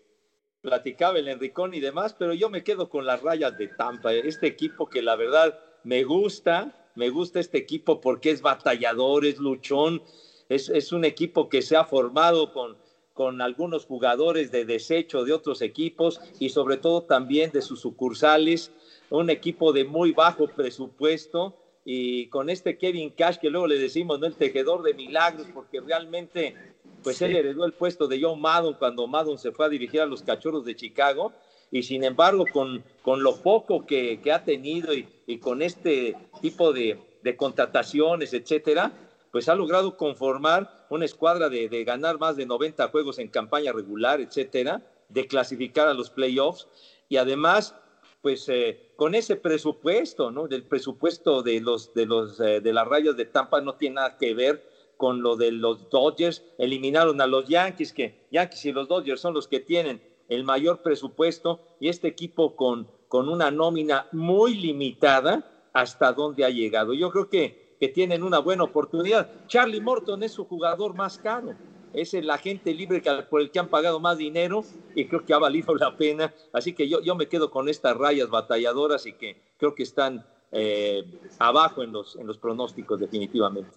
platicaba 0.62 1.18
el 1.18 1.28
Enricón 1.28 1.74
y 1.74 1.80
demás, 1.80 2.14
pero 2.18 2.34
yo 2.34 2.50
me 2.50 2.62
quedo 2.62 2.88
con 2.88 3.06
las 3.06 3.22
rayas 3.22 3.56
de 3.56 3.68
Tampa, 3.68 4.12
este 4.12 4.46
equipo 4.46 4.88
que 4.88 5.02
la 5.02 5.16
verdad 5.16 5.58
me 5.84 6.04
gusta, 6.04 6.90
me 6.94 7.08
gusta 7.08 7.40
este 7.40 7.58
equipo 7.58 8.00
porque 8.00 8.30
es 8.30 8.42
batallador, 8.42 9.24
es 9.24 9.38
luchón, 9.38 10.02
es, 10.48 10.68
es 10.68 10.92
un 10.92 11.04
equipo 11.04 11.48
que 11.48 11.62
se 11.62 11.76
ha 11.76 11.84
formado 11.84 12.52
con, 12.52 12.76
con 13.14 13.40
algunos 13.40 13.86
jugadores 13.86 14.50
de 14.50 14.64
desecho 14.64 15.24
de 15.24 15.32
otros 15.32 15.62
equipos 15.62 16.20
y 16.38 16.50
sobre 16.50 16.76
todo 16.76 17.02
también 17.02 17.50
de 17.52 17.62
sus 17.62 17.80
sucursales, 17.80 18.72
un 19.08 19.30
equipo 19.30 19.72
de 19.72 19.84
muy 19.84 20.12
bajo 20.12 20.48
presupuesto 20.48 21.56
y 21.84 22.26
con 22.28 22.50
este 22.50 22.76
Kevin 22.76 23.10
Cash 23.10 23.38
que 23.38 23.50
luego 23.50 23.66
le 23.66 23.78
decimos, 23.78 24.20
¿no? 24.20 24.26
El 24.26 24.36
tejedor 24.36 24.82
de 24.82 24.94
milagros, 24.94 25.46
porque 25.52 25.80
realmente 25.80 26.69
pues 27.02 27.20
él 27.22 27.36
heredó 27.36 27.64
el 27.64 27.72
puesto 27.72 28.06
de 28.06 28.20
John 28.20 28.40
Madden 28.40 28.74
cuando 28.74 29.06
Madden 29.06 29.38
se 29.38 29.52
fue 29.52 29.66
a 29.66 29.68
dirigir 29.68 30.00
a 30.00 30.06
los 30.06 30.22
Cachorros 30.22 30.64
de 30.64 30.76
Chicago 30.76 31.32
y 31.70 31.82
sin 31.82 32.04
embargo 32.04 32.44
con, 32.52 32.82
con 33.02 33.22
lo 33.22 33.36
poco 33.36 33.86
que, 33.86 34.20
que 34.20 34.32
ha 34.32 34.44
tenido 34.44 34.92
y, 34.92 35.08
y, 35.26 35.38
con 35.38 35.62
este 35.62 36.16
tipo 36.40 36.72
de, 36.72 36.98
de, 37.22 37.36
contrataciones, 37.36 38.34
etcétera, 38.34 38.92
pues 39.30 39.48
ha 39.48 39.54
logrado 39.54 39.96
conformar 39.96 40.86
una 40.90 41.04
escuadra 41.04 41.48
de, 41.48 41.68
de, 41.68 41.84
ganar 41.84 42.18
más 42.18 42.36
de 42.36 42.46
90 42.46 42.88
juegos 42.88 43.18
en 43.18 43.28
campaña 43.28 43.72
regular, 43.72 44.20
etcétera, 44.20 44.82
de 45.08 45.26
clasificar 45.26 45.86
a 45.86 45.94
los 45.94 46.10
playoffs 46.10 46.66
y 47.08 47.16
además 47.16 47.74
pues 48.22 48.48
eh, 48.48 48.92
con 48.96 49.14
ese 49.14 49.36
presupuesto, 49.36 50.30
¿no? 50.30 50.46
Del 50.46 50.64
presupuesto 50.64 51.42
de 51.42 51.60
los 51.60 51.94
de 51.94 52.06
los 52.06 52.38
eh, 52.40 52.60
de 52.60 52.72
las 52.72 52.86
rayas 52.86 53.16
de 53.16 53.24
Tampa 53.24 53.60
no 53.60 53.74
tiene 53.74 53.94
nada 53.96 54.18
que 54.18 54.34
ver 54.34 54.69
con 55.00 55.22
lo 55.22 55.34
de 55.34 55.50
los 55.50 55.88
Dodgers, 55.88 56.44
eliminaron 56.58 57.22
a 57.22 57.26
los 57.26 57.48
Yankees, 57.48 57.94
que 57.94 58.26
Yankees 58.30 58.66
y 58.66 58.72
los 58.72 58.86
Dodgers 58.86 59.22
son 59.22 59.32
los 59.32 59.48
que 59.48 59.58
tienen 59.58 60.02
el 60.28 60.44
mayor 60.44 60.82
presupuesto 60.82 61.58
y 61.80 61.88
este 61.88 62.06
equipo 62.06 62.54
con, 62.54 62.86
con 63.08 63.30
una 63.30 63.50
nómina 63.50 64.08
muy 64.12 64.54
limitada 64.54 65.70
hasta 65.72 66.12
dónde 66.12 66.44
ha 66.44 66.50
llegado. 66.50 66.92
Yo 66.92 67.10
creo 67.10 67.30
que, 67.30 67.76
que 67.80 67.88
tienen 67.88 68.22
una 68.22 68.40
buena 68.40 68.64
oportunidad. 68.64 69.30
Charlie 69.46 69.80
Morton 69.80 70.22
es 70.22 70.32
su 70.32 70.44
jugador 70.44 70.92
más 70.92 71.16
caro, 71.16 71.54
es 71.94 72.12
el 72.12 72.28
agente 72.28 72.74
libre 72.74 73.02
por 73.30 73.40
el 73.40 73.50
que 73.50 73.58
han 73.58 73.68
pagado 73.68 74.00
más 74.00 74.18
dinero 74.18 74.62
y 74.94 75.06
creo 75.06 75.24
que 75.24 75.32
ha 75.32 75.38
valido 75.38 75.74
la 75.76 75.96
pena. 75.96 76.34
Así 76.52 76.74
que 76.74 76.86
yo, 76.90 77.00
yo 77.00 77.14
me 77.14 77.26
quedo 77.26 77.50
con 77.50 77.70
estas 77.70 77.96
rayas 77.96 78.28
batalladoras 78.28 79.06
y 79.06 79.14
que 79.14 79.40
creo 79.56 79.74
que 79.74 79.82
están 79.82 80.26
eh, 80.52 81.04
abajo 81.38 81.82
en 81.82 81.90
los, 81.90 82.16
en 82.16 82.26
los 82.26 82.36
pronósticos 82.36 83.00
definitivamente. 83.00 83.70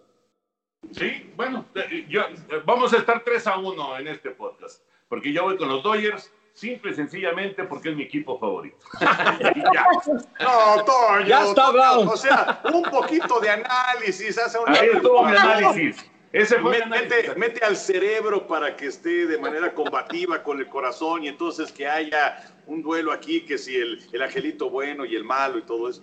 Sí, 0.91 1.31
bueno, 1.35 1.65
yo, 2.07 2.21
vamos 2.65 2.93
a 2.93 2.97
estar 2.97 3.23
3 3.23 3.47
a 3.47 3.57
1 3.57 3.97
en 3.99 4.07
este 4.07 4.31
podcast, 4.31 4.83
porque 5.07 5.31
yo 5.31 5.43
voy 5.43 5.57
con 5.57 5.69
los 5.69 5.81
Dodgers, 5.81 6.31
simple 6.53 6.91
y 6.91 6.95
sencillamente 6.95 7.63
porque 7.63 7.89
es 7.89 7.95
mi 7.95 8.03
equipo 8.03 8.39
favorito. 8.39 8.77
No, 10.39 10.83
Toño. 10.83 11.25
Ya 11.25 11.45
está 11.45 11.67
hablado. 11.67 12.01
O 12.01 12.17
sea, 12.17 12.61
un 12.73 12.83
poquito 12.83 13.39
de 13.39 13.49
análisis, 13.49 14.37
hace 14.37 14.59
un 14.59 14.69
Ahí 14.69 14.89
estuvo 14.93 15.23
mi 15.23 15.35
análisis. 15.35 16.09
Ese 16.31 16.59
fue 16.59 16.71
mi 16.71 16.89
mete, 16.89 17.15
análisis. 17.15 17.37
mete 17.37 17.65
al 17.65 17.77
cerebro 17.77 18.45
para 18.47 18.75
que 18.75 18.87
esté 18.87 19.27
de 19.27 19.37
manera 19.37 19.73
combativa 19.73 20.43
con 20.43 20.59
el 20.59 20.67
corazón 20.67 21.23
y 21.23 21.27
entonces 21.27 21.71
que 21.71 21.87
haya 21.87 22.53
un 22.65 22.81
duelo 22.81 23.11
aquí, 23.11 23.41
que 23.45 23.57
si 23.57 23.75
el, 23.75 24.03
el 24.11 24.21
angelito 24.21 24.69
bueno 24.69 25.05
y 25.05 25.15
el 25.15 25.23
malo 25.23 25.59
y 25.59 25.61
todo 25.63 25.89
eso. 25.89 26.01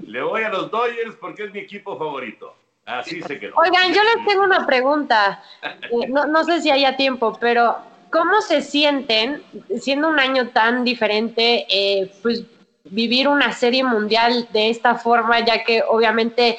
Le 0.00 0.22
voy 0.22 0.42
a 0.42 0.48
los 0.48 0.70
Dodgers 0.70 1.14
porque 1.16 1.44
es 1.44 1.52
mi 1.52 1.60
equipo 1.60 1.96
favorito. 1.96 2.54
Quedó. 2.86 3.56
Oigan, 3.56 3.92
yo 3.92 4.00
les 4.02 4.26
tengo 4.26 4.44
una 4.44 4.64
pregunta. 4.64 5.42
Eh, 5.62 6.08
no, 6.08 6.26
no 6.26 6.44
sé 6.44 6.60
si 6.60 6.70
haya 6.70 6.96
tiempo, 6.96 7.36
pero 7.40 7.76
¿cómo 8.10 8.40
se 8.40 8.62
sienten 8.62 9.42
siendo 9.80 10.08
un 10.08 10.20
año 10.20 10.50
tan 10.50 10.84
diferente, 10.84 11.66
eh, 11.68 12.12
pues 12.22 12.44
vivir 12.84 13.26
una 13.26 13.52
serie 13.52 13.82
mundial 13.82 14.48
de 14.52 14.70
esta 14.70 14.94
forma, 14.94 15.40
ya 15.40 15.64
que 15.64 15.82
obviamente 15.82 16.58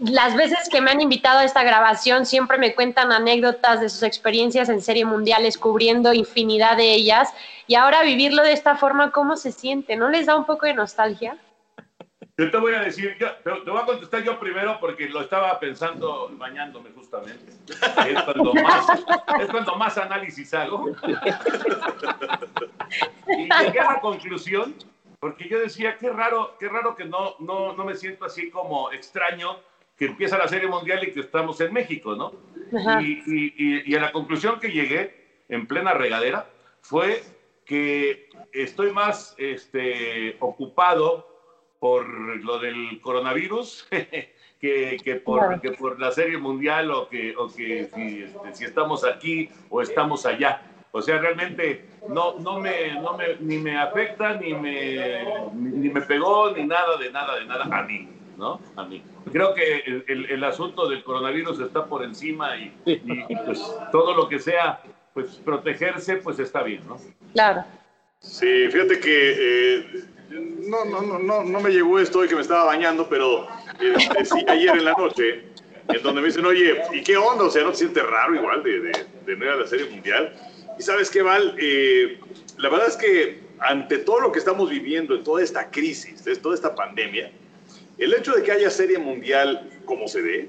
las 0.00 0.36
veces 0.36 0.68
que 0.70 0.80
me 0.80 0.90
han 0.90 1.00
invitado 1.00 1.40
a 1.40 1.44
esta 1.44 1.62
grabación 1.62 2.26
siempre 2.26 2.58
me 2.58 2.74
cuentan 2.74 3.12
anécdotas 3.12 3.80
de 3.80 3.88
sus 3.88 4.02
experiencias 4.02 4.68
en 4.68 4.80
serie 4.80 5.04
mundiales, 5.04 5.58
cubriendo 5.58 6.12
infinidad 6.12 6.76
de 6.76 6.94
ellas, 6.94 7.32
y 7.66 7.74
ahora 7.74 8.02
vivirlo 8.02 8.42
de 8.42 8.52
esta 8.52 8.76
forma, 8.76 9.10
¿cómo 9.10 9.36
se 9.36 9.52
siente? 9.52 9.96
¿No 9.96 10.08
les 10.08 10.26
da 10.26 10.36
un 10.36 10.44
poco 10.44 10.66
de 10.66 10.74
nostalgia? 10.74 11.36
Yo 12.38 12.48
te 12.52 12.56
voy 12.56 12.72
a 12.72 12.82
decir, 12.82 13.16
yo, 13.18 13.32
te, 13.42 13.50
te 13.50 13.70
voy 13.70 13.80
a 13.80 13.84
contestar 13.84 14.22
yo 14.22 14.38
primero 14.38 14.78
porque 14.80 15.08
lo 15.08 15.20
estaba 15.22 15.58
pensando 15.58 16.30
bañándome 16.34 16.90
justamente. 16.92 17.52
Es 18.06 18.22
cuando 18.22 18.54
más, 18.54 18.86
es 19.40 19.48
cuando 19.50 19.74
más 19.74 19.98
análisis 19.98 20.54
hago. 20.54 20.86
Y 23.36 23.48
llegué 23.64 23.80
a 23.80 23.94
la 23.94 24.00
conclusión, 24.00 24.76
porque 25.18 25.48
yo 25.48 25.58
decía, 25.58 25.98
qué 25.98 26.10
raro, 26.10 26.56
qué 26.60 26.68
raro 26.68 26.94
que 26.94 27.04
no, 27.06 27.34
no, 27.40 27.72
no 27.72 27.84
me 27.84 27.96
siento 27.96 28.24
así 28.24 28.50
como 28.50 28.92
extraño 28.92 29.58
que 29.96 30.04
empieza 30.06 30.38
la 30.38 30.46
Serie 30.46 30.68
Mundial 30.68 31.02
y 31.08 31.12
que 31.12 31.20
estamos 31.20 31.60
en 31.60 31.72
México, 31.72 32.14
¿no? 32.14 32.32
Y, 33.00 33.14
y- 33.26 33.54
y- 33.56 33.82
y 33.92 33.96
a 33.96 34.00
la 34.00 34.12
conclusión 34.12 34.60
que 34.60 34.70
llegué 34.70 35.42
en 35.48 35.66
plena 35.66 35.92
regadera 35.92 36.48
fue 36.82 37.20
que 37.64 38.28
estoy 38.52 38.92
más 38.92 39.34
este, 39.38 40.36
ocupado 40.38 41.27
por 41.80 42.06
lo 42.44 42.58
del 42.58 43.00
coronavirus 43.00 43.86
que, 44.60 44.96
que 45.02 45.16
por, 45.16 45.38
Claro. 45.40 45.60
que 45.60 45.70
por 45.72 46.00
la 46.00 46.10
serie 46.10 46.38
mundial 46.38 46.90
o 46.90 47.08
que, 47.08 47.34
o 47.36 47.46
que 47.48 47.88
si, 47.94 48.22
este, 48.22 48.54
si 48.54 48.64
estamos 48.64 49.04
aquí 49.04 49.48
o 49.70 49.80
estamos 49.82 50.26
allá. 50.26 50.62
O 50.90 51.02
sea, 51.02 51.18
realmente 51.18 51.84
no, 52.08 52.38
no, 52.40 52.58
me, 52.58 52.94
no 52.94 53.16
me, 53.16 53.36
ni 53.40 53.58
me 53.58 53.76
afecta, 53.78 54.34
ni 54.34 54.54
me, 54.54 55.22
ni, 55.54 55.70
ni 55.78 55.88
me 55.90 56.00
pegó, 56.00 56.50
ni 56.50 56.64
nada 56.64 56.96
de 56.96 57.12
nada, 57.12 57.38
de 57.38 57.44
nada 57.44 57.64
a 57.70 57.82
mí, 57.82 58.08
¿no? 58.38 58.58
A 58.74 58.84
mí. 58.84 59.02
Creo 59.30 59.52
que 59.54 59.76
el, 59.86 60.04
el- 60.08 60.30
el 60.30 60.44
asunto 60.44 60.88
del 60.88 61.04
coronavirus 61.04 61.60
está 61.60 61.84
por 61.84 62.02
encima 62.02 62.56
y, 62.56 62.72
y- 62.86 63.02
y, 63.28 63.36
pues 63.44 63.60
todo 63.92 64.14
lo 64.14 64.28
que 64.28 64.38
sea, 64.38 64.80
pues 65.12 65.36
protegerse, 65.44 66.16
pues 66.16 66.38
está 66.38 66.62
bien, 66.62 66.82
¿no? 66.88 66.96
Claro. 67.34 67.64
Sí, 68.20 68.66
fíjate 68.72 68.98
que 68.98 69.34
eh, 69.76 69.86
no, 70.30 70.84
no, 70.84 71.02
no, 71.02 71.18
no, 71.18 71.44
no 71.44 71.60
me 71.60 71.70
llegó 71.70 71.98
esto 71.98 72.20
hoy 72.20 72.28
que 72.28 72.34
me 72.34 72.42
estaba 72.42 72.64
bañando, 72.64 73.08
pero 73.08 73.46
este, 73.80 74.24
sí, 74.24 74.44
ayer 74.48 74.76
en 74.76 74.84
la 74.84 74.92
noche, 74.92 75.44
en 75.88 76.02
donde 76.02 76.20
me 76.20 76.26
dicen, 76.28 76.44
oye, 76.44 76.80
¿y 76.92 77.02
qué 77.02 77.16
onda? 77.16 77.44
O 77.44 77.50
sea, 77.50 77.64
¿no 77.64 77.70
te 77.70 77.78
sientes 77.78 78.04
raro 78.04 78.34
igual 78.34 78.62
de, 78.62 78.80
de, 78.80 78.92
de 79.26 79.36
no 79.36 79.44
ir 79.44 79.50
a 79.50 79.56
la 79.56 79.66
Serie 79.66 79.86
Mundial? 79.86 80.34
Y 80.78 80.82
sabes 80.82 81.10
qué, 81.10 81.22
Val, 81.22 81.56
Eh, 81.58 82.18
la 82.58 82.68
verdad 82.68 82.88
es 82.88 82.96
que 82.96 83.40
ante 83.60 83.98
todo 83.98 84.20
lo 84.20 84.32
que 84.32 84.38
estamos 84.38 84.70
viviendo, 84.70 85.14
en 85.14 85.24
toda 85.24 85.42
esta 85.42 85.70
crisis, 85.70 86.24
de 86.24 86.36
toda 86.36 86.54
esta 86.54 86.74
pandemia, 86.74 87.32
el 87.96 88.14
hecho 88.14 88.32
de 88.32 88.42
que 88.42 88.52
haya 88.52 88.70
Serie 88.70 88.98
Mundial 88.98 89.68
como 89.84 90.06
se 90.06 90.22
ve 90.22 90.48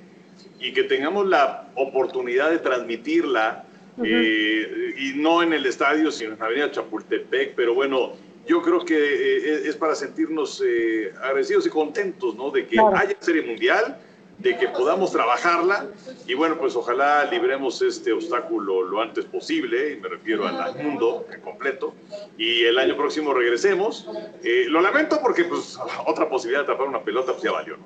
y 0.60 0.74
que 0.74 0.84
tengamos 0.84 1.28
la 1.28 1.70
oportunidad 1.76 2.52
de 2.52 2.60
transmitirla 2.60 3.66
eh, 4.04 4.94
y 4.98 5.14
no 5.16 5.42
en 5.42 5.54
el 5.54 5.66
estadio, 5.66 6.12
sino 6.12 6.34
en 6.34 6.40
la 6.40 6.46
Avenida 6.46 6.72
Chapultepec, 6.72 7.56
pero 7.56 7.74
bueno, 7.74 8.14
yo 8.50 8.64
creo 8.64 8.84
que 8.84 8.96
eh, 8.98 9.68
es 9.70 9.76
para 9.76 9.94
sentirnos 9.94 10.62
eh, 10.66 11.14
agradecidos 11.22 11.68
y 11.68 11.70
contentos, 11.70 12.36
¿no? 12.36 12.50
De 12.50 12.66
que 12.66 12.78
Claro. 12.78 12.98
haya 12.98 13.16
serie 13.20 13.44
mundial, 13.44 14.00
de 14.40 14.58
que 14.58 14.70
podamos 14.70 15.12
trabajarla 15.12 15.88
y 16.26 16.34
bueno, 16.34 16.58
pues 16.58 16.76
ojalá 16.76 17.26
libremos 17.26 17.82
este 17.82 18.12
obstáculo 18.14 18.82
lo 18.84 19.02
antes 19.02 19.26
posible, 19.26 19.92
y 19.92 19.98
me 19.98 20.08
refiero 20.08 20.48
al 20.48 20.76
mundo 20.82 21.28
en 21.32 21.42
completo, 21.42 21.94
y 22.38 22.64
el 22.64 22.80
año 22.80 22.96
próximo 22.96 23.34
regresemos. 23.34 24.08
Eh, 24.42 24.66
lo 24.68 24.82
lamento 24.82 25.20
porque 25.22 25.44
pues 25.44 25.78
otra 26.08 26.28
posibilidad 26.28 26.62
de 26.62 26.68
tapar 26.74 26.88
una 26.88 27.04
pelota 27.04 27.34
pues 27.34 27.44
ya 27.44 27.52
valió, 27.52 27.78
¿no? 27.78 27.86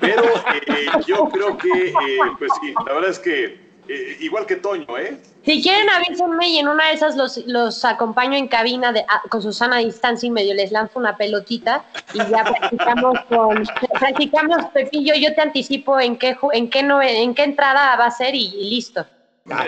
Pero 0.00 0.22
eh, 0.22 0.86
yo 1.06 1.28
creo 1.32 1.56
que, 1.56 1.88
eh, 1.88 2.18
pues 2.38 2.52
sí, 2.60 2.74
la 2.86 2.92
verdad 2.92 3.10
es 3.10 3.18
que 3.18 3.65
eh, 3.88 4.16
igual 4.20 4.46
que 4.46 4.56
Toño, 4.56 4.86
¿eh? 4.98 5.18
Si 5.44 5.62
quieren 5.62 5.88
avísenme 5.88 6.48
y 6.48 6.58
en 6.58 6.66
una 6.68 6.88
de 6.88 6.94
esas 6.94 7.14
los, 7.16 7.36
los 7.46 7.84
acompaño 7.84 8.36
en 8.36 8.48
cabina 8.48 8.92
de, 8.92 9.00
a- 9.02 9.22
con 9.28 9.40
Susana 9.42 9.76
a 9.76 9.78
distancia 9.78 10.26
y 10.26 10.30
medio 10.30 10.54
les 10.54 10.72
lanzo 10.72 10.98
una 10.98 11.16
pelotita 11.16 11.84
y 12.14 12.18
ya 12.18 12.42
practicamos 12.44 13.18
con 13.28 13.62
practicamos 14.00 14.66
Pepillo, 14.74 15.14
yo 15.14 15.34
te 15.34 15.40
anticipo 15.42 16.00
en 16.00 16.16
qué 16.18 16.36
en 16.52 16.68
qué 16.68 16.82
no 16.82 17.00
en 17.00 17.34
qué 17.34 17.44
entrada 17.44 17.94
va 17.96 18.06
a 18.06 18.10
ser 18.10 18.34
y, 18.34 18.46
y 18.46 18.70
listo. 18.70 19.06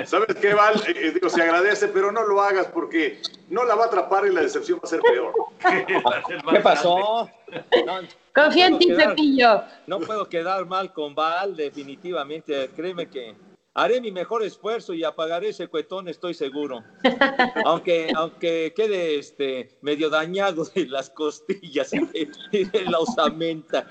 ¿Sabes 0.07 0.35
qué, 0.43 0.55
Val? 0.55 0.75
Eh, 0.89 0.95
eh, 0.97 1.11
digo, 1.13 1.29
se 1.29 1.41
agradece, 1.41 1.87
pero 1.87 2.11
no 2.11 2.25
lo 2.27 2.43
hagas 2.43 2.67
porque 2.67 3.23
no 3.49 3.65
la 3.65 3.77
va 3.77 3.85
a 3.85 3.87
atrapar 3.87 4.27
y 4.27 4.33
la 4.35 4.41
decepción 4.43 4.79
va 4.81 4.83
a 4.83 4.89
ser 4.89 5.01
peor. 5.03 5.33
¿Qué 6.53 6.61
pasó? 6.61 7.31
No, 7.87 8.01
Confío 8.35 8.65
en 8.67 8.71
puedo 8.73 8.79
ti, 8.81 8.87
quedar- 8.89 9.09
Pepillo. 9.11 9.63
No 9.87 10.01
puedo 10.01 10.29
quedar 10.29 10.67
mal 10.67 10.93
con 10.93 11.15
Val, 11.15 11.55
definitivamente. 11.57 12.71
Créeme 12.75 13.07
que 13.07 13.37
haré 13.79 14.01
mi 14.01 14.11
mejor 14.11 14.43
esfuerzo 14.43 14.93
y 14.93 15.05
apagaré 15.05 15.51
ese 15.51 15.69
cuetón, 15.69 16.09
estoy 16.09 16.35
seguro. 16.35 16.83
Aunque, 17.65 18.11
aunque 18.15 18.73
quede 18.75 19.19
este, 19.19 19.79
medio 19.83 20.11
dañado 20.11 20.65
de 20.65 20.87
las 20.87 21.11
costillas 21.11 21.93
y 21.93 22.01
de, 22.65 22.85
la 22.87 22.99
osamenta, 22.99 23.87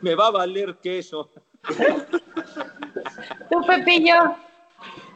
me 0.00 0.14
va 0.14 0.28
a 0.28 0.30
valer 0.30 0.76
queso. 0.76 1.30
Tú, 3.50 3.60
Pepillo. 3.66 4.36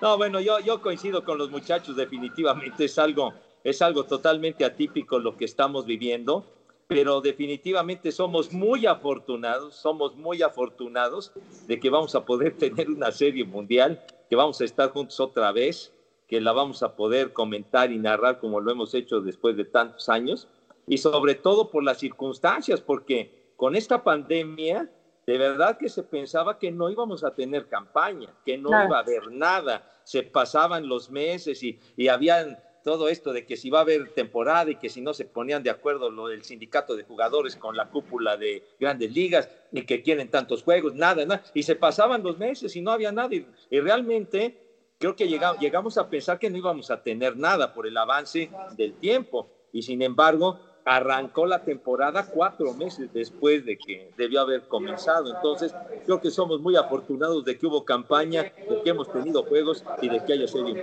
No, 0.00 0.16
bueno, 0.16 0.40
yo, 0.40 0.60
yo 0.60 0.80
coincido 0.80 1.24
con 1.24 1.38
los 1.38 1.50
muchachos, 1.50 1.96
definitivamente 1.96 2.84
es 2.84 2.98
algo, 2.98 3.34
es 3.64 3.80
algo 3.82 4.04
totalmente 4.04 4.64
atípico 4.64 5.18
lo 5.18 5.36
que 5.36 5.46
estamos 5.46 5.86
viviendo, 5.86 6.46
pero 6.86 7.20
definitivamente 7.20 8.12
somos 8.12 8.52
muy 8.52 8.86
afortunados, 8.86 9.74
somos 9.76 10.16
muy 10.16 10.42
afortunados 10.42 11.32
de 11.66 11.80
que 11.80 11.90
vamos 11.90 12.14
a 12.14 12.24
poder 12.24 12.56
tener 12.58 12.88
una 12.90 13.10
serie 13.12 13.44
mundial, 13.44 14.02
que 14.28 14.36
vamos 14.36 14.60
a 14.60 14.64
estar 14.64 14.90
juntos 14.90 15.18
otra 15.20 15.52
vez, 15.52 15.92
que 16.28 16.40
la 16.40 16.52
vamos 16.52 16.82
a 16.82 16.96
poder 16.96 17.32
comentar 17.32 17.92
y 17.92 17.98
narrar 17.98 18.38
como 18.38 18.60
lo 18.60 18.70
hemos 18.72 18.94
hecho 18.94 19.20
después 19.20 19.56
de 19.56 19.64
tantos 19.64 20.08
años, 20.08 20.48
y 20.86 20.98
sobre 20.98 21.34
todo 21.34 21.70
por 21.70 21.82
las 21.84 21.98
circunstancias, 21.98 22.80
porque 22.80 23.52
con 23.56 23.74
esta 23.76 24.02
pandemia, 24.02 24.90
de 25.26 25.38
verdad 25.38 25.78
que 25.78 25.88
se 25.88 26.02
pensaba 26.02 26.58
que 26.58 26.70
no 26.70 26.90
íbamos 26.90 27.24
a 27.24 27.34
tener 27.34 27.66
campaña, 27.68 28.28
que 28.44 28.58
no 28.58 28.68
Claro. 28.68 28.88
iba 28.88 28.96
a 28.98 29.00
haber 29.00 29.30
nada, 29.30 29.90
se 30.04 30.22
pasaban 30.22 30.86
los 30.86 31.10
meses 31.10 31.62
y, 31.62 31.78
y 31.96 32.08
habían 32.08 32.58
todo 32.84 33.08
esto 33.08 33.32
de 33.32 33.44
que 33.44 33.56
si 33.56 33.70
va 33.70 33.78
a 33.78 33.82
haber 33.82 34.10
temporada 34.10 34.70
y 34.70 34.76
que 34.76 34.88
si 34.90 35.00
no 35.00 35.14
se 35.14 35.24
ponían 35.24 35.62
de 35.64 35.70
acuerdo 35.70 36.10
lo 36.10 36.28
del 36.28 36.44
sindicato 36.44 36.94
de 36.94 37.02
jugadores 37.02 37.56
con 37.56 37.76
la 37.76 37.86
cúpula 37.86 38.36
de 38.36 38.62
grandes 38.78 39.10
ligas 39.12 39.48
y 39.72 39.82
que 39.86 40.02
quieren 40.02 40.28
tantos 40.28 40.62
juegos, 40.62 40.94
nada, 40.94 41.24
nada, 41.26 41.42
y 41.52 41.64
se 41.64 41.74
pasaban 41.74 42.22
los 42.22 42.36
meses 42.36 42.76
y 42.76 42.82
no 42.82 42.92
había 42.92 43.10
nada 43.10 43.34
y, 43.34 43.44
y 43.70 43.80
realmente 43.80 44.54
creo 44.98 45.16
que 45.16 45.26
llega- 45.26 45.56
llegamos 45.58 45.96
a 45.98 46.08
pensar 46.08 46.38
que 46.38 46.50
no 46.50 46.58
íbamos 46.58 46.90
a 46.90 47.02
tener 47.02 47.36
nada 47.36 47.72
por 47.72 47.86
el 47.86 47.96
avance 47.96 48.50
del 48.76 48.94
tiempo. 48.98 49.48
Y 49.72 49.82
sin 49.82 50.02
embargo 50.02 50.60
arrancó 50.84 51.46
la 51.46 51.64
temporada 51.64 52.26
cuatro 52.26 52.74
meses 52.74 53.12
después 53.12 53.64
de 53.64 53.78
que 53.78 54.10
debió 54.16 54.40
haber 54.42 54.62
comenzado. 54.68 55.34
Entonces, 55.34 55.74
creo 56.04 56.20
que 56.20 56.30
somos 56.30 56.60
muy 56.60 56.76
afortunados 56.76 57.44
de 57.44 57.58
que 57.58 57.66
hubo 57.66 57.84
campaña, 57.84 58.42
de 58.42 58.82
que 58.82 58.90
hemos 58.90 59.10
tenido 59.10 59.42
juegos 59.44 59.84
y 60.02 60.08
de 60.08 60.22
que 60.24 60.34
haya 60.34 60.46
serie. 60.46 60.82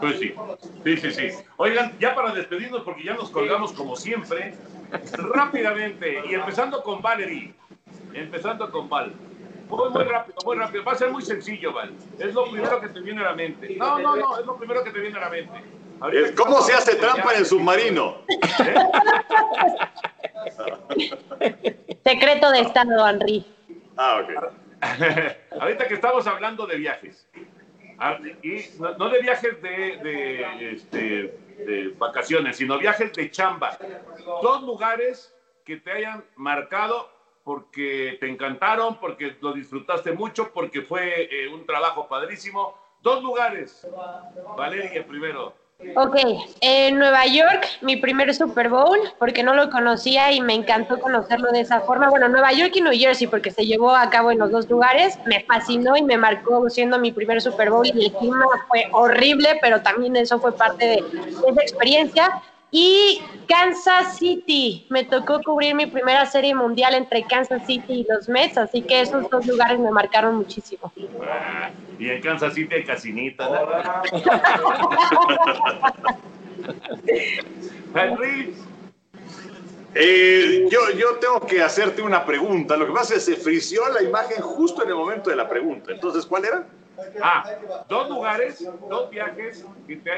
Pues 0.00 0.18
sí, 0.18 0.34
sí, 0.84 0.96
sí, 0.96 1.10
sí. 1.10 1.28
Oigan, 1.58 1.98
ya 1.98 2.14
para 2.14 2.32
despedirnos, 2.32 2.82
porque 2.82 3.04
ya 3.04 3.14
nos 3.14 3.30
colgamos 3.30 3.72
como 3.72 3.94
siempre, 3.94 4.54
rápidamente, 5.12 6.22
y 6.26 6.34
empezando 6.34 6.82
con 6.82 7.02
Valerie, 7.02 7.54
empezando 8.14 8.70
con 8.70 8.88
Val. 8.88 9.12
Muy, 9.68 9.88
muy 9.90 10.02
rápido, 10.02 10.36
muy 10.44 10.56
rápido. 10.56 10.82
Va 10.84 10.92
a 10.92 10.96
ser 10.96 11.12
muy 11.12 11.22
sencillo, 11.22 11.72
Val. 11.72 11.92
Es 12.18 12.34
lo 12.34 12.50
primero 12.50 12.80
que 12.80 12.88
te 12.88 13.00
viene 13.00 13.20
a 13.20 13.24
la 13.26 13.34
mente. 13.34 13.76
No, 13.76 13.98
no, 14.00 14.16
no, 14.16 14.38
es 14.38 14.46
lo 14.46 14.56
primero 14.56 14.82
que 14.82 14.90
te 14.90 14.98
viene 14.98 15.16
a 15.18 15.20
la 15.20 15.30
mente. 15.30 15.62
¿Cómo 16.36 16.62
se 16.62 16.72
hace 16.72 16.96
trampa 16.96 17.32
en 17.32 17.40
el 17.40 17.46
submarino? 17.46 18.22
Secreto 22.04 22.50
de 22.50 22.60
Estado, 22.60 23.08
Henry. 23.08 23.46
Ah, 23.96 24.22
ok. 24.22 24.30
Ahorita 25.60 25.86
que 25.86 25.94
estamos 25.94 26.26
hablando 26.26 26.66
de 26.66 26.76
viajes, 26.76 27.28
y 28.42 28.80
no, 28.80 28.96
no 28.96 29.10
de 29.10 29.20
viajes 29.20 29.60
de, 29.60 29.98
de, 29.98 30.72
este, 30.72 31.04
de 31.58 31.94
vacaciones, 31.98 32.56
sino 32.56 32.78
viajes 32.78 33.12
de 33.12 33.30
chamba. 33.30 33.76
Dos 34.42 34.62
lugares 34.62 35.34
que 35.66 35.76
te 35.76 35.92
hayan 35.92 36.24
marcado 36.36 37.10
porque 37.44 38.16
te 38.20 38.28
encantaron, 38.28 38.98
porque 38.98 39.36
lo 39.40 39.52
disfrutaste 39.52 40.12
mucho, 40.12 40.50
porque 40.52 40.82
fue 40.82 41.28
eh, 41.30 41.48
un 41.48 41.66
trabajo 41.66 42.08
padrísimo. 42.08 42.74
Dos 43.02 43.22
lugares. 43.22 43.86
Valeria 44.56 45.06
primero. 45.06 45.54
Ok, 45.96 46.16
en 46.60 46.98
Nueva 46.98 47.26
York, 47.26 47.66
mi 47.80 47.96
primer 47.96 48.32
Super 48.34 48.68
Bowl, 48.68 48.98
porque 49.18 49.42
no 49.42 49.54
lo 49.54 49.70
conocía 49.70 50.30
y 50.30 50.40
me 50.40 50.54
encantó 50.54 51.00
conocerlo 51.00 51.50
de 51.52 51.60
esa 51.60 51.80
forma. 51.80 52.10
Bueno, 52.10 52.28
Nueva 52.28 52.52
York 52.52 52.72
y 52.76 52.82
New 52.82 52.92
Jersey, 52.92 53.26
porque 53.26 53.50
se 53.50 53.64
llevó 53.64 53.94
a 53.96 54.10
cabo 54.10 54.30
en 54.30 54.38
los 54.38 54.50
dos 54.50 54.68
lugares, 54.68 55.18
me 55.24 55.42
fascinó 55.44 55.96
y 55.96 56.02
me 56.02 56.18
marcó 56.18 56.68
siendo 56.68 56.98
mi 56.98 57.12
primer 57.12 57.40
Super 57.40 57.70
Bowl 57.70 57.86
y 57.86 58.06
el 58.06 58.12
clima 58.12 58.46
fue 58.68 58.88
horrible, 58.92 59.58
pero 59.62 59.80
también 59.80 60.16
eso 60.16 60.38
fue 60.38 60.52
parte 60.52 60.84
de, 60.84 61.04
esa 61.48 61.62
experiencia. 61.62 62.42
Y 62.72 63.20
Kansas 63.48 64.18
City, 64.18 64.86
me 64.90 65.04
tocó 65.04 65.40
cubrir 65.42 65.74
mi 65.74 65.86
primera 65.86 66.24
serie 66.26 66.54
mundial 66.54 66.94
entre 66.94 67.24
Kansas 67.24 67.66
City 67.66 67.92
y 67.92 68.06
los 68.08 68.28
Mets, 68.28 68.58
así 68.58 68.82
que 68.82 69.00
esos 69.00 69.28
dos 69.28 69.44
lugares 69.46 69.80
me 69.80 69.90
marcaron 69.90 70.36
muchísimo. 70.36 70.92
Ah, 71.28 71.70
y 71.98 72.08
en 72.08 72.22
Kansas 72.22 72.54
City 72.54 72.76
hay 72.76 72.84
casinita. 72.84 73.48
¿no? 73.48 73.60
Henry, 77.94 78.54
Eh, 79.94 80.68
yo, 80.70 80.90
yo 80.96 81.16
tengo 81.16 81.40
que 81.40 81.62
hacerte 81.62 82.00
una 82.00 82.24
pregunta. 82.24 82.76
Lo 82.76 82.86
que 82.86 82.92
pasa 82.92 83.16
es 83.16 83.24
que 83.24 83.34
se 83.34 83.40
frició 83.40 83.88
la 83.88 84.02
imagen 84.02 84.40
justo 84.40 84.84
en 84.84 84.90
el 84.90 84.94
momento 84.94 85.30
de 85.30 85.36
la 85.36 85.48
pregunta. 85.48 85.90
Entonces, 85.92 86.24
¿cuál 86.26 86.44
era? 86.44 86.66
Ah, 87.22 87.44
dos 87.88 88.08
lugares, 88.08 88.64
dos 88.88 89.10
viajes, 89.10 89.64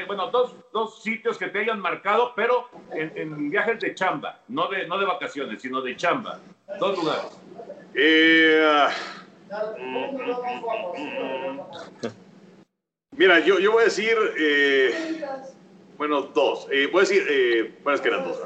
bueno, 0.07 0.29
dos, 0.31 0.55
dos 0.71 1.01
sitios 1.01 1.37
que 1.37 1.47
te 1.47 1.59
hayan 1.59 1.79
marcado, 1.79 2.33
pero 2.35 2.69
en, 2.93 3.49
viajes 3.49 3.79
de 3.79 3.93
chamba, 3.95 4.39
no 4.47 4.67
de, 4.67 4.87
no 4.87 4.97
de 4.97 5.05
vacaciones, 5.05 5.61
sino 5.61 5.81
de 5.81 5.95
chamba. 5.95 6.39
Dos 6.79 6.97
lugares. 6.97 7.39
Eh, 7.95 8.63
ah, 8.65 8.89
mira, 13.15 13.39
yo, 13.39 13.59
yo 13.59 13.71
voy 13.71 13.81
a 13.81 13.85
decir, 13.85 14.15
eh, 14.37 15.23
bueno, 15.97 16.21
dos. 16.21 16.67
Eh, 16.71 16.89
voy 16.91 16.99
a 16.99 17.07
decir, 17.07 17.25
eh, 17.29 17.73
bueno, 17.83 17.95
es 17.95 18.01
que 18.01 18.07
eran 18.07 18.23
dos. 18.23 18.37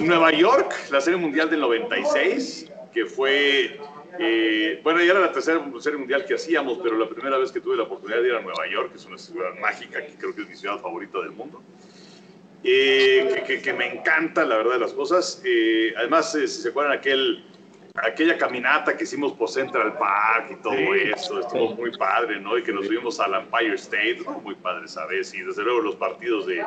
Nueva 0.00 0.30
York, 0.32 0.72
la 0.90 1.00
Serie 1.00 1.18
Mundial 1.18 1.50
del 1.50 1.60
96, 1.60 2.70
que 2.92 3.06
fue, 3.06 3.80
eh, 4.18 4.80
bueno, 4.82 5.00
ya 5.02 5.12
era 5.12 5.20
la 5.20 5.32
tercera 5.32 5.62
Serie 5.80 5.98
Mundial 5.98 6.24
que 6.24 6.34
hacíamos, 6.34 6.78
pero 6.82 6.96
la 6.98 7.08
primera 7.08 7.38
vez 7.38 7.50
que 7.52 7.60
tuve 7.60 7.76
la 7.76 7.84
oportunidad 7.84 8.20
de 8.22 8.28
ir 8.28 8.34
a 8.34 8.40
Nueva 8.40 8.66
York, 8.70 8.90
que 8.92 8.98
es 8.98 9.04
una 9.06 9.18
ciudad 9.18 9.50
mágica, 9.60 10.04
que 10.04 10.14
creo 10.14 10.34
que 10.34 10.42
es 10.42 10.48
mi 10.48 10.56
ciudad 10.56 10.78
favorita 10.80 11.20
del 11.20 11.32
mundo. 11.32 11.62
Eh, 12.62 13.28
que, 13.34 13.42
que- 13.42 13.62
que 13.62 13.72
me 13.74 13.86
encanta, 13.94 14.44
la 14.44 14.56
verdad, 14.56 14.74
de 14.74 14.78
las 14.80 14.92
cosas. 14.92 15.42
Eh, 15.44 15.92
además, 15.96 16.34
eh, 16.34 16.48
si 16.48 16.62
se 16.62 16.68
acuerdan 16.70 16.96
aquel, 16.96 17.44
aquella 17.94 18.38
caminata 18.38 18.96
que 18.96 19.04
hicimos 19.04 19.34
por 19.34 19.50
Central 19.50 19.98
Park 19.98 20.46
y 20.52 20.62
todo 20.62 20.72
Sí. 20.72 21.10
eso, 21.14 21.40
estuvo 21.40 21.74
muy 21.74 21.90
padre, 21.92 22.40
¿no? 22.40 22.56
Y 22.56 22.62
que 22.62 22.72
nos 22.72 22.86
subimos 22.86 23.20
al 23.20 23.34
Empire 23.34 23.74
State, 23.74 24.12
estuvo 24.18 24.40
muy 24.40 24.54
padre 24.54 24.86
esa 24.86 25.04
vez. 25.06 25.34
Y 25.34 25.42
desde 25.42 25.62
luego 25.62 25.80
los 25.80 25.96
partidos 25.96 26.46
de, 26.46 26.64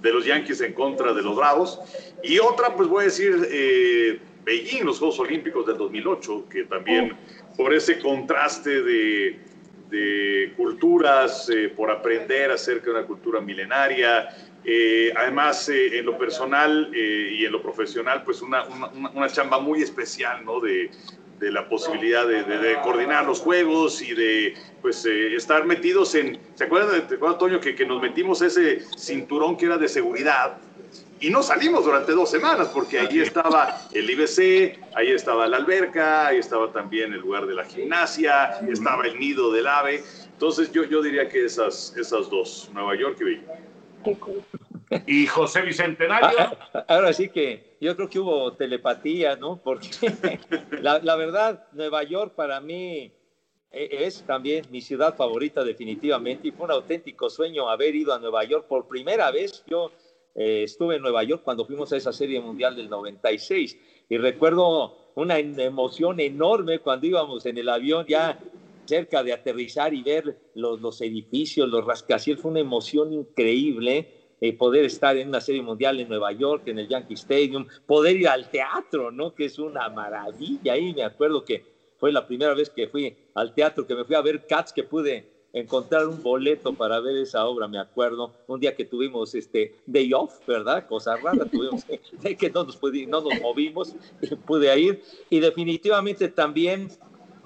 de 0.00 0.12
los 0.12 0.24
Yankees 0.24 0.62
en 0.62 0.72
contra 0.72 1.12
de 1.12 1.22
los 1.22 1.36
Bravos. 1.36 1.78
Y 2.22 2.38
otra, 2.38 2.74
pues 2.74 2.88
voy 2.88 3.02
a 3.02 3.04
decir, 3.04 3.46
eh, 3.50 4.18
Beijing, 4.44 4.84
los 4.84 4.98
Juegos 4.98 5.18
Olímpicos 5.20 5.66
del 5.66 5.76
2008, 5.78 6.46
que 6.50 6.64
también 6.64 7.16
por 7.56 7.72
ese 7.72 7.98
contraste 7.98 8.82
de, 8.82 9.40
de 9.88 10.52
culturas, 10.56 11.48
eh, 11.48 11.68
por 11.68 11.90
aprender 11.90 12.50
acerca 12.50 12.86
de 12.86 12.96
una 12.98 13.06
cultura 13.06 13.40
milenaria. 13.40 14.28
eh, 14.66 15.12
además, 15.16 15.68
eh, 15.68 15.98
en 15.98 16.06
lo 16.06 16.16
personal 16.16 16.90
eh, 16.94 17.28
y 17.38 17.44
en 17.44 17.52
lo 17.52 17.60
profesional, 17.62 18.22
pues 18.24 18.40
una, 18.40 18.64
una, 18.66 19.10
una- 19.12 19.28
chamba 19.28 19.58
muy 19.58 19.82
especial, 19.82 20.42
¿no? 20.44 20.58
De, 20.60 20.90
de 21.38 21.52
la 21.52 21.68
posibilidad 21.68 22.26
de, 22.26 22.44
de- 22.44 22.58
de 22.58 22.80
coordinar 22.80 23.26
los 23.26 23.40
juegos 23.40 24.00
y 24.00 24.14
de 24.14 24.54
pues 24.80 25.04
eh, 25.04 25.34
estar 25.34 25.66
metidos 25.66 26.14
en, 26.14 26.40
¿se 26.54 26.64
acuerdan, 26.64 26.92
de- 26.92 27.00
¿te 27.02 27.14
acuerdas, 27.16 27.38
Toño, 27.38 27.60
que, 27.60 27.74
que 27.74 27.84
nos 27.84 28.00
metimos 28.00 28.40
ese 28.40 28.80
cinturón 28.96 29.56
que 29.58 29.66
era 29.66 29.76
de 29.76 29.88
seguridad? 29.88 30.58
Y 31.24 31.30
no 31.30 31.42
salimos 31.42 31.86
durante 31.86 32.12
dos 32.12 32.30
semanas 32.30 32.68
porque 32.68 32.98
allí 32.98 33.22
estaba 33.22 33.80
el 33.94 34.10
IBC, 34.10 34.78
ahí 34.94 35.10
estaba 35.10 35.48
la 35.48 35.56
alberca, 35.56 36.26
ahí 36.26 36.36
estaba 36.36 36.70
también 36.70 37.14
el 37.14 37.20
lugar 37.20 37.46
de 37.46 37.54
la 37.54 37.64
gimnasia, 37.64 38.58
estaba 38.70 39.06
el 39.06 39.18
nido 39.18 39.50
del 39.50 39.66
ave. 39.66 40.04
Entonces 40.26 40.70
yo, 40.70 40.84
yo 40.84 41.00
diría 41.00 41.26
que 41.26 41.46
esas, 41.46 41.96
esas 41.96 42.28
dos, 42.28 42.68
Nueva 42.74 42.94
York 42.94 43.16
y 43.22 43.24
Beijing. 43.24 44.44
Y 45.06 45.26
José 45.26 45.62
Bicentenario. 45.62 46.28
Ah, 46.74 46.84
Ahora 46.88 47.10
sí 47.14 47.30
que 47.30 47.78
yo 47.80 47.96
creo 47.96 48.10
que 48.10 48.18
hubo 48.18 48.52
telepatía, 48.52 49.34
¿no? 49.34 49.56
Porque 49.56 49.88
la, 50.82 50.98
la 50.98 51.16
verdad, 51.16 51.68
Nueva 51.72 52.02
York 52.02 52.34
para 52.34 52.60
mí 52.60 53.10
e- 53.70 54.04
es 54.04 54.22
también 54.26 54.66
mi 54.70 54.82
ciudad 54.82 55.16
favorita 55.16 55.64
definitivamente 55.64 56.48
y 56.48 56.50
fue 56.50 56.66
un 56.66 56.72
auténtico 56.72 57.30
sueño 57.30 57.70
haber 57.70 57.94
ido 57.94 58.12
a 58.12 58.18
Nueva 58.18 58.44
York 58.44 58.66
por 58.68 58.86
primera 58.86 59.30
vez. 59.30 59.64
Yo 59.66 59.90
eh, 60.34 60.62
estuve 60.64 60.96
en 60.96 61.02
Nueva 61.02 61.22
York 61.24 61.42
cuando 61.44 61.64
fuimos 61.64 61.92
a 61.92 61.96
esa 61.96 62.12
serie 62.12 62.40
mundial 62.40 62.76
del 62.76 62.88
96 62.88 63.78
y 64.08 64.18
recuerdo 64.18 65.12
una 65.14 65.38
emoción 65.38 66.20
enorme 66.20 66.80
cuando 66.80 67.06
íbamos 67.06 67.46
en 67.46 67.58
el 67.58 67.68
avión 67.68 68.04
ya 68.06 68.38
cerca 68.84 69.22
de 69.22 69.32
aterrizar 69.32 69.94
y 69.94 70.02
ver 70.02 70.36
los, 70.54 70.80
los 70.80 71.00
edificios, 71.00 71.68
los 71.68 71.84
rascacielos, 71.84 72.42
fue 72.42 72.50
una 72.50 72.60
emoción 72.60 73.12
increíble 73.12 74.08
eh, 74.40 74.52
poder 74.52 74.84
estar 74.84 75.16
en 75.16 75.28
una 75.28 75.40
serie 75.40 75.62
mundial 75.62 75.98
en 76.00 76.08
Nueva 76.08 76.32
York, 76.32 76.64
en 76.66 76.78
el 76.78 76.88
Yankee 76.88 77.14
Stadium, 77.14 77.66
poder 77.86 78.16
ir 78.16 78.28
al 78.28 78.50
teatro, 78.50 79.10
¿no? 79.10 79.34
Que 79.34 79.46
es 79.46 79.58
una 79.58 79.88
maravilla. 79.88 80.74
Ahí 80.74 80.92
me 80.92 81.02
acuerdo 81.02 81.44
que 81.44 81.64
fue 81.96 82.12
la 82.12 82.26
primera 82.26 82.52
vez 82.52 82.68
que 82.68 82.88
fui 82.88 83.16
al 83.34 83.54
teatro, 83.54 83.86
que 83.86 83.94
me 83.94 84.04
fui 84.04 84.14
a 84.14 84.20
ver 84.20 84.46
Cats, 84.46 84.72
que 84.72 84.82
pude 84.82 85.33
encontrar 85.54 86.06
un 86.08 86.20
boleto 86.22 86.74
para 86.76 86.98
ver 87.00 87.16
esa 87.16 87.46
obra, 87.46 87.68
me 87.68 87.78
acuerdo, 87.78 88.34
un 88.48 88.58
día 88.58 88.74
que 88.74 88.84
tuvimos 88.84 89.34
este 89.36 89.76
day 89.86 90.12
off, 90.12 90.44
¿verdad? 90.46 90.86
Cosa 90.86 91.16
rara, 91.16 91.48
tuvimos 91.48 91.86
de 92.12 92.36
que 92.36 92.50
no 92.50 92.64
nos, 92.64 92.78
pudi- 92.78 93.06
no 93.06 93.20
nos 93.20 93.40
movimos, 93.40 93.94
y 94.20 94.34
pude 94.34 94.78
ir, 94.78 95.02
y 95.30 95.38
definitivamente 95.38 96.28
también 96.28 96.88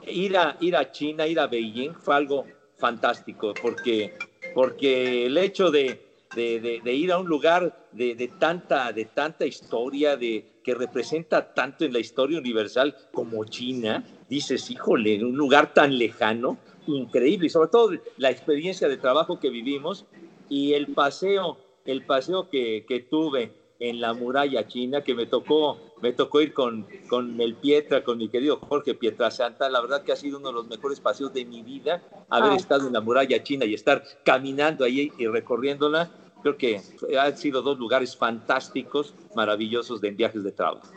ir 0.07 0.37
a, 0.39 0.57
ir 0.61 0.75
a 0.75 0.91
China, 0.91 1.27
ir 1.27 1.39
a 1.39 1.47
Beijing, 1.47 1.93
fue 1.95 2.15
algo 2.17 2.47
fantástico, 2.79 3.53
porque, 3.61 4.11
porque 4.55 5.27
el 5.27 5.37
hecho 5.37 5.71
de, 5.71 6.01
de, 6.35 6.61
de- 6.61 6.81
de 6.83 6.95
ir 6.95 7.13
a 7.13 7.19
un 7.19 7.27
lugar 7.29 7.89
de, 7.93 8.15
de 8.15 8.29
tanta, 8.29 8.91
de 8.93 9.05
tanta 9.05 9.45
historia, 9.45 10.17
de, 10.17 10.45
que 10.65 10.75
representa 10.75 11.53
tanto 11.53 11.85
en 11.85 11.93
la 11.93 11.99
historia 11.99 12.39
universal 12.39 12.95
como 13.13 13.45
China, 13.45 14.03
dices, 14.29 14.71
híjole, 14.71 15.25
un 15.25 15.37
lugar 15.37 15.73
tan 15.75 15.97
lejano, 15.99 16.59
increíble, 16.87 17.47
y 17.47 17.51
sobre 17.51 17.69
todo 17.69 17.91
la 18.17 18.31
experiencia 18.31 18.89
de 18.89 18.97
trabajo 18.97 19.39
que 19.39 19.51
vivimos 19.51 20.07
y 20.49 20.73
el 20.73 20.89
paseo, 20.95 21.59
el 21.85 22.05
paseo 22.05 22.49
que, 22.49 22.85
que 22.89 23.01
tuve 23.01 23.53
en 23.81 24.01
la 24.01 24.13
muralla 24.13 24.67
china, 24.67 25.05
que 25.05 25.15
me 25.15 25.27
tocó, 25.27 25.79
me 26.03 26.13
tocó 26.13 26.41
ir 26.41 26.53
con, 26.53 26.87
con 27.09 27.41
el 27.41 27.55
Pietra, 27.55 28.03
con 28.03 28.19
mi 28.19 28.29
querido 28.29 28.57
Jorge 28.59 28.95
Pietrasanta, 28.95 29.69
la 29.71 29.81
verdad 29.81 30.03
que 30.03 30.11
ha 30.13 30.17
sido 30.17 30.39
uno 30.39 30.49
de 30.49 30.55
los 30.55 30.67
mejores 30.67 30.99
paseos 30.99 31.33
de 31.33 31.45
mi 31.45 31.63
vida, 31.63 32.03
haber 32.29 32.53
Ah. 32.53 32.57
estado 32.57 32.87
en 32.89 32.93
la 32.93 33.01
muralla 33.01 33.41
china 33.43 33.65
y 33.65 33.75
estar 33.75 34.03
caminando 34.25 34.85
ahí 34.85 35.13
y 35.17 35.27
recorriéndola, 35.29 36.11
creo 36.43 36.57
que 36.57 36.81
han 37.21 37.37
sido 37.37 37.63
dos 37.63 37.79
lugares 37.79 38.17
fantásticos, 38.17 39.15
maravillosos 39.37 40.01
de 40.01 40.11
viajes 40.11 40.43
de 40.43 40.51
trabajo. 40.53 40.93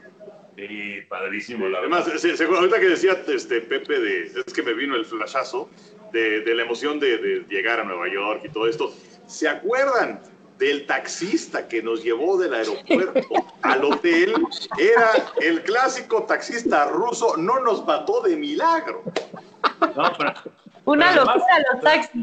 Sí, 0.57 0.99
padrísimo, 1.07 1.67
la 1.69 1.79
Además, 1.79 2.05
verdad. 2.05 2.19
se- 2.19 2.35
se- 2.37 2.43
ahorita 2.45 2.79
que 2.79 2.89
decía 2.89 3.17
este, 3.27 3.61
Pepe, 3.61 3.99
de, 3.99 4.25
es 4.45 4.53
que 4.53 4.61
me 4.61 4.73
vino 4.73 4.95
el 4.95 5.05
flashazo 5.05 5.69
de, 6.11 6.41
de 6.41 6.55
la 6.55 6.63
emoción 6.63 6.99
de, 6.99 7.17
de 7.17 7.45
llegar 7.49 7.79
a 7.79 7.83
Nueva 7.83 8.07
York 8.11 8.41
y 8.45 8.49
todo 8.49 8.67
esto. 8.67 8.93
¿Se 9.27 9.47
acuerdan 9.47 10.21
del 10.59 10.85
taxista 10.85 11.67
que 11.67 11.81
nos 11.81 12.03
llevó 12.03 12.37
del 12.37 12.53
aeropuerto 12.53 13.21
al 13.61 13.83
hotel? 13.85 14.33
Era 14.77 15.09
el 15.41 15.63
clásico 15.63 16.23
taxista 16.23 16.85
ruso, 16.89 17.37
no 17.37 17.59
nos 17.61 17.85
mató 17.85 18.21
de 18.21 18.35
milagro. 18.35 19.03
No, 19.95 20.13
pero- 20.17 20.33
Una 20.85 21.09
pero 21.11 21.21
además, 21.21 21.35
locura 21.37 21.55
los 21.73 21.81
taxis. 21.81 22.21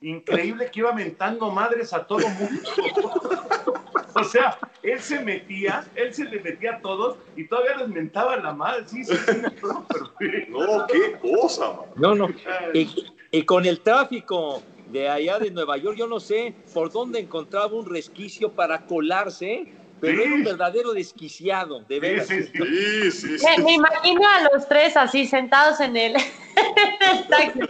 Increíble 0.00 0.70
que 0.70 0.80
iba 0.80 0.92
mentando 0.92 1.50
madres 1.50 1.92
a 1.92 2.06
todo 2.06 2.28
mundo. 2.28 2.70
O 4.18 4.24
sea, 4.24 4.58
él 4.82 4.98
se 5.02 5.20
metía, 5.20 5.84
él 5.94 6.14
se 6.14 6.24
le 6.24 6.40
metía 6.40 6.76
a 6.76 6.80
todos 6.80 7.18
y 7.36 7.46
todavía 7.46 7.76
les 7.76 7.88
mentaba 7.88 8.34
la 8.38 8.54
madre. 8.54 8.88
Sí, 8.88 9.04
sí, 9.04 9.14
sí, 9.14 9.32
perfecto. 9.60 10.58
No, 10.58 10.86
qué 10.86 11.18
cosa, 11.20 11.72
man. 11.72 11.84
No, 11.96 12.14
no. 12.14 12.28
Y, 12.72 12.88
y 13.30 13.42
con 13.42 13.66
el 13.66 13.80
tráfico 13.82 14.62
de 14.86 15.10
allá 15.10 15.38
de 15.38 15.50
Nueva 15.50 15.76
York, 15.76 15.98
yo 15.98 16.06
no 16.06 16.18
sé 16.18 16.54
por 16.72 16.90
dónde 16.90 17.18
encontraba 17.20 17.66
un 17.66 17.84
resquicio 17.84 18.50
para 18.54 18.86
colarse, 18.86 19.70
pero 20.00 20.16
Sí. 20.16 20.22
era 20.24 20.34
un 20.34 20.44
verdadero 20.44 20.92
desquiciado, 20.94 21.80
de 21.80 22.00
veras. 22.00 22.26
Sí, 22.26 22.42
sí, 22.42 22.50
sí. 22.54 22.62
Sí, 22.64 23.10
sí, 23.10 23.38
sí. 23.38 23.46
Me, 23.58 23.64
me 23.64 23.72
imagino 23.74 24.22
a 24.26 24.48
los 24.54 24.66
tres 24.66 24.96
así 24.96 25.26
sentados 25.26 25.78
en 25.80 25.94
el, 25.94 26.16
en 26.16 27.18
el 27.18 27.26
taxi. 27.28 27.60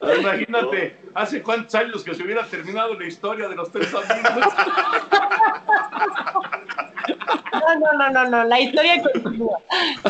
Imagínate, 0.00 0.96
hace 1.14 1.42
cuántos 1.42 1.74
años 1.74 2.04
que 2.04 2.14
se 2.14 2.22
hubiera 2.22 2.44
terminado 2.46 2.94
la 2.94 3.06
historia 3.06 3.48
de 3.48 3.56
los 3.56 3.70
tres 3.72 3.92
amigos. 3.94 4.54
No, 7.52 7.74
no, 7.80 7.92
no, 7.98 8.10
no, 8.10 8.30
no, 8.30 8.44
la 8.44 8.60
historia 8.60 9.02
continúa. 9.02 9.58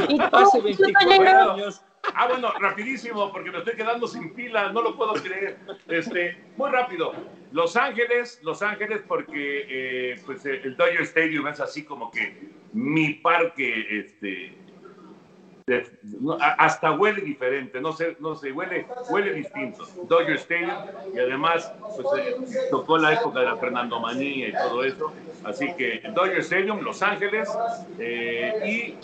¿Y 0.08 0.20
Hace 0.20 0.58
tú, 0.58 0.64
24 0.64 1.08
Toñero? 1.16 1.52
años. 1.52 1.82
Ah, 2.14 2.28
bueno, 2.28 2.52
rapidísimo, 2.60 3.32
porque 3.32 3.50
me 3.50 3.58
estoy 3.58 3.74
quedando 3.74 4.06
sin 4.06 4.32
pila, 4.34 4.70
no 4.72 4.82
lo 4.82 4.96
puedo 4.96 5.14
creer. 5.14 5.58
Este, 5.88 6.38
muy 6.56 6.70
rápido. 6.70 7.12
Los 7.52 7.76
Ángeles, 7.76 8.40
Los 8.42 8.62
Ángeles, 8.62 9.02
porque 9.08 9.66
eh, 9.68 10.20
pues 10.24 10.44
el 10.46 10.76
Dodger 10.76 11.02
Stadium 11.02 11.48
es 11.48 11.60
así 11.60 11.84
como 11.84 12.10
que 12.10 12.38
mi 12.72 13.14
parque, 13.14 14.00
este, 14.00 14.56
hasta 16.58 16.92
huele 16.92 17.22
diferente, 17.22 17.80
no 17.80 17.92
sé, 17.92 18.16
no 18.20 18.36
sé, 18.36 18.52
huele, 18.52 18.86
huele 19.10 19.32
distinto. 19.32 19.84
Dodger 20.04 20.36
Stadium 20.36 20.70
y 21.12 21.18
además 21.18 21.72
pues, 21.96 22.06
eh, 22.24 22.36
tocó 22.70 22.98
la 22.98 23.14
época 23.14 23.40
de 23.40 23.46
la 23.46 23.56
Fernando 23.56 23.98
Manía 23.98 24.48
y 24.48 24.52
todo 24.52 24.84
eso, 24.84 25.12
así 25.42 25.74
que 25.74 26.02
Dodger 26.14 26.38
Stadium, 26.38 26.82
Los 26.82 27.02
Ángeles 27.02 27.48
eh, 27.98 28.52
y 28.64 28.94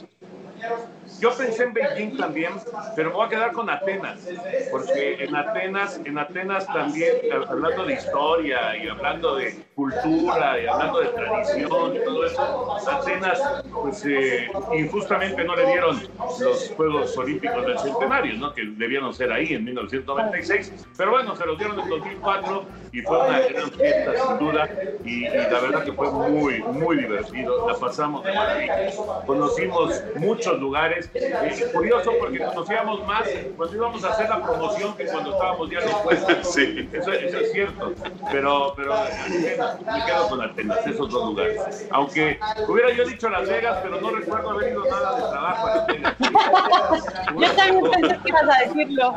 yo 1.21 1.37
pensé 1.37 1.65
en 1.65 1.73
Beijing 1.73 2.17
también, 2.17 2.53
pero 2.97 3.11
me 3.11 3.17
voy 3.17 3.27
a 3.27 3.29
quedar 3.29 3.53
con 3.53 3.71
Atenas, 3.71 4.29
porque 4.71 5.23
en 5.23 5.37
Atenas, 5.37 6.01
en 6.05 6.19
Atenas 6.19 6.67
también, 6.67 7.17
hablando 7.49 7.85
de 7.85 7.95
historia 7.95 8.77
y 8.77 8.89
hablando 8.89 9.37
de 9.37 9.65
cultura 9.75 10.61
y 10.61 10.67
hablando 10.67 11.01
de 11.01 11.09
tradición 11.09 11.97
y 11.97 12.05
todo 12.05 12.27
eso, 12.27 12.77
Atenas, 12.89 13.41
pues 13.73 14.05
eh, 14.07 14.51
injustamente 14.77 15.45
no 15.45 15.55
le 15.55 15.67
dieron 15.67 16.03
los 16.41 16.73
Juegos 16.77 17.17
Olímpicos 17.17 17.67
del 17.67 17.79
Centenario, 17.79 18.35
¿no? 18.39 18.53
que 18.53 18.65
debieron 18.65 19.15
ser 19.15 19.33
ahí 19.33 19.55
en 19.55 19.65
1996, 19.65 20.73
pero 20.97 21.13
bueno, 21.13 21.37
se 21.37 21.47
los 21.47 21.59
dieron 21.59 21.79
en 21.79 21.89
2004 21.89 22.65
y 22.93 23.03
fue 23.03 23.19
una 23.19 23.41
gran 23.41 23.71
fiesta 23.71 24.13
sin 24.27 24.39
duda 24.39 24.69
y, 25.05 25.27
y 25.27 25.29
la 25.29 25.61
verdad 25.61 25.85
que 25.85 25.93
fue 25.93 26.11
muy, 26.11 26.63
muy 26.63 26.97
divertido, 26.97 27.69
la 27.69 27.75
pasamos 27.75 28.25
de 28.25 28.35
maravilla, 28.35 28.91
conocimos 29.27 30.03
muchos 30.17 30.52
lugares, 30.59 31.11
es 31.15 31.65
curioso 31.73 32.13
porque 32.19 32.39
conocíamos 32.39 33.07
más 33.07 33.29
cuando 33.57 33.77
íbamos 33.77 34.05
a 34.05 34.11
hacer 34.11 34.29
la 34.29 34.43
promoción 34.43 34.97
que 34.97 35.07
cuando 35.07 35.33
estábamos 35.33 35.71
ya 35.71 35.79
en 35.81 35.89
el 35.89 35.95
puesto. 36.03 36.45
Sí. 36.45 36.89
Eso, 36.93 37.13
eso 37.13 37.39
es 37.39 37.53
cierto, 37.53 37.93
pero, 38.31 38.75
pero 38.77 38.95
Atenas, 38.95 39.81
me 39.81 40.05
quedo 40.05 40.29
con 40.29 40.43
Atenas, 40.43 40.87
esos 40.87 41.11
dos 41.11 41.27
lugares. 41.27 41.87
Aunque 41.91 42.39
hubiera 42.69 42.91
yo 42.93 43.05
dicho 43.07 43.29
Las 43.29 43.49
Vegas, 43.49 43.79
pero 43.83 44.01
no 44.01 44.11
recuerdo 44.11 44.51
haber 44.51 44.73
ido 44.73 44.85
nada 44.85 45.17
de 45.17 45.31
trabajo 45.31 45.67
a 45.67 45.77
Las 45.77 45.87
Vegas. 45.87 46.17
Yo 47.39 47.53
también 47.53 47.91
pensé 47.91 48.19
que 48.23 48.29
ibas 48.29 48.49
a 48.49 48.59
decirlo. 48.67 49.15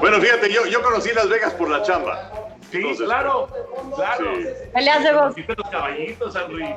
Bueno, 0.00 0.20
fíjate, 0.20 0.52
yo, 0.52 0.66
yo 0.66 0.82
conocí 0.82 1.12
Las 1.14 1.28
Vegas 1.28 1.54
por 1.54 1.68
la 1.70 1.82
chamba. 1.82 2.30
Sí, 2.70 2.82
claro, 2.98 3.48
claro. 3.96 4.32
Peleas 4.74 5.02
de. 5.02 5.12
Conociste 5.12 5.54
los 5.56 5.70
caballitos, 5.70 6.36
Henry. 6.36 6.74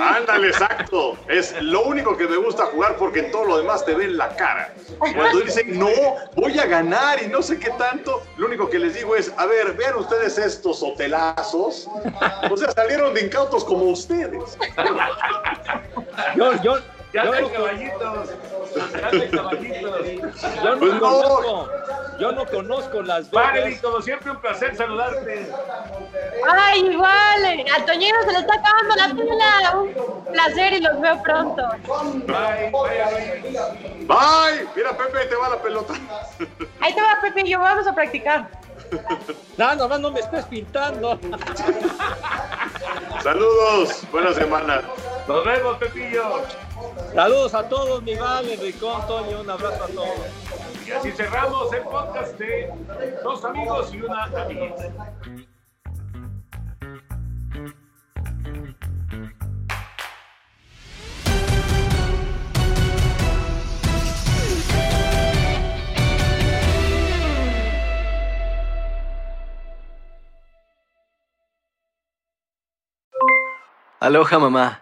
Ándale, 0.00 0.48
exacto. 0.48 1.16
Es 1.26 1.60
lo 1.60 1.82
único 1.82 2.16
que 2.16 2.28
me 2.28 2.36
gusta 2.36 2.51
jugar 2.66 2.96
porque 2.96 3.20
en 3.20 3.30
todo 3.30 3.44
lo 3.44 3.58
demás 3.58 3.84
te 3.84 3.94
ven 3.94 4.16
la 4.16 4.34
cara. 4.36 4.74
Cuando 4.98 5.40
dicen, 5.40 5.78
no, 5.78 5.88
voy 6.34 6.58
a 6.58 6.66
ganar 6.66 7.22
y 7.22 7.28
no 7.28 7.42
sé 7.42 7.58
qué 7.58 7.70
tanto, 7.70 8.22
lo 8.36 8.46
único 8.46 8.68
que 8.68 8.78
les 8.78 8.94
digo 8.94 9.16
es, 9.16 9.32
a 9.36 9.46
ver, 9.46 9.72
vean 9.74 9.96
ustedes 9.96 10.38
estos 10.38 10.82
hotelazos. 10.82 11.88
O 12.50 12.56
sea, 12.56 12.70
salieron 12.72 13.14
de 13.14 13.22
incautos 13.22 13.64
como 13.64 13.84
ustedes. 13.86 14.58
Yo, 16.36 16.62
yo, 16.62 16.76
Ya 17.12 17.24
no, 17.24 17.32
caballitos. 17.52 18.30
Ya 18.74 19.30
caballitos. 19.30 20.06
yo 20.62 20.74
no 20.74 20.78
Pues 20.78 20.94
no. 20.94 21.00
conozco, 21.00 21.70
yo 22.18 22.32
no 22.32 22.46
conozco 22.46 23.02
Las 23.02 23.30
Vale, 23.30 23.78
como 23.82 24.00
siempre, 24.00 24.30
un 24.30 24.40
placer 24.40 24.74
saludarte. 24.76 25.50
Ay, 26.50 26.80
igual. 26.86 27.64
A 27.76 27.84
Toñero 27.84 28.22
se 28.24 28.32
le 28.32 28.38
está 28.38 28.54
acabando 28.54 28.96
la 28.96 29.08
pila. 29.08 29.78
Un 29.78 30.24
placer 30.32 30.72
y 30.72 30.80
los 30.80 31.00
veo 31.00 31.22
pronto. 31.22 31.62
Bye, 32.26 32.70
bye. 32.70 33.42
Bye. 34.06 34.68
Mira, 34.74 34.96
Pepe, 34.96 35.26
te 35.26 35.34
va 35.36 35.50
la 35.50 35.58
pelota. 35.60 35.94
Ahí 36.80 36.94
te 36.94 37.02
va, 37.02 37.18
Pepe 37.20 37.42
y 37.44 37.50
yo. 37.50 37.60
Vamos 37.60 37.86
a 37.86 37.94
practicar. 37.94 38.48
No, 39.56 39.74
nomás 39.74 40.00
no 40.00 40.10
me 40.10 40.20
estés 40.20 40.44
pintando. 40.46 41.18
Saludos. 43.22 44.02
Buena 44.10 44.32
semana. 44.32 44.82
Nos 45.28 45.44
vemos, 45.44 45.76
Pepillo. 45.78 46.42
Saludos 47.14 47.54
a 47.54 47.68
todos, 47.68 48.02
mi 48.02 48.14
Vale, 48.14 48.54
Enricón, 48.54 49.06
Toño, 49.06 49.40
un 49.40 49.50
abrazo 49.50 49.84
a 49.84 49.88
todos. 49.88 50.08
Y 50.86 50.90
así 50.90 51.12
cerramos 51.12 51.72
el 51.72 51.82
podcast 51.82 52.38
de 52.38 52.72
dos 53.22 53.44
amigos 53.44 53.92
y 53.94 54.02
una 54.02 54.24
amiguita. 54.24 54.90
Aloha 74.02 74.38
mamá, 74.40 74.81